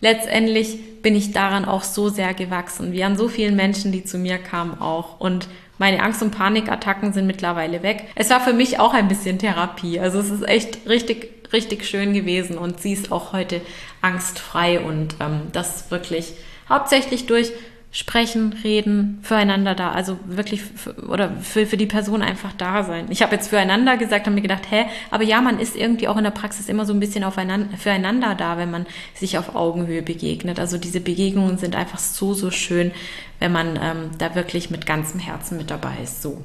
Letztendlich 0.00 1.02
bin 1.02 1.14
ich 1.14 1.32
daran 1.32 1.64
auch 1.64 1.84
so 1.84 2.08
sehr 2.08 2.34
gewachsen, 2.34 2.92
wie 2.92 3.04
an 3.04 3.16
so 3.16 3.28
vielen 3.28 3.54
Menschen, 3.54 3.92
die 3.92 4.04
zu 4.04 4.18
mir 4.18 4.38
kamen 4.38 4.80
auch 4.80 5.20
und 5.20 5.48
meine 5.78 6.02
Angst- 6.02 6.22
und 6.22 6.30
Panikattacken 6.30 7.12
sind 7.12 7.26
mittlerweile 7.26 7.82
weg. 7.82 8.04
Es 8.14 8.30
war 8.30 8.40
für 8.40 8.52
mich 8.52 8.78
auch 8.78 8.94
ein 8.94 9.08
bisschen 9.08 9.38
Therapie. 9.38 9.98
Also 9.98 10.20
es 10.20 10.30
ist 10.30 10.46
echt 10.46 10.86
richtig 10.88 11.42
richtig 11.52 11.86
schön 11.86 12.14
gewesen 12.14 12.58
und 12.58 12.80
sie 12.80 12.92
ist 12.92 13.12
auch 13.12 13.32
heute 13.32 13.60
angstfrei 14.02 14.80
und 14.80 15.16
ähm, 15.20 15.42
das 15.52 15.90
wirklich 15.90 16.34
hauptsächlich 16.68 17.26
durch 17.26 17.52
sprechen, 17.94 18.54
reden, 18.64 19.18
füreinander 19.22 19.74
da, 19.74 19.92
also 19.92 20.18
wirklich 20.24 20.62
für, 20.62 20.94
oder 21.08 21.30
für, 21.30 21.66
für 21.66 21.76
die 21.76 21.86
Person 21.86 22.22
einfach 22.22 22.52
da 22.56 22.84
sein. 22.84 23.06
Ich 23.10 23.20
habe 23.20 23.34
jetzt 23.34 23.48
füreinander 23.48 23.98
gesagt, 23.98 24.24
habe 24.24 24.34
mir 24.34 24.40
gedacht, 24.40 24.70
hä, 24.70 24.86
aber 25.10 25.24
ja, 25.24 25.42
man 25.42 25.60
ist 25.60 25.76
irgendwie 25.76 26.08
auch 26.08 26.16
in 26.16 26.24
der 26.24 26.30
Praxis 26.30 26.70
immer 26.70 26.86
so 26.86 26.94
ein 26.94 27.00
bisschen 27.00 27.22
aufeinander, 27.22 27.76
füreinander 27.76 28.34
da, 28.34 28.56
wenn 28.56 28.70
man 28.70 28.86
sich 29.14 29.36
auf 29.36 29.54
Augenhöhe 29.54 30.00
begegnet. 30.00 30.58
Also 30.58 30.78
diese 30.78 31.00
Begegnungen 31.00 31.58
sind 31.58 31.76
einfach 31.76 31.98
so, 31.98 32.32
so 32.32 32.50
schön, 32.50 32.92
wenn 33.40 33.52
man 33.52 33.78
ähm, 33.80 34.10
da 34.16 34.34
wirklich 34.34 34.70
mit 34.70 34.86
ganzem 34.86 35.20
Herzen 35.20 35.58
mit 35.58 35.70
dabei 35.70 35.96
ist. 36.02 36.22
So. 36.22 36.42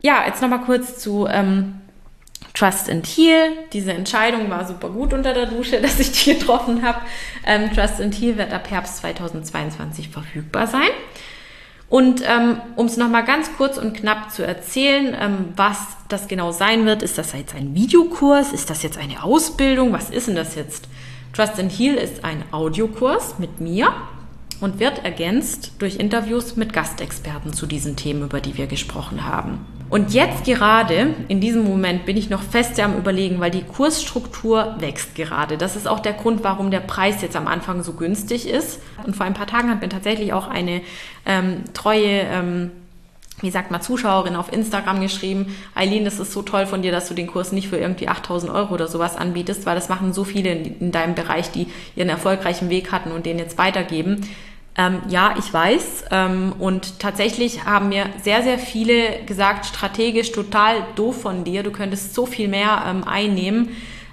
Ja, 0.00 0.26
jetzt 0.26 0.40
nochmal 0.42 0.60
kurz 0.60 1.00
zu 1.00 1.26
ähm, 1.26 1.80
Trust 2.54 2.90
and 2.90 3.06
Heal. 3.06 3.52
Diese 3.72 3.92
Entscheidung 3.92 4.50
war 4.50 4.66
super 4.66 4.90
gut 4.90 5.12
unter 5.12 5.32
der 5.32 5.46
Dusche, 5.46 5.80
dass 5.82 6.00
ich 6.00 6.12
die 6.12 6.34
getroffen 6.34 6.82
habe. 6.82 7.00
Ähm, 7.46 7.72
Trust 7.72 8.00
and 8.00 8.14
Heal 8.20 8.36
wird 8.36 8.52
ab 8.52 8.70
Herbst 8.70 8.98
2022 8.98 10.08
verfügbar 10.08 10.66
sein. 10.66 10.90
Und 11.88 12.22
ähm, 12.26 12.60
um 12.76 12.86
es 12.86 12.98
nochmal 12.98 13.24
ganz 13.24 13.50
kurz 13.56 13.78
und 13.78 13.94
knapp 13.94 14.30
zu 14.30 14.46
erzählen, 14.46 15.16
ähm, 15.18 15.52
was 15.56 15.78
das 16.08 16.28
genau 16.28 16.52
sein 16.52 16.84
wird, 16.84 17.02
ist 17.02 17.16
das 17.16 17.32
jetzt 17.32 17.54
ein 17.54 17.74
Videokurs? 17.74 18.52
Ist 18.52 18.68
das 18.68 18.82
jetzt 18.82 18.98
eine 18.98 19.22
Ausbildung? 19.22 19.92
Was 19.92 20.10
ist 20.10 20.28
denn 20.28 20.34
das 20.34 20.54
jetzt? 20.54 20.86
Trust 21.32 21.58
and 21.58 21.72
Heal 21.72 21.94
ist 21.94 22.24
ein 22.24 22.44
Audiokurs 22.50 23.38
mit 23.38 23.60
mir 23.60 23.92
und 24.60 24.80
wird 24.80 25.04
ergänzt 25.04 25.72
durch 25.78 25.96
Interviews 25.96 26.56
mit 26.56 26.72
Gastexperten 26.72 27.52
zu 27.52 27.66
diesen 27.66 27.96
Themen, 27.96 28.24
über 28.24 28.40
die 28.40 28.58
wir 28.58 28.66
gesprochen 28.66 29.24
haben. 29.24 29.64
Und 29.90 30.12
jetzt 30.12 30.44
gerade, 30.44 31.14
in 31.28 31.40
diesem 31.40 31.64
Moment, 31.64 32.04
bin 32.04 32.16
ich 32.16 32.28
noch 32.28 32.42
fest 32.42 32.78
am 32.78 32.96
Überlegen, 32.96 33.40
weil 33.40 33.50
die 33.50 33.62
Kursstruktur 33.62 34.76
wächst 34.78 35.14
gerade. 35.14 35.56
Das 35.56 35.76
ist 35.76 35.88
auch 35.88 36.00
der 36.00 36.12
Grund, 36.12 36.44
warum 36.44 36.70
der 36.70 36.80
Preis 36.80 37.22
jetzt 37.22 37.36
am 37.36 37.46
Anfang 37.46 37.82
so 37.82 37.94
günstig 37.94 38.46
ist. 38.46 38.80
Und 39.06 39.16
vor 39.16 39.24
ein 39.24 39.34
paar 39.34 39.46
Tagen 39.46 39.70
hat 39.70 39.80
mir 39.80 39.88
tatsächlich 39.88 40.34
auch 40.34 40.46
eine 40.46 40.82
ähm, 41.24 41.64
treue, 41.72 42.20
ähm, 42.20 42.70
wie 43.40 43.50
sagt 43.50 43.70
man, 43.70 43.80
Zuschauerin 43.80 44.36
auf 44.36 44.52
Instagram 44.52 45.00
geschrieben, 45.00 45.56
Eileen, 45.74 46.04
das 46.04 46.20
ist 46.20 46.32
so 46.32 46.42
toll 46.42 46.66
von 46.66 46.82
dir, 46.82 46.92
dass 46.92 47.08
du 47.08 47.14
den 47.14 47.26
Kurs 47.26 47.52
nicht 47.52 47.68
für 47.68 47.78
irgendwie 47.78 48.08
8000 48.08 48.52
Euro 48.52 48.74
oder 48.74 48.88
sowas 48.88 49.16
anbietest, 49.16 49.64
weil 49.64 49.74
das 49.74 49.88
machen 49.88 50.12
so 50.12 50.24
viele 50.24 50.50
in, 50.50 50.80
in 50.80 50.92
deinem 50.92 51.14
Bereich, 51.14 51.50
die 51.50 51.66
ihren 51.96 52.10
erfolgreichen 52.10 52.68
Weg 52.68 52.92
hatten 52.92 53.10
und 53.10 53.24
den 53.24 53.38
jetzt 53.38 53.56
weitergeben. 53.56 54.28
Ähm, 54.78 55.02
ja, 55.08 55.34
ich 55.36 55.52
weiß. 55.52 56.04
Ähm, 56.12 56.54
und 56.58 57.00
tatsächlich 57.00 57.64
haben 57.64 57.88
mir 57.88 58.06
sehr, 58.22 58.42
sehr 58.44 58.58
viele 58.58 59.24
gesagt, 59.26 59.66
strategisch 59.66 60.30
total 60.30 60.86
doof 60.94 61.22
von 61.22 61.42
dir. 61.42 61.64
Du 61.64 61.72
könntest 61.72 62.14
so 62.14 62.24
viel 62.24 62.46
mehr 62.46 62.84
ähm, 62.86 63.02
einnehmen. 63.02 63.70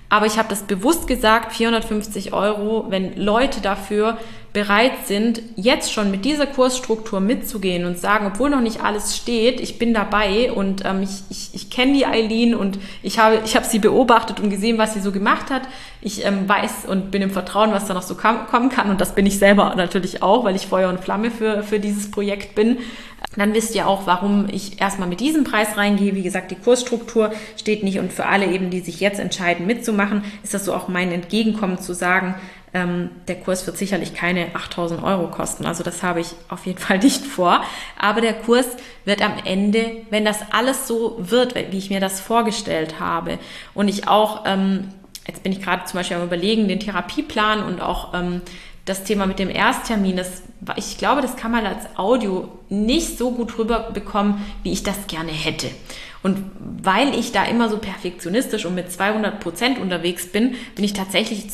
Aber 0.09 0.25
ich 0.25 0.37
habe 0.37 0.49
das 0.49 0.63
bewusst 0.63 1.07
gesagt, 1.07 1.53
450 1.53 2.33
Euro, 2.33 2.85
wenn 2.89 3.15
Leute 3.15 3.61
dafür 3.61 4.17
bereit 4.55 5.05
sind, 5.05 5.41
jetzt 5.57 5.91
schon 5.91 6.09
mit 6.09 6.23
dieser 6.23 6.47
Kursstruktur 6.47 7.19
mitzugehen 7.19 7.85
und 7.85 7.99
sagen, 7.99 8.25
obwohl 8.25 8.49
noch 8.49 8.61
nicht 8.61 8.81
alles 8.81 9.17
steht, 9.17 9.59
ich 9.59 9.77
bin 9.77 9.93
dabei 9.93 10.49
und 10.49 10.85
ähm, 10.85 11.03
ich, 11.03 11.23
ich, 11.29 11.49
ich 11.53 11.69
kenne 11.69 11.91
die 11.91 12.05
Eileen 12.05 12.55
und 12.55 12.79
ich 13.03 13.19
habe, 13.19 13.41
ich 13.43 13.57
habe 13.57 13.65
sie 13.65 13.79
beobachtet 13.79 14.39
und 14.39 14.49
gesehen, 14.49 14.77
was 14.77 14.93
sie 14.93 15.01
so 15.01 15.11
gemacht 15.11 15.51
hat. 15.51 15.63
Ich 15.99 16.25
ähm, 16.25 16.47
weiß 16.47 16.85
und 16.87 17.11
bin 17.11 17.21
im 17.21 17.31
Vertrauen, 17.31 17.73
was 17.73 17.85
da 17.85 17.93
noch 17.93 18.01
so 18.01 18.15
kommen 18.15 18.69
kann 18.69 18.89
und 18.89 19.01
das 19.01 19.13
bin 19.13 19.25
ich 19.25 19.39
selber 19.39 19.75
natürlich 19.75 20.23
auch, 20.23 20.45
weil 20.45 20.55
ich 20.55 20.67
Feuer 20.67 20.87
und 20.87 21.01
Flamme 21.01 21.31
für, 21.31 21.61
für 21.61 21.81
dieses 21.81 22.09
Projekt 22.09 22.55
bin. 22.55 22.77
Dann 23.35 23.53
wisst 23.53 23.75
ihr 23.75 23.89
auch, 23.89 24.07
warum 24.07 24.47
ich 24.49 24.79
erstmal 24.79 25.09
mit 25.09 25.19
diesem 25.19 25.43
Preis 25.43 25.75
reingehe. 25.75 26.15
Wie 26.15 26.23
gesagt, 26.23 26.51
die 26.51 26.55
Kursstruktur 26.55 27.33
steht 27.57 27.83
nicht 27.83 27.99
und 27.99 28.13
für 28.13 28.27
alle 28.27 28.45
eben, 28.45 28.69
die 28.69 28.79
sich 28.79 29.01
jetzt 29.01 29.19
entscheiden 29.19 29.67
mitzumachen, 29.67 30.23
ist 30.43 30.53
das 30.53 30.63
so 30.63 30.73
auch 30.73 30.87
mein 30.87 31.11
Entgegenkommen 31.11 31.77
zu 31.77 31.93
sagen, 31.93 32.35
ähm, 32.75 33.09
der 33.29 33.39
Kurs 33.39 33.65
wird 33.65 33.77
sicherlich 33.77 34.13
keine 34.13 34.53
8000 34.53 35.01
Euro 35.01 35.31
kosten. 35.31 35.65
Also 35.65 35.81
das 35.81 36.03
habe 36.03 36.19
ich 36.19 36.27
auf 36.49 36.65
jeden 36.65 36.77
Fall 36.77 36.99
nicht 37.03 37.25
vor. 37.25 37.63
Aber 37.97 38.19
der 38.19 38.33
Kurs 38.33 38.67
wird 39.05 39.21
am 39.21 39.33
Ende, 39.45 40.03
wenn 40.09 40.25
das 40.25 40.39
alles 40.51 40.85
so 40.85 41.15
wird, 41.17 41.55
wie 41.55 41.77
ich 41.77 41.89
mir 41.89 42.01
das 42.01 42.19
vorgestellt 42.19 42.99
habe 42.99 43.39
und 43.73 43.87
ich 43.87 44.09
auch, 44.09 44.43
ähm, 44.45 44.89
jetzt 45.25 45.41
bin 45.41 45.53
ich 45.53 45.61
gerade 45.61 45.85
zum 45.85 45.99
Beispiel 45.99 46.17
am 46.17 46.23
Überlegen, 46.23 46.67
den 46.67 46.81
Therapieplan 46.81 47.63
und 47.63 47.81
auch 47.81 48.13
ähm, 48.13 48.41
das 48.83 49.05
Thema 49.05 49.25
mit 49.25 49.39
dem 49.39 49.49
Ersttermin, 49.49 50.17
das, 50.17 50.43
ich 50.75 50.97
glaube, 50.97 51.21
das 51.21 51.37
kann 51.37 51.51
man 51.51 51.65
als 51.65 51.97
Audio 51.97 52.49
nicht 52.69 53.17
so 53.17 53.31
gut 53.31 53.57
rüberbekommen, 53.57 54.45
wie 54.63 54.73
ich 54.73 54.83
das 54.83 55.07
gerne 55.07 55.31
hätte. 55.31 55.67
Und 56.23 56.43
weil 56.59 57.17
ich 57.17 57.31
da 57.31 57.45
immer 57.45 57.69
so 57.69 57.77
perfektionistisch 57.77 58.65
und 58.65 58.75
mit 58.75 58.91
200 58.91 59.39
Prozent 59.39 59.79
unterwegs 59.79 60.27
bin, 60.27 60.55
bin 60.75 60.83
ich 60.83 60.93
tatsächlich 60.93 61.45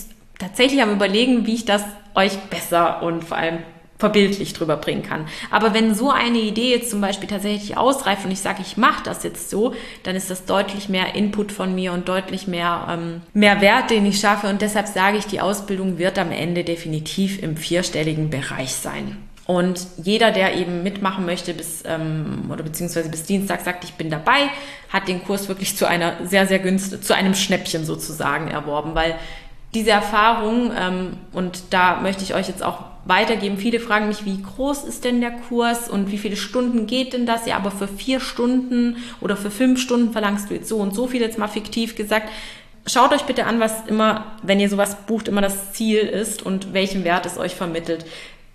tatsächlich 0.42 0.82
am 0.82 0.92
Überlegen, 0.92 1.46
wie 1.46 1.56
ich 1.56 1.66
das 1.66 1.84
euch 2.16 2.38
besser 2.50 3.02
und 3.04 3.24
vor 3.24 3.38
allem 3.38 3.60
verbildlich 4.02 4.54
drüber 4.54 4.78
bringen 4.78 5.04
kann. 5.04 5.28
Aber 5.52 5.74
wenn 5.76 5.94
so 5.94 6.10
eine 6.10 6.40
Idee 6.40 6.72
jetzt 6.72 6.90
zum 6.90 7.02
Beispiel 7.02 7.30
tatsächlich 7.30 7.78
ausreift 7.78 8.26
und 8.26 8.32
ich 8.32 8.40
sage, 8.40 8.62
ich 8.62 8.76
mache 8.76 9.04
das 9.04 9.24
jetzt 9.24 9.50
so, 9.50 9.76
dann 10.04 10.16
ist 10.16 10.32
das 10.32 10.46
deutlich 10.46 10.90
mehr 10.90 11.14
Input 11.14 11.52
von 11.52 11.74
mir 11.76 11.94
und 11.94 12.10
deutlich 12.10 12.48
mehr, 12.48 12.88
ähm, 12.90 13.22
mehr 13.34 13.62
Wert, 13.62 13.92
den 13.92 14.06
ich 14.08 14.20
schaffe. 14.20 14.48
Und 14.48 14.62
deshalb 14.64 14.88
sage 14.88 15.18
ich, 15.18 15.28
die 15.28 15.40
Ausbildung 15.40 16.00
wird 16.00 16.18
am 16.18 16.32
Ende 16.32 16.64
definitiv 16.64 17.42
im 17.42 17.56
vierstelligen 17.56 18.32
Bereich 18.32 18.74
sein. 18.74 19.18
Und 19.46 19.86
jeder, 20.02 20.32
der 20.32 20.56
eben 20.56 20.82
mitmachen 20.82 21.26
möchte 21.26 21.54
bis 21.54 21.84
ähm, 21.86 22.50
oder 22.50 22.64
beziehungsweise 22.64 23.10
bis 23.10 23.24
Dienstag 23.24 23.62
sagt, 23.62 23.84
ich 23.84 23.94
bin 23.94 24.10
dabei, 24.10 24.50
hat 24.90 25.08
den 25.08 25.24
Kurs 25.24 25.48
wirklich 25.48 25.78
zu 25.78 25.88
einer 25.88 26.26
sehr, 26.26 26.48
sehr 26.48 26.60
günstigen, 26.60 27.04
zu 27.04 27.14
einem 27.14 27.36
Schnäppchen 27.36 27.86
sozusagen 27.86 28.48
erworben, 28.48 28.96
weil 28.96 29.16
diese 29.74 29.92
Erfahrung, 29.92 30.72
ähm, 30.78 31.18
und 31.34 31.64
da 31.72 32.02
möchte 32.02 32.24
ich 32.24 32.34
euch 32.34 32.48
jetzt 32.48 32.64
auch 32.64 32.80
weitergeben, 33.06 33.58
viele 33.58 33.80
fragen 33.80 34.08
mich, 34.08 34.26
wie 34.26 34.42
groß 34.42 34.84
ist 34.84 35.06
denn 35.06 35.22
der 35.22 35.32
Kurs 35.32 35.90
und 35.90 36.12
wie 36.12 36.18
viele 36.18 36.36
Stunden 36.36 36.86
geht 36.86 37.14
denn 37.14 37.26
das? 37.26 37.48
Ja, 37.48 37.56
aber 37.56 37.72
für 37.72 37.88
vier 37.88 38.20
Stunden 38.20 38.98
oder 39.22 39.36
für 39.36 39.50
fünf 39.50 39.80
Stunden 39.82 40.12
verlangst 40.12 40.50
du 40.50 40.54
jetzt 40.54 40.70
so 40.70 40.78
und 40.78 40.94
so 40.94 41.08
viel, 41.08 41.22
jetzt 41.22 41.38
mal 41.38 41.48
fiktiv 41.48 41.96
gesagt. 41.96 42.30
Schaut 42.86 43.14
euch 43.14 43.24
bitte 43.24 43.46
an, 43.46 43.60
was 43.60 43.86
immer, 43.88 44.26
wenn 44.44 44.60
ihr 44.60 44.70
sowas 44.70 44.98
bucht, 45.08 45.28
immer 45.28 45.42
das 45.42 45.74
Ziel 45.74 46.00
ist 46.00 46.44
und 46.44 46.74
welchen 46.74 47.04
Wert 47.04 47.26
es 47.26 47.38
euch 47.38 47.56
vermittelt. 47.56 48.06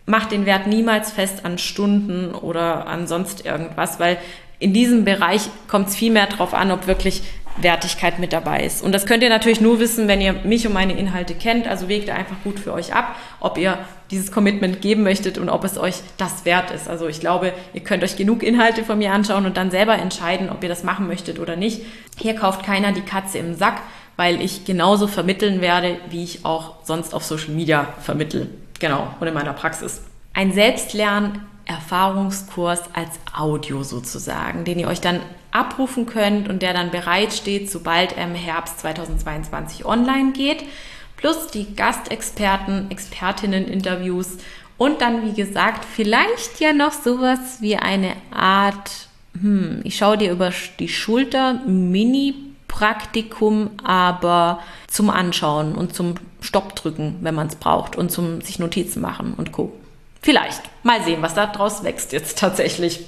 Macht 0.05 0.31
den 0.31 0.47
Wert 0.47 0.67
niemals 0.67 1.11
fest 1.11 1.45
an 1.45 1.59
Stunden 1.59 2.35
oder 2.35 2.87
an 2.87 3.07
sonst 3.07 3.45
irgendwas, 3.45 3.99
weil 3.99 4.19
in 4.59 4.73
diesem 4.73 5.05
Bereich 5.05 5.49
kommt 5.69 5.89
es 5.89 5.97
viel 5.97 6.13
mehr 6.13 6.27
darauf 6.27 6.55
an, 6.55 6.71
ob 6.71 6.87
wirklich 6.87 7.23
Wertigkeit 7.59 8.19
mit 8.19 8.33
dabei 8.33 8.65
ist. 8.65 8.83
Und 8.83 8.93
das 8.93 9.07
könnt 9.07 9.23
ihr 9.23 9.29
natürlich 9.29 9.61
nur 9.61 9.81
wissen, 9.81 10.09
wenn 10.09 10.21
ihr 10.21 10.33
mich 10.45 10.67
und 10.67 10.73
meine 10.73 10.97
Inhalte 10.99 11.35
kennt. 11.35 11.67
Also 11.67 11.89
wägt 11.89 12.11
einfach 12.11 12.37
gut 12.45 12.59
für 12.59 12.73
euch 12.73 12.95
ab, 12.95 13.17
ob 13.41 13.59
ihr 13.59 13.79
dieses 14.11 14.31
Commitment 14.31 14.83
geben 14.83 15.03
möchtet 15.03 15.39
und 15.39 15.49
ob 15.49 15.65
es 15.65 15.79
euch 15.79 15.97
das 16.17 16.45
wert 16.45 16.71
ist. 16.71 16.89
Also 16.89 17.09
ich 17.09 17.21
glaube, 17.21 17.53
ihr 17.75 17.81
könnt 17.81 18.05
euch 18.05 18.17
genug 18.17 18.43
Inhalte 18.43 18.85
von 18.85 18.99
mir 18.99 19.13
anschauen 19.13 19.47
und 19.47 19.57
dann 19.57 19.71
selber 19.71 19.95
entscheiden, 19.95 20.51
ob 20.51 20.63
ihr 20.63 20.69
das 20.69 20.85
machen 20.85 21.07
möchtet 21.07 21.39
oder 21.39 21.57
nicht. 21.57 21.83
Hier 22.19 22.35
kauft 22.35 22.65
keiner 22.65 22.93
die 22.93 23.01
Katze 23.01 23.39
im 23.39 23.55
Sack, 23.55 23.83
weil 24.17 24.41
ich 24.41 24.65
genauso 24.65 25.07
vermitteln 25.07 25.61
werde, 25.61 25.99
wie 26.11 26.25
ich 26.25 26.45
auch 26.45 26.85
sonst 26.85 27.15
auf 27.15 27.25
Social 27.25 27.51
Media 27.51 27.89
vermittel. 28.01 28.49
Genau, 28.79 29.09
und 29.21 29.27
in 29.27 29.35
meiner 29.35 29.53
Praxis. 29.53 30.03
Ein 30.35 30.53
Selbstlern 30.53 31.41
Erfahrungskurs 31.67 32.81
als 32.93 33.11
Audio 33.37 33.83
sozusagen, 33.83 34.65
den 34.65 34.79
ihr 34.79 34.89
euch 34.89 35.01
dann 35.01 35.21
abrufen 35.51 36.07
könnt 36.07 36.49
und 36.49 36.63
der 36.63 36.73
dann 36.73 36.91
bereitsteht, 36.91 37.71
sobald 37.71 38.17
er 38.17 38.25
im 38.25 38.35
Herbst 38.35 38.81
2022 38.81 39.85
online 39.85 40.33
geht. 40.33 40.65
Plus 41.17 41.49
die 41.49 41.75
Gastexperten, 41.75 42.91
Expertinnen-Interviews 42.91 44.39
und 44.79 45.01
dann, 45.01 45.27
wie 45.27 45.33
gesagt, 45.33 45.85
vielleicht 45.85 46.61
ja 46.61 46.73
noch 46.73 46.93
sowas 46.93 47.61
wie 47.61 47.77
eine 47.77 48.13
Art, 48.31 49.09
hm, 49.41 49.81
ich 49.85 49.97
schaue 49.97 50.19
dir 50.19 50.31
über 50.31 50.53
die 50.79 50.89
Schulter, 50.89 51.55
Mini-Praktikum, 51.67 53.71
aber 53.83 54.61
zum 54.89 55.11
Anschauen 55.11 55.75
und 55.75 55.95
zum 55.95 56.15
Stopp 56.41 56.77
drücken, 56.77 57.17
wenn 57.23 57.35
man 57.35 57.49
es 57.49 57.57
braucht 57.57 57.97
und 57.97 58.13
zum 58.13 58.43
sich 58.43 58.59
Notizen 58.59 59.01
machen 59.01 59.33
und 59.37 59.53
Co. 59.53 59.73
Vielleicht. 60.27 60.61
Mal 60.83 61.05
sehen, 61.05 61.23
was 61.23 61.35
da 61.35 61.47
draus 61.47 61.85
wächst 61.85 62.11
jetzt 62.11 62.41
tatsächlich. 62.41 62.99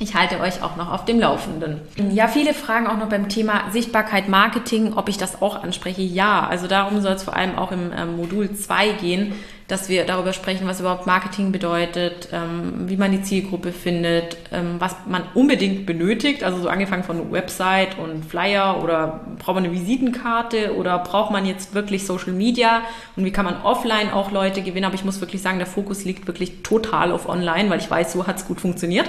Ich 0.00 0.16
halte 0.16 0.40
euch 0.40 0.64
auch 0.64 0.74
noch 0.74 0.90
auf 0.90 1.04
dem 1.04 1.20
Laufenden. 1.20 1.80
Ja, 2.10 2.26
viele 2.26 2.54
fragen 2.54 2.88
auch 2.88 2.96
noch 2.96 3.08
beim 3.08 3.28
Thema 3.28 3.70
Sichtbarkeit 3.70 4.28
Marketing, 4.28 4.94
ob 4.94 5.08
ich 5.08 5.16
das 5.16 5.42
auch 5.42 5.62
anspreche. 5.62 6.02
Ja, 6.02 6.44
also 6.44 6.66
darum 6.66 7.02
soll 7.02 7.12
es 7.12 7.22
vor 7.22 7.36
allem 7.36 7.56
auch 7.56 7.70
im 7.70 7.92
ähm, 7.96 8.16
Modul 8.16 8.52
2 8.52 8.94
gehen, 8.94 9.32
dass 9.70 9.88
wir 9.88 10.04
darüber 10.04 10.32
sprechen, 10.32 10.66
was 10.66 10.80
überhaupt 10.80 11.06
Marketing 11.06 11.52
bedeutet, 11.52 12.28
ähm, 12.32 12.88
wie 12.88 12.96
man 12.96 13.12
die 13.12 13.22
Zielgruppe 13.22 13.72
findet, 13.72 14.36
ähm, 14.52 14.76
was 14.78 14.96
man 15.06 15.22
unbedingt 15.34 15.86
benötigt, 15.86 16.42
also 16.42 16.60
so 16.60 16.68
angefangen 16.68 17.04
von 17.04 17.30
Website 17.30 17.96
und 17.98 18.24
Flyer 18.24 18.82
oder 18.82 19.20
braucht 19.38 19.54
man 19.54 19.64
eine 19.64 19.72
Visitenkarte 19.72 20.74
oder 20.74 20.98
braucht 20.98 21.30
man 21.30 21.46
jetzt 21.46 21.74
wirklich 21.74 22.04
Social 22.04 22.32
Media 22.32 22.82
und 23.14 23.24
wie 23.24 23.30
kann 23.30 23.44
man 23.44 23.62
offline 23.62 24.10
auch 24.10 24.32
Leute 24.32 24.62
gewinnen. 24.62 24.86
Aber 24.86 24.94
ich 24.94 25.04
muss 25.04 25.20
wirklich 25.20 25.40
sagen, 25.40 25.58
der 25.58 25.66
Fokus 25.66 26.04
liegt 26.04 26.26
wirklich 26.26 26.62
total 26.62 27.12
auf 27.12 27.28
online, 27.28 27.70
weil 27.70 27.78
ich 27.78 27.90
weiß, 27.90 28.12
so 28.12 28.26
hat 28.26 28.38
es 28.38 28.46
gut 28.46 28.60
funktioniert. 28.60 29.08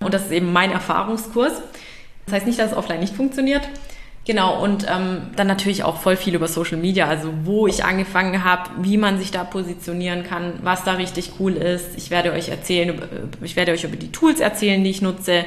Und 0.00 0.14
das 0.14 0.26
ist 0.26 0.32
eben 0.32 0.52
mein 0.52 0.70
Erfahrungskurs. 0.70 1.52
Das 2.26 2.34
heißt 2.34 2.46
nicht, 2.46 2.58
dass 2.58 2.72
es 2.72 2.76
offline 2.76 3.00
nicht 3.00 3.14
funktioniert. 3.14 3.62
Genau, 4.26 4.60
und 4.60 4.84
ähm, 4.90 5.28
dann 5.36 5.46
natürlich 5.46 5.84
auch 5.84 5.98
voll 5.98 6.16
viel 6.16 6.34
über 6.34 6.48
Social 6.48 6.78
Media, 6.78 7.06
also 7.06 7.32
wo 7.44 7.68
ich 7.68 7.84
angefangen 7.84 8.42
habe, 8.42 8.70
wie 8.82 8.96
man 8.96 9.18
sich 9.18 9.30
da 9.30 9.44
positionieren 9.44 10.24
kann, 10.24 10.54
was 10.62 10.82
da 10.82 10.94
richtig 10.94 11.34
cool 11.38 11.52
ist. 11.52 11.96
Ich 11.96 12.10
werde 12.10 12.32
euch 12.32 12.48
erzählen, 12.48 13.00
ich 13.42 13.54
werde 13.54 13.70
euch 13.70 13.84
über 13.84 13.94
die 13.96 14.10
Tools 14.10 14.40
erzählen, 14.40 14.82
die 14.82 14.90
ich 14.90 15.00
nutze, 15.00 15.44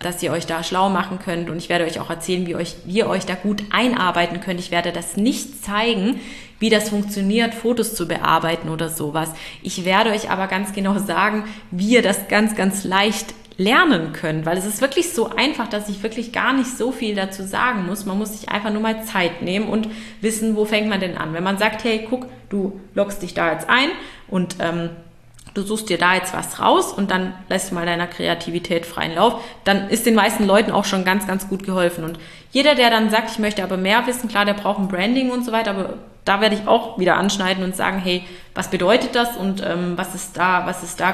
dass 0.00 0.22
ihr 0.22 0.32
euch 0.32 0.46
da 0.46 0.64
schlau 0.64 0.88
machen 0.88 1.18
könnt 1.22 1.50
und 1.50 1.58
ich 1.58 1.68
werde 1.68 1.84
euch 1.84 2.00
auch 2.00 2.08
erzählen, 2.08 2.46
wie, 2.46 2.56
euch, 2.56 2.76
wie 2.86 3.00
ihr 3.00 3.06
euch 3.06 3.26
da 3.26 3.34
gut 3.34 3.64
einarbeiten 3.70 4.40
könnt. 4.40 4.60
Ich 4.60 4.70
werde 4.70 4.92
das 4.92 5.18
nicht 5.18 5.62
zeigen, 5.62 6.18
wie 6.58 6.70
das 6.70 6.88
funktioniert, 6.88 7.54
Fotos 7.54 7.94
zu 7.94 8.08
bearbeiten 8.08 8.70
oder 8.70 8.88
sowas. 8.88 9.30
Ich 9.62 9.84
werde 9.84 10.10
euch 10.10 10.30
aber 10.30 10.46
ganz 10.46 10.72
genau 10.72 10.98
sagen, 10.98 11.44
wie 11.70 11.90
ihr 11.90 12.02
das 12.02 12.28
ganz, 12.28 12.56
ganz 12.56 12.84
leicht 12.84 13.34
lernen 13.58 14.12
könnt, 14.12 14.46
weil 14.46 14.56
es 14.56 14.64
ist 14.64 14.80
wirklich 14.80 15.12
so 15.12 15.30
einfach, 15.30 15.68
dass 15.68 15.88
ich 15.88 16.02
wirklich 16.02 16.32
gar 16.32 16.52
nicht 16.52 16.76
so 16.76 16.92
viel 16.92 17.14
dazu 17.14 17.42
sagen 17.42 17.86
muss. 17.86 18.06
Man 18.06 18.18
muss 18.18 18.38
sich 18.38 18.48
einfach 18.48 18.72
nur 18.72 18.82
mal 18.82 19.04
Zeit 19.04 19.42
nehmen 19.42 19.68
und 19.68 19.88
wissen, 20.20 20.56
wo 20.56 20.64
fängt 20.64 20.88
man 20.88 21.00
denn 21.00 21.18
an. 21.18 21.34
Wenn 21.34 21.44
man 21.44 21.58
sagt, 21.58 21.84
hey, 21.84 22.06
guck, 22.08 22.26
du 22.48 22.80
loggst 22.94 23.22
dich 23.22 23.34
da 23.34 23.52
jetzt 23.52 23.68
ein 23.68 23.90
und 24.28 24.56
ähm, 24.60 24.90
du 25.54 25.62
suchst 25.62 25.88
dir 25.90 25.98
da 25.98 26.14
jetzt 26.14 26.34
was 26.34 26.60
raus 26.60 26.92
und 26.92 27.10
dann 27.10 27.34
lässt 27.48 27.70
du 27.70 27.74
mal 27.74 27.84
deiner 27.84 28.06
Kreativität 28.06 28.86
freien 28.86 29.14
Lauf, 29.14 29.42
dann 29.64 29.88
ist 29.90 30.06
den 30.06 30.14
meisten 30.14 30.46
Leuten 30.46 30.70
auch 30.70 30.84
schon 30.84 31.04
ganz, 31.04 31.26
ganz 31.26 31.48
gut 31.48 31.64
geholfen. 31.64 32.04
Und 32.04 32.18
jeder, 32.50 32.74
der 32.74 32.90
dann 32.90 33.10
sagt, 33.10 33.30
ich 33.30 33.38
möchte 33.38 33.62
aber 33.62 33.76
mehr 33.76 34.06
wissen, 34.06 34.28
klar, 34.28 34.44
der 34.44 34.54
braucht 34.54 34.78
ein 34.78 34.88
Branding 34.88 35.30
und 35.30 35.44
so 35.44 35.52
weiter, 35.52 35.72
aber 35.72 35.94
da 36.24 36.40
werde 36.40 36.54
ich 36.54 36.66
auch 36.66 36.98
wieder 36.98 37.16
anschneiden 37.16 37.64
und 37.64 37.76
sagen, 37.76 37.98
hey, 37.98 38.22
was 38.54 38.68
bedeutet 38.68 39.14
das 39.14 39.36
und 39.36 39.62
ähm, 39.64 39.94
was 39.96 40.14
ist 40.14 40.36
da, 40.36 40.66
was 40.66 40.82
ist 40.82 41.00
da 41.00 41.12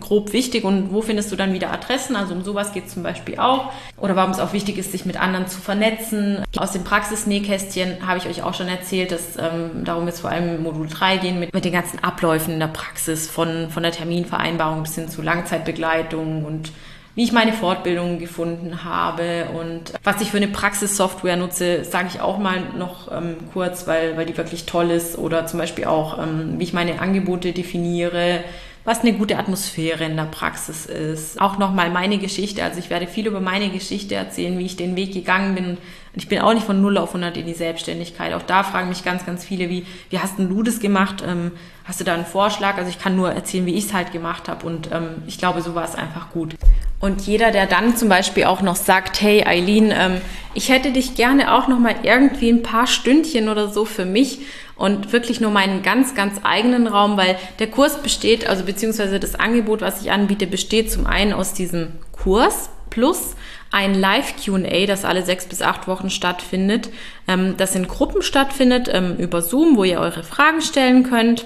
grob, 0.00 0.32
wichtig 0.32 0.64
und 0.64 0.92
wo 0.92 1.02
findest 1.02 1.30
du 1.30 1.36
dann 1.36 1.52
wieder 1.52 1.72
Adressen? 1.72 2.16
Also 2.16 2.34
um 2.34 2.42
sowas 2.42 2.72
geht 2.72 2.90
zum 2.90 3.02
Beispiel 3.02 3.38
auch. 3.38 3.72
Oder 3.98 4.16
warum 4.16 4.30
es 4.30 4.40
auch 4.40 4.52
wichtig 4.52 4.78
ist, 4.78 4.92
sich 4.92 5.04
mit 5.04 5.20
anderen 5.20 5.46
zu 5.46 5.60
vernetzen. 5.60 6.44
Aus 6.56 6.72
dem 6.72 6.84
Praxisnähkästchen 6.84 8.06
habe 8.06 8.18
ich 8.18 8.26
euch 8.26 8.42
auch 8.42 8.54
schon 8.54 8.68
erzählt, 8.68 9.12
dass 9.12 9.36
ähm, 9.36 9.84
darum 9.84 10.06
jetzt 10.06 10.20
vor 10.20 10.30
allem 10.30 10.62
Modul 10.62 10.88
3 10.88 11.18
gehen 11.18 11.38
mit, 11.38 11.52
mit 11.52 11.64
den 11.64 11.72
ganzen 11.72 12.02
Abläufen 12.02 12.54
in 12.54 12.60
der 12.60 12.68
Praxis, 12.68 13.28
von, 13.28 13.70
von 13.70 13.82
der 13.82 13.92
Terminvereinbarung 13.92 14.82
bis 14.82 14.94
hin 14.94 15.08
zu 15.08 15.22
Langzeitbegleitung 15.22 16.44
und 16.44 16.72
wie 17.14 17.22
ich 17.22 17.32
meine 17.32 17.52
Fortbildungen 17.52 18.18
gefunden 18.18 18.82
habe 18.84 19.46
und 19.56 19.92
was 20.02 20.20
ich 20.20 20.30
für 20.30 20.38
eine 20.38 20.48
Praxissoftware 20.48 21.36
nutze, 21.36 21.84
sage 21.84 22.08
ich 22.12 22.20
auch 22.20 22.38
mal 22.38 22.60
noch 22.76 23.12
ähm, 23.12 23.36
kurz, 23.52 23.86
weil, 23.86 24.16
weil 24.16 24.26
die 24.26 24.36
wirklich 24.36 24.66
toll 24.66 24.90
ist 24.90 25.16
oder 25.16 25.46
zum 25.46 25.60
Beispiel 25.60 25.84
auch, 25.84 26.18
ähm, 26.18 26.54
wie 26.58 26.64
ich 26.64 26.72
meine 26.72 27.00
Angebote 27.00 27.52
definiere, 27.52 28.42
was 28.84 29.00
eine 29.00 29.14
gute 29.14 29.38
Atmosphäre 29.38 30.04
in 30.04 30.16
der 30.16 30.24
Praxis 30.24 30.84
ist. 30.84 31.40
Auch 31.40 31.56
nochmal 31.56 31.90
meine 31.90 32.18
Geschichte. 32.18 32.62
Also 32.62 32.78
ich 32.78 32.90
werde 32.90 33.06
viel 33.06 33.26
über 33.26 33.40
meine 33.40 33.70
Geschichte 33.70 34.14
erzählen, 34.14 34.58
wie 34.58 34.66
ich 34.66 34.76
den 34.76 34.94
Weg 34.94 35.14
gegangen 35.14 35.54
bin. 35.54 35.64
Und 35.70 35.78
ich 36.22 36.28
bin 36.28 36.40
auch 36.40 36.52
nicht 36.52 36.66
von 36.66 36.82
0 36.82 36.98
auf 36.98 37.08
100 37.08 37.36
in 37.38 37.46
die 37.46 37.54
Selbstständigkeit. 37.54 38.34
Auch 38.34 38.42
da 38.42 38.62
fragen 38.62 38.90
mich 38.90 39.02
ganz, 39.02 39.24
ganz 39.24 39.42
viele, 39.42 39.70
wie, 39.70 39.86
wie 40.10 40.18
hast 40.18 40.38
denn 40.38 40.50
du 40.50 40.62
das 40.62 40.80
gemacht? 40.80 41.24
Ähm, 41.26 41.52
hast 41.84 42.00
du 42.00 42.04
da 42.04 42.12
einen 42.12 42.26
Vorschlag? 42.26 42.76
Also 42.76 42.90
ich 42.90 42.98
kann 42.98 43.16
nur 43.16 43.32
erzählen, 43.32 43.64
wie 43.64 43.74
ich 43.74 43.86
es 43.86 43.94
halt 43.94 44.12
gemacht 44.12 44.48
habe. 44.48 44.66
Und 44.66 44.90
ähm, 44.92 45.22
ich 45.26 45.38
glaube, 45.38 45.62
so 45.62 45.74
war 45.74 45.84
es 45.84 45.94
einfach 45.94 46.30
gut. 46.30 46.54
Und 47.00 47.22
jeder, 47.22 47.50
der 47.50 47.66
dann 47.66 47.96
zum 47.96 48.08
Beispiel 48.08 48.44
auch 48.44 48.62
noch 48.62 48.76
sagt, 48.76 49.20
hey 49.20 49.44
Eileen, 49.46 49.92
ähm, 49.94 50.20
ich 50.54 50.68
hätte 50.68 50.92
dich 50.92 51.14
gerne 51.14 51.54
auch 51.54 51.68
noch 51.68 51.78
mal 51.78 51.96
irgendwie 52.02 52.50
ein 52.50 52.62
paar 52.62 52.86
Stündchen 52.86 53.48
oder 53.48 53.68
so 53.68 53.84
für 53.84 54.04
mich 54.04 54.40
und 54.76 55.12
wirklich 55.12 55.40
nur 55.40 55.50
meinen 55.50 55.82
ganz, 55.82 56.14
ganz 56.14 56.40
eigenen 56.42 56.86
Raum, 56.86 57.16
weil 57.16 57.36
der 57.58 57.68
Kurs 57.68 58.02
besteht, 58.02 58.48
also 58.48 58.64
beziehungsweise 58.64 59.20
das 59.20 59.34
Angebot, 59.34 59.80
was 59.80 60.02
ich 60.02 60.10
anbiete, 60.10 60.46
besteht 60.46 60.90
zum 60.90 61.06
einen 61.06 61.32
aus 61.32 61.54
diesem 61.54 61.92
Kurs 62.12 62.70
plus 62.90 63.34
ein 63.70 63.94
Live-QA, 63.94 64.86
das 64.86 65.04
alle 65.04 65.24
sechs 65.24 65.46
bis 65.46 65.60
acht 65.60 65.88
Wochen 65.88 66.10
stattfindet, 66.10 66.90
ähm, 67.26 67.56
das 67.56 67.74
in 67.74 67.88
Gruppen 67.88 68.22
stattfindet 68.22 68.88
ähm, 68.92 69.16
über 69.16 69.42
Zoom, 69.42 69.76
wo 69.76 69.84
ihr 69.84 69.98
eure 69.98 70.22
Fragen 70.22 70.60
stellen 70.60 71.02
könnt. 71.02 71.44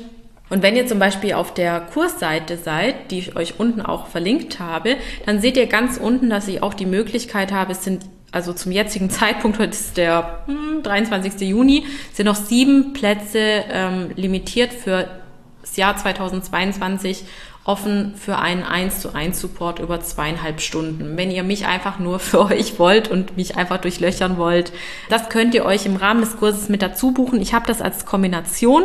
Und 0.51 0.63
wenn 0.63 0.77
ihr 0.77 0.87
zum 0.87 0.99
Beispiel 0.99 1.35
auf 1.35 1.53
der 1.53 1.81
Kursseite 1.81 2.57
seid, 2.57 3.11
die 3.11 3.19
ich 3.19 3.37
euch 3.37 3.59
unten 3.59 3.81
auch 3.81 4.07
verlinkt 4.07 4.61
habe, 4.61 4.97
dann 5.27 5.41
seht 5.41 5.57
ihr 5.57 5.67
ganz 5.67 5.99
unten, 5.99 6.31
dass 6.31 6.49
ich 6.49 6.63
auch 6.63 6.75
die 6.75 6.87
Möglichkeit 6.87 7.53
habe, 7.53 7.73
es 7.73 7.85
sind 7.85 8.05
also 8.31 8.53
zum 8.53 8.73
jetzigen 8.73 9.11
Zeitpunkt, 9.11 9.59
heute 9.59 9.73
ist 9.73 9.97
der 9.97 10.41
hm, 10.47 10.83
23. 10.83 11.49
Juni, 11.49 11.85
sind 12.13 12.27
noch 12.27 12.37
sieben 12.37 12.93
Plätze 12.93 13.65
ähm, 13.71 14.11
limitiert 14.17 14.73
für 14.73 15.09
das 15.63 15.77
Jahr 15.77 15.97
2022 15.97 17.25
offen 17.65 18.15
für 18.17 18.39
einen 18.39 18.63
1 18.63 19.01
zu 19.01 19.15
1 19.15 19.39
Support 19.39 19.79
über 19.79 20.01
zweieinhalb 20.01 20.61
Stunden. 20.61 21.17
Wenn 21.17 21.31
ihr 21.31 21.43
mich 21.43 21.67
einfach 21.67 21.99
nur 21.99 22.19
für 22.19 22.47
euch 22.47 22.79
wollt 22.79 23.09
und 23.09 23.37
mich 23.37 23.57
einfach 23.57 23.79
durchlöchern 23.79 24.39
wollt, 24.39 24.73
das 25.11 25.29
könnt 25.29 25.55
ihr 25.55 25.65
euch 25.65 25.87
im 25.87 25.97
Rahmen 25.97 26.21
des 26.21 26.37
Kurses 26.37 26.69
mit 26.69 26.83
dazu 26.83 27.13
buchen. 27.13 27.41
Ich 27.41 27.55
habe 27.55 27.67
das 27.67 27.83
als 27.83 28.07
Kombination 28.07 28.85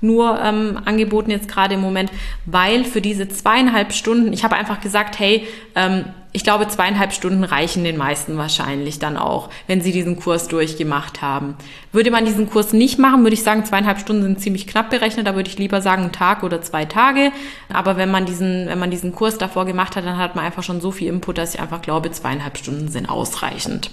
nur 0.00 0.38
ähm, 0.40 0.78
angeboten 0.84 1.30
jetzt 1.30 1.48
gerade 1.48 1.74
im 1.74 1.80
Moment, 1.80 2.10
weil 2.44 2.84
für 2.84 3.00
diese 3.00 3.28
zweieinhalb 3.28 3.92
Stunden, 3.92 4.32
ich 4.32 4.44
habe 4.44 4.56
einfach 4.56 4.80
gesagt, 4.80 5.18
hey, 5.18 5.46
ähm, 5.74 6.04
ich 6.36 6.42
glaube, 6.42 6.66
zweieinhalb 6.66 7.12
Stunden 7.12 7.44
reichen 7.44 7.84
den 7.84 7.96
meisten 7.96 8.36
wahrscheinlich 8.36 8.98
dann 8.98 9.16
auch, 9.16 9.50
wenn 9.68 9.80
sie 9.80 9.92
diesen 9.92 10.18
Kurs 10.18 10.48
durchgemacht 10.48 11.22
haben. 11.22 11.54
Würde 11.92 12.10
man 12.10 12.24
diesen 12.24 12.50
Kurs 12.50 12.72
nicht 12.72 12.98
machen, 12.98 13.22
würde 13.22 13.34
ich 13.34 13.44
sagen, 13.44 13.64
zweieinhalb 13.64 14.00
Stunden 14.00 14.22
sind 14.22 14.40
ziemlich 14.40 14.66
knapp 14.66 14.90
berechnet. 14.90 15.28
Da 15.28 15.36
würde 15.36 15.48
ich 15.48 15.58
lieber 15.58 15.80
sagen, 15.80 16.02
einen 16.02 16.12
Tag 16.12 16.42
oder 16.42 16.60
zwei 16.60 16.86
Tage. 16.86 17.30
Aber 17.72 17.96
wenn 17.96 18.10
man 18.10 18.26
diesen, 18.26 18.66
wenn 18.66 18.80
man 18.80 18.90
diesen 18.90 19.14
Kurs 19.14 19.38
davor 19.38 19.64
gemacht 19.64 19.94
hat, 19.94 20.04
dann 20.04 20.18
hat 20.18 20.34
man 20.34 20.44
einfach 20.44 20.64
schon 20.64 20.80
so 20.80 20.90
viel 20.90 21.06
Input, 21.06 21.38
dass 21.38 21.54
ich 21.54 21.60
einfach 21.60 21.82
glaube, 21.82 22.10
zweieinhalb 22.10 22.58
Stunden 22.58 22.88
sind 22.88 23.08
ausreichend. 23.08 23.92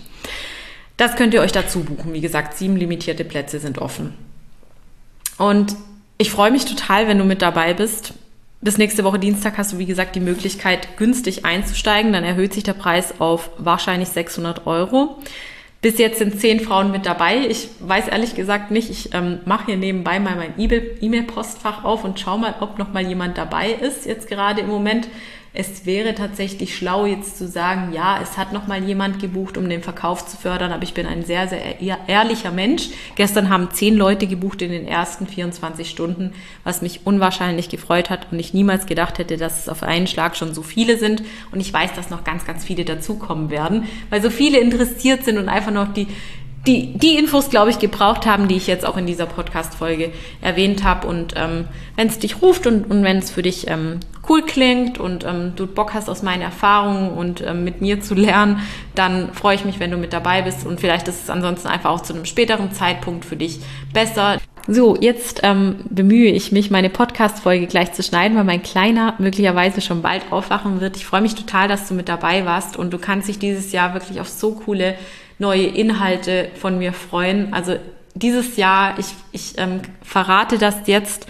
Das 0.97 1.15
könnt 1.15 1.35
ihr 1.35 1.41
euch 1.41 1.51
dazu 1.51 1.83
buchen. 1.83 2.11
Wie 2.11 2.21
gesagt, 2.21 2.57
sieben 2.57 2.75
limitierte 2.75 3.23
Plätze 3.23 3.59
sind 3.59 3.77
offen. 3.77 4.15
Und 5.37 5.75
ich 6.17 6.31
freue 6.31 6.49
mich 6.49 6.65
total, 6.65 7.07
wenn 7.07 7.19
du 7.19 7.23
mit 7.23 7.43
dabei 7.43 7.75
bist. 7.75 8.15
Bis 8.63 8.77
nächste 8.77 9.03
Woche 9.03 9.17
Dienstag 9.17 9.57
hast 9.57 9.73
du, 9.73 9.79
wie 9.79 9.87
gesagt, 9.87 10.15
die 10.15 10.19
Möglichkeit, 10.19 10.95
günstig 10.97 11.45
einzusteigen. 11.45 12.13
Dann 12.13 12.23
erhöht 12.23 12.53
sich 12.53 12.63
der 12.63 12.73
Preis 12.73 13.19
auf 13.19 13.49
wahrscheinlich 13.57 14.09
600 14.09 14.67
Euro. 14.67 15.17
Bis 15.81 15.97
jetzt 15.97 16.19
sind 16.19 16.39
zehn 16.39 16.59
Frauen 16.59 16.91
mit 16.91 17.07
dabei. 17.07 17.47
Ich 17.47 17.69
weiß 17.79 18.07
ehrlich 18.07 18.35
gesagt 18.35 18.69
nicht. 18.69 18.91
Ich 18.91 19.15
ähm, 19.15 19.39
mache 19.45 19.65
hier 19.65 19.77
nebenbei 19.77 20.19
mal 20.19 20.35
mein 20.35 20.53
E-Mail-Postfach 20.59 21.83
auf 21.83 22.03
und 22.03 22.19
schau 22.19 22.37
mal, 22.37 22.53
ob 22.59 22.77
noch 22.77 22.93
mal 22.93 23.01
jemand 23.01 23.39
dabei 23.39 23.71
ist. 23.71 24.05
Jetzt 24.05 24.27
gerade 24.27 24.61
im 24.61 24.67
Moment 24.67 25.07
es 25.53 25.85
wäre 25.85 26.15
tatsächlich 26.15 26.77
schlau, 26.77 27.05
jetzt 27.05 27.37
zu 27.37 27.45
sagen, 27.45 27.91
ja, 27.91 28.21
es 28.21 28.37
hat 28.37 28.53
noch 28.53 28.67
mal 28.67 28.81
jemand 28.81 29.19
gebucht, 29.19 29.57
um 29.57 29.67
den 29.67 29.83
Verkauf 29.83 30.25
zu 30.25 30.37
fördern, 30.37 30.71
aber 30.71 30.83
ich 30.83 30.93
bin 30.93 31.05
ein 31.05 31.25
sehr, 31.25 31.49
sehr 31.49 31.81
ehrlicher 32.07 32.51
Mensch. 32.51 32.87
Gestern 33.15 33.49
haben 33.49 33.69
zehn 33.71 33.97
Leute 33.97 34.27
gebucht 34.27 34.61
in 34.61 34.71
den 34.71 34.87
ersten 34.87 35.27
24 35.27 35.89
Stunden, 35.89 36.31
was 36.63 36.81
mich 36.81 37.01
unwahrscheinlich 37.05 37.67
gefreut 37.67 38.09
hat 38.09 38.27
und 38.31 38.39
ich 38.39 38.53
niemals 38.53 38.85
gedacht 38.85 39.17
hätte, 39.19 39.35
dass 39.35 39.59
es 39.59 39.67
auf 39.67 39.83
einen 39.83 40.07
Schlag 40.07 40.37
schon 40.37 40.53
so 40.53 40.61
viele 40.61 40.97
sind. 40.97 41.21
Und 41.51 41.59
ich 41.59 41.73
weiß, 41.73 41.95
dass 41.95 42.09
noch 42.09 42.23
ganz, 42.23 42.45
ganz 42.45 42.63
viele 42.63 42.85
dazukommen 42.85 43.49
werden, 43.49 43.89
weil 44.09 44.21
so 44.21 44.29
viele 44.29 44.57
interessiert 44.57 45.25
sind 45.25 45.37
und 45.37 45.49
einfach 45.49 45.73
noch 45.73 45.93
die, 45.93 46.07
die, 46.67 46.93
die 46.93 47.17
Infos, 47.17 47.49
glaube 47.49 47.71
ich, 47.71 47.79
gebraucht 47.79 48.25
haben, 48.25 48.47
die 48.47 48.55
ich 48.55 48.67
jetzt 48.67 48.85
auch 48.85 48.97
in 48.97 49.07
dieser 49.07 49.25
Podcast-Folge 49.25 50.11
erwähnt 50.41 50.83
habe. 50.83 51.07
Und 51.07 51.33
ähm, 51.35 51.67
wenn 51.95 52.07
es 52.07 52.19
dich 52.19 52.41
ruft 52.41 52.67
und, 52.67 52.89
und 52.89 53.03
wenn 53.03 53.17
es 53.17 53.31
für 53.31 53.41
dich 53.41 53.67
ähm, 53.67 53.99
cool 54.29 54.43
klingt 54.43 54.99
und 54.99 55.25
ähm, 55.25 55.53
du 55.55 55.65
Bock 55.65 55.93
hast 55.93 56.09
aus 56.09 56.21
meinen 56.21 56.41
Erfahrungen 56.41 57.11
und 57.11 57.41
ähm, 57.41 57.63
mit 57.63 57.81
mir 57.81 58.01
zu 58.01 58.13
lernen, 58.13 58.59
dann 58.93 59.33
freue 59.33 59.55
ich 59.55 59.65
mich, 59.65 59.79
wenn 59.79 59.89
du 59.89 59.97
mit 59.97 60.13
dabei 60.13 60.43
bist. 60.43 60.65
Und 60.65 60.79
vielleicht 60.79 61.07
ist 61.07 61.23
es 61.23 61.29
ansonsten 61.29 61.67
einfach 61.67 61.89
auch 61.89 62.01
zu 62.01 62.13
einem 62.13 62.25
späteren 62.25 62.71
Zeitpunkt 62.71 63.25
für 63.25 63.35
dich 63.35 63.59
besser. 63.91 64.37
So, 64.67 64.95
jetzt 64.95 65.41
ähm, 65.43 65.77
bemühe 65.89 66.31
ich 66.31 66.51
mich, 66.51 66.69
meine 66.69 66.89
Podcast-Folge 66.89 67.65
gleich 67.67 67.93
zu 67.93 68.03
schneiden, 68.03 68.37
weil 68.37 68.43
mein 68.43 68.61
Kleiner 68.61 69.15
möglicherweise 69.17 69.81
schon 69.81 70.01
bald 70.01 70.31
aufwachen 70.31 70.81
wird. 70.81 70.97
Ich 70.97 71.05
freue 71.05 71.21
mich 71.21 71.35
total, 71.35 71.67
dass 71.67 71.87
du 71.87 71.93
mit 71.93 72.07
dabei 72.07 72.45
warst 72.45 72.77
und 72.77 72.91
du 72.91 72.99
kannst 72.99 73.27
dich 73.27 73.39
dieses 73.39 73.71
Jahr 73.71 73.93
wirklich 73.93 74.21
auf 74.21 74.29
so 74.29 74.51
coole 74.51 74.95
neue 75.39 75.65
Inhalte 75.65 76.49
von 76.59 76.77
mir 76.77 76.93
freuen. 76.93 77.53
Also 77.53 77.77
dieses 78.13 78.55
Jahr, 78.57 78.99
ich, 78.99 79.07
ich 79.31 79.57
ähm, 79.57 79.81
verrate 80.03 80.57
das 80.57 80.75
jetzt, 80.85 81.27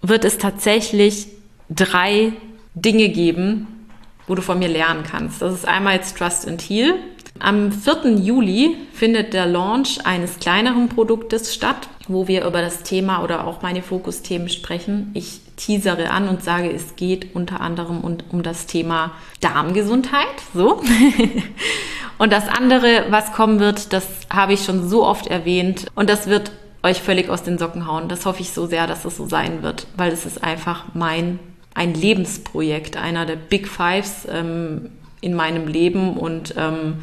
wird 0.00 0.24
es 0.24 0.38
tatsächlich 0.38 1.26
drei 1.68 2.32
Dinge 2.74 3.08
geben, 3.08 3.88
wo 4.26 4.34
du 4.34 4.42
von 4.42 4.58
mir 4.58 4.68
lernen 4.68 5.02
kannst. 5.02 5.42
Das 5.42 5.52
ist 5.52 5.66
einmal 5.66 5.96
jetzt 5.96 6.16
Trust 6.16 6.46
and 6.46 6.62
Heal. 6.62 6.94
Am 7.40 7.72
4. 7.72 8.18
Juli 8.18 8.76
findet 8.92 9.34
der 9.34 9.46
Launch 9.46 10.06
eines 10.06 10.38
kleineren 10.38 10.88
Produktes 10.88 11.52
statt, 11.52 11.88
wo 12.06 12.28
wir 12.28 12.46
über 12.46 12.62
das 12.62 12.82
Thema 12.82 13.22
oder 13.22 13.46
auch 13.46 13.60
meine 13.60 13.82
Fokusthemen 13.82 14.48
sprechen. 14.48 15.10
Ich 15.14 15.40
teasere 15.56 16.10
an 16.10 16.28
und 16.28 16.42
sage, 16.42 16.70
es 16.70 16.96
geht 16.96 17.34
unter 17.34 17.60
anderem 17.60 18.00
um, 18.02 18.42
das 18.42 18.66
Thema 18.66 19.12
Darmgesundheit. 19.40 20.26
So. 20.54 20.82
und 22.18 22.32
das 22.32 22.48
andere, 22.48 23.06
was 23.10 23.32
kommen 23.32 23.58
wird, 23.58 23.92
das 23.92 24.06
habe 24.30 24.52
ich 24.52 24.64
schon 24.64 24.88
so 24.88 25.04
oft 25.04 25.26
erwähnt 25.26 25.86
und 25.94 26.08
das 26.08 26.28
wird 26.28 26.52
euch 26.82 27.00
völlig 27.00 27.30
aus 27.30 27.42
den 27.42 27.58
Socken 27.58 27.86
hauen. 27.86 28.08
Das 28.08 28.26
hoffe 28.26 28.42
ich 28.42 28.52
so 28.52 28.66
sehr, 28.66 28.86
dass 28.86 29.04
es 29.04 29.16
so 29.16 29.26
sein 29.26 29.62
wird, 29.62 29.86
weil 29.96 30.12
es 30.12 30.24
ist 30.24 30.44
einfach 30.44 30.84
mein 30.94 31.40
ein 31.74 31.92
Lebensprojekt, 31.92 32.96
einer 32.96 33.26
der 33.26 33.36
Big 33.36 33.68
Fives 33.68 34.28
ähm, 34.30 34.90
in 35.20 35.34
meinem 35.34 35.66
Leben 35.66 36.16
und 36.16 36.54
ähm, 36.56 36.98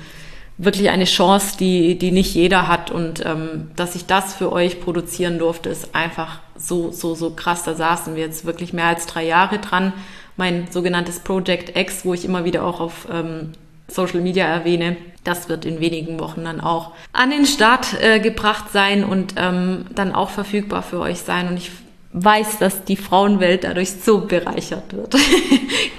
wirklich 0.63 0.89
eine 0.89 1.05
Chance, 1.05 1.57
die, 1.57 1.97
die 1.97 2.11
nicht 2.11 2.33
jeder 2.35 2.67
hat. 2.67 2.91
Und 2.91 3.25
ähm, 3.25 3.71
dass 3.75 3.95
ich 3.95 4.05
das 4.05 4.33
für 4.33 4.51
euch 4.51 4.81
produzieren 4.81 5.39
durfte, 5.39 5.69
ist 5.69 5.95
einfach 5.95 6.39
so, 6.55 6.91
so, 6.91 7.15
so 7.15 7.31
krass. 7.31 7.63
Da 7.63 7.73
saßen 7.73 8.15
wir 8.15 8.23
jetzt 8.23 8.45
wirklich 8.45 8.73
mehr 8.73 8.87
als 8.87 9.07
drei 9.07 9.25
Jahre 9.25 9.59
dran. 9.59 9.93
Mein 10.37 10.67
sogenanntes 10.71 11.19
Project 11.19 11.77
X, 11.77 12.05
wo 12.05 12.13
ich 12.13 12.25
immer 12.25 12.45
wieder 12.45 12.63
auch 12.63 12.79
auf 12.79 13.07
ähm, 13.11 13.51
Social 13.87 14.21
Media 14.21 14.45
erwähne, 14.45 14.97
das 15.23 15.49
wird 15.49 15.65
in 15.65 15.79
wenigen 15.79 16.19
Wochen 16.19 16.43
dann 16.45 16.61
auch 16.61 16.91
an 17.13 17.29
den 17.29 17.45
Start 17.45 18.01
äh, 18.01 18.19
gebracht 18.19 18.71
sein 18.71 19.03
und 19.03 19.35
ähm, 19.37 19.85
dann 19.93 20.13
auch 20.13 20.29
verfügbar 20.29 20.81
für 20.81 20.99
euch 20.99 21.19
sein. 21.19 21.47
Und 21.47 21.57
ich 21.57 21.71
weiß, 22.13 22.59
dass 22.59 22.83
die 22.83 22.97
Frauenwelt 22.97 23.63
dadurch 23.63 23.91
so 23.91 24.21
bereichert 24.21 24.93
wird. 24.93 25.13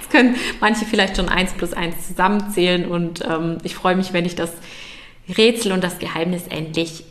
Jetzt 0.01 0.11
können 0.11 0.37
manche 0.61 0.85
vielleicht 0.85 1.17
schon 1.17 1.29
eins 1.29 1.53
plus 1.53 1.73
eins 1.73 2.07
zusammenzählen 2.07 2.87
und 2.87 3.25
ähm, 3.25 3.59
ich 3.63 3.75
freue 3.75 3.97
mich, 3.97 4.13
wenn 4.13 4.27
ich 4.27 4.35
das 4.35 4.53
Rätsel 5.37 5.73
und 5.73 5.83
das 5.83 5.99
Geheimnis 5.99 6.47
endlich, 6.49 7.05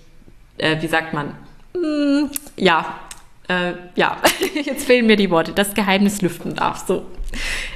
äh, 0.58 0.82
wie 0.82 0.88
sagt 0.88 1.14
man, 1.14 1.36
mm, 1.74 2.30
ja, 2.58 3.00
äh, 3.48 3.74
ja, 3.96 4.18
jetzt 4.64 4.86
fehlen 4.86 5.08
mir 5.08 5.16
die 5.16 5.32
Worte, 5.32 5.52
das 5.52 5.74
Geheimnis 5.74 6.22
lüften 6.22 6.56
darf. 6.56 6.86
So. 6.88 7.06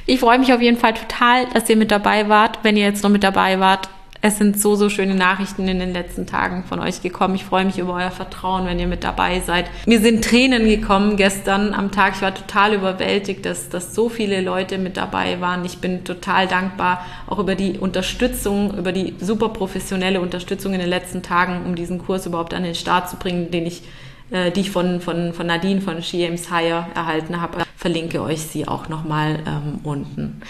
Ich 0.04 0.20
freue 0.20 0.38
mich 0.38 0.52
auf 0.52 0.60
jeden 0.60 0.78
Fall 0.78 0.94
total, 0.94 1.46
dass 1.46 1.68
ihr 1.68 1.76
mit 1.76 1.90
dabei 1.90 2.28
wart. 2.28 2.60
Wenn 2.62 2.76
ihr 2.76 2.84
jetzt 2.84 3.02
noch 3.02 3.10
mit 3.10 3.24
dabei 3.24 3.58
wart, 3.58 3.88
es 4.22 4.38
sind 4.38 4.60
so, 4.60 4.74
so 4.74 4.88
schöne 4.88 5.14
Nachrichten 5.14 5.68
in 5.68 5.78
den 5.78 5.92
letzten 5.92 6.26
Tagen 6.26 6.64
von 6.64 6.80
euch 6.80 7.02
gekommen. 7.02 7.34
Ich 7.34 7.44
freue 7.44 7.64
mich 7.64 7.78
über 7.78 7.94
euer 7.94 8.10
Vertrauen, 8.10 8.66
wenn 8.66 8.78
ihr 8.78 8.86
mit 8.86 9.04
dabei 9.04 9.40
seid. 9.40 9.66
Mir 9.86 10.00
sind 10.00 10.24
Tränen 10.24 10.64
gekommen 10.66 11.16
gestern 11.16 11.74
am 11.74 11.92
Tag. 11.92 12.14
Ich 12.16 12.22
war 12.22 12.34
total 12.34 12.74
überwältigt, 12.74 13.44
dass, 13.46 13.68
dass 13.68 13.94
so 13.94 14.08
viele 14.08 14.40
Leute 14.40 14.78
mit 14.78 14.96
dabei 14.96 15.40
waren. 15.40 15.64
Ich 15.64 15.78
bin 15.78 16.04
total 16.04 16.46
dankbar 16.46 17.04
auch 17.26 17.38
über 17.38 17.54
die 17.54 17.78
Unterstützung, 17.78 18.76
über 18.76 18.92
die 18.92 19.14
super 19.20 19.50
professionelle 19.50 20.20
Unterstützung 20.20 20.72
in 20.72 20.80
den 20.80 20.88
letzten 20.90 21.22
Tagen, 21.22 21.64
um 21.64 21.74
diesen 21.74 21.98
Kurs 21.98 22.26
überhaupt 22.26 22.54
an 22.54 22.62
den 22.62 22.74
Start 22.74 23.08
zu 23.10 23.16
bringen, 23.16 23.50
den 23.50 23.66
ich 23.66 23.82
äh, 24.30 24.50
die 24.50 24.60
ich 24.60 24.70
von, 24.70 25.00
von, 25.00 25.32
von 25.32 25.46
Nadine 25.46 25.80
von 25.80 26.02
She 26.02 26.24
Aims 26.24 26.50
Higher 26.50 26.88
erhalten 26.94 27.40
habe. 27.40 27.58
Verlinke 27.76 28.22
euch 28.22 28.42
sie 28.42 28.66
auch 28.66 28.88
nochmal 28.88 29.38
ähm, 29.46 29.80
unten. 29.84 30.42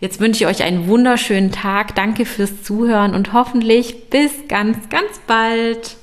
Jetzt 0.00 0.18
wünsche 0.18 0.44
ich 0.44 0.50
euch 0.50 0.62
einen 0.62 0.88
wunderschönen 0.88 1.52
Tag. 1.52 1.94
Danke 1.94 2.24
fürs 2.24 2.62
Zuhören 2.62 3.14
und 3.14 3.34
hoffentlich 3.34 4.08
bis 4.08 4.30
ganz, 4.48 4.88
ganz 4.88 5.20
bald. 5.26 5.96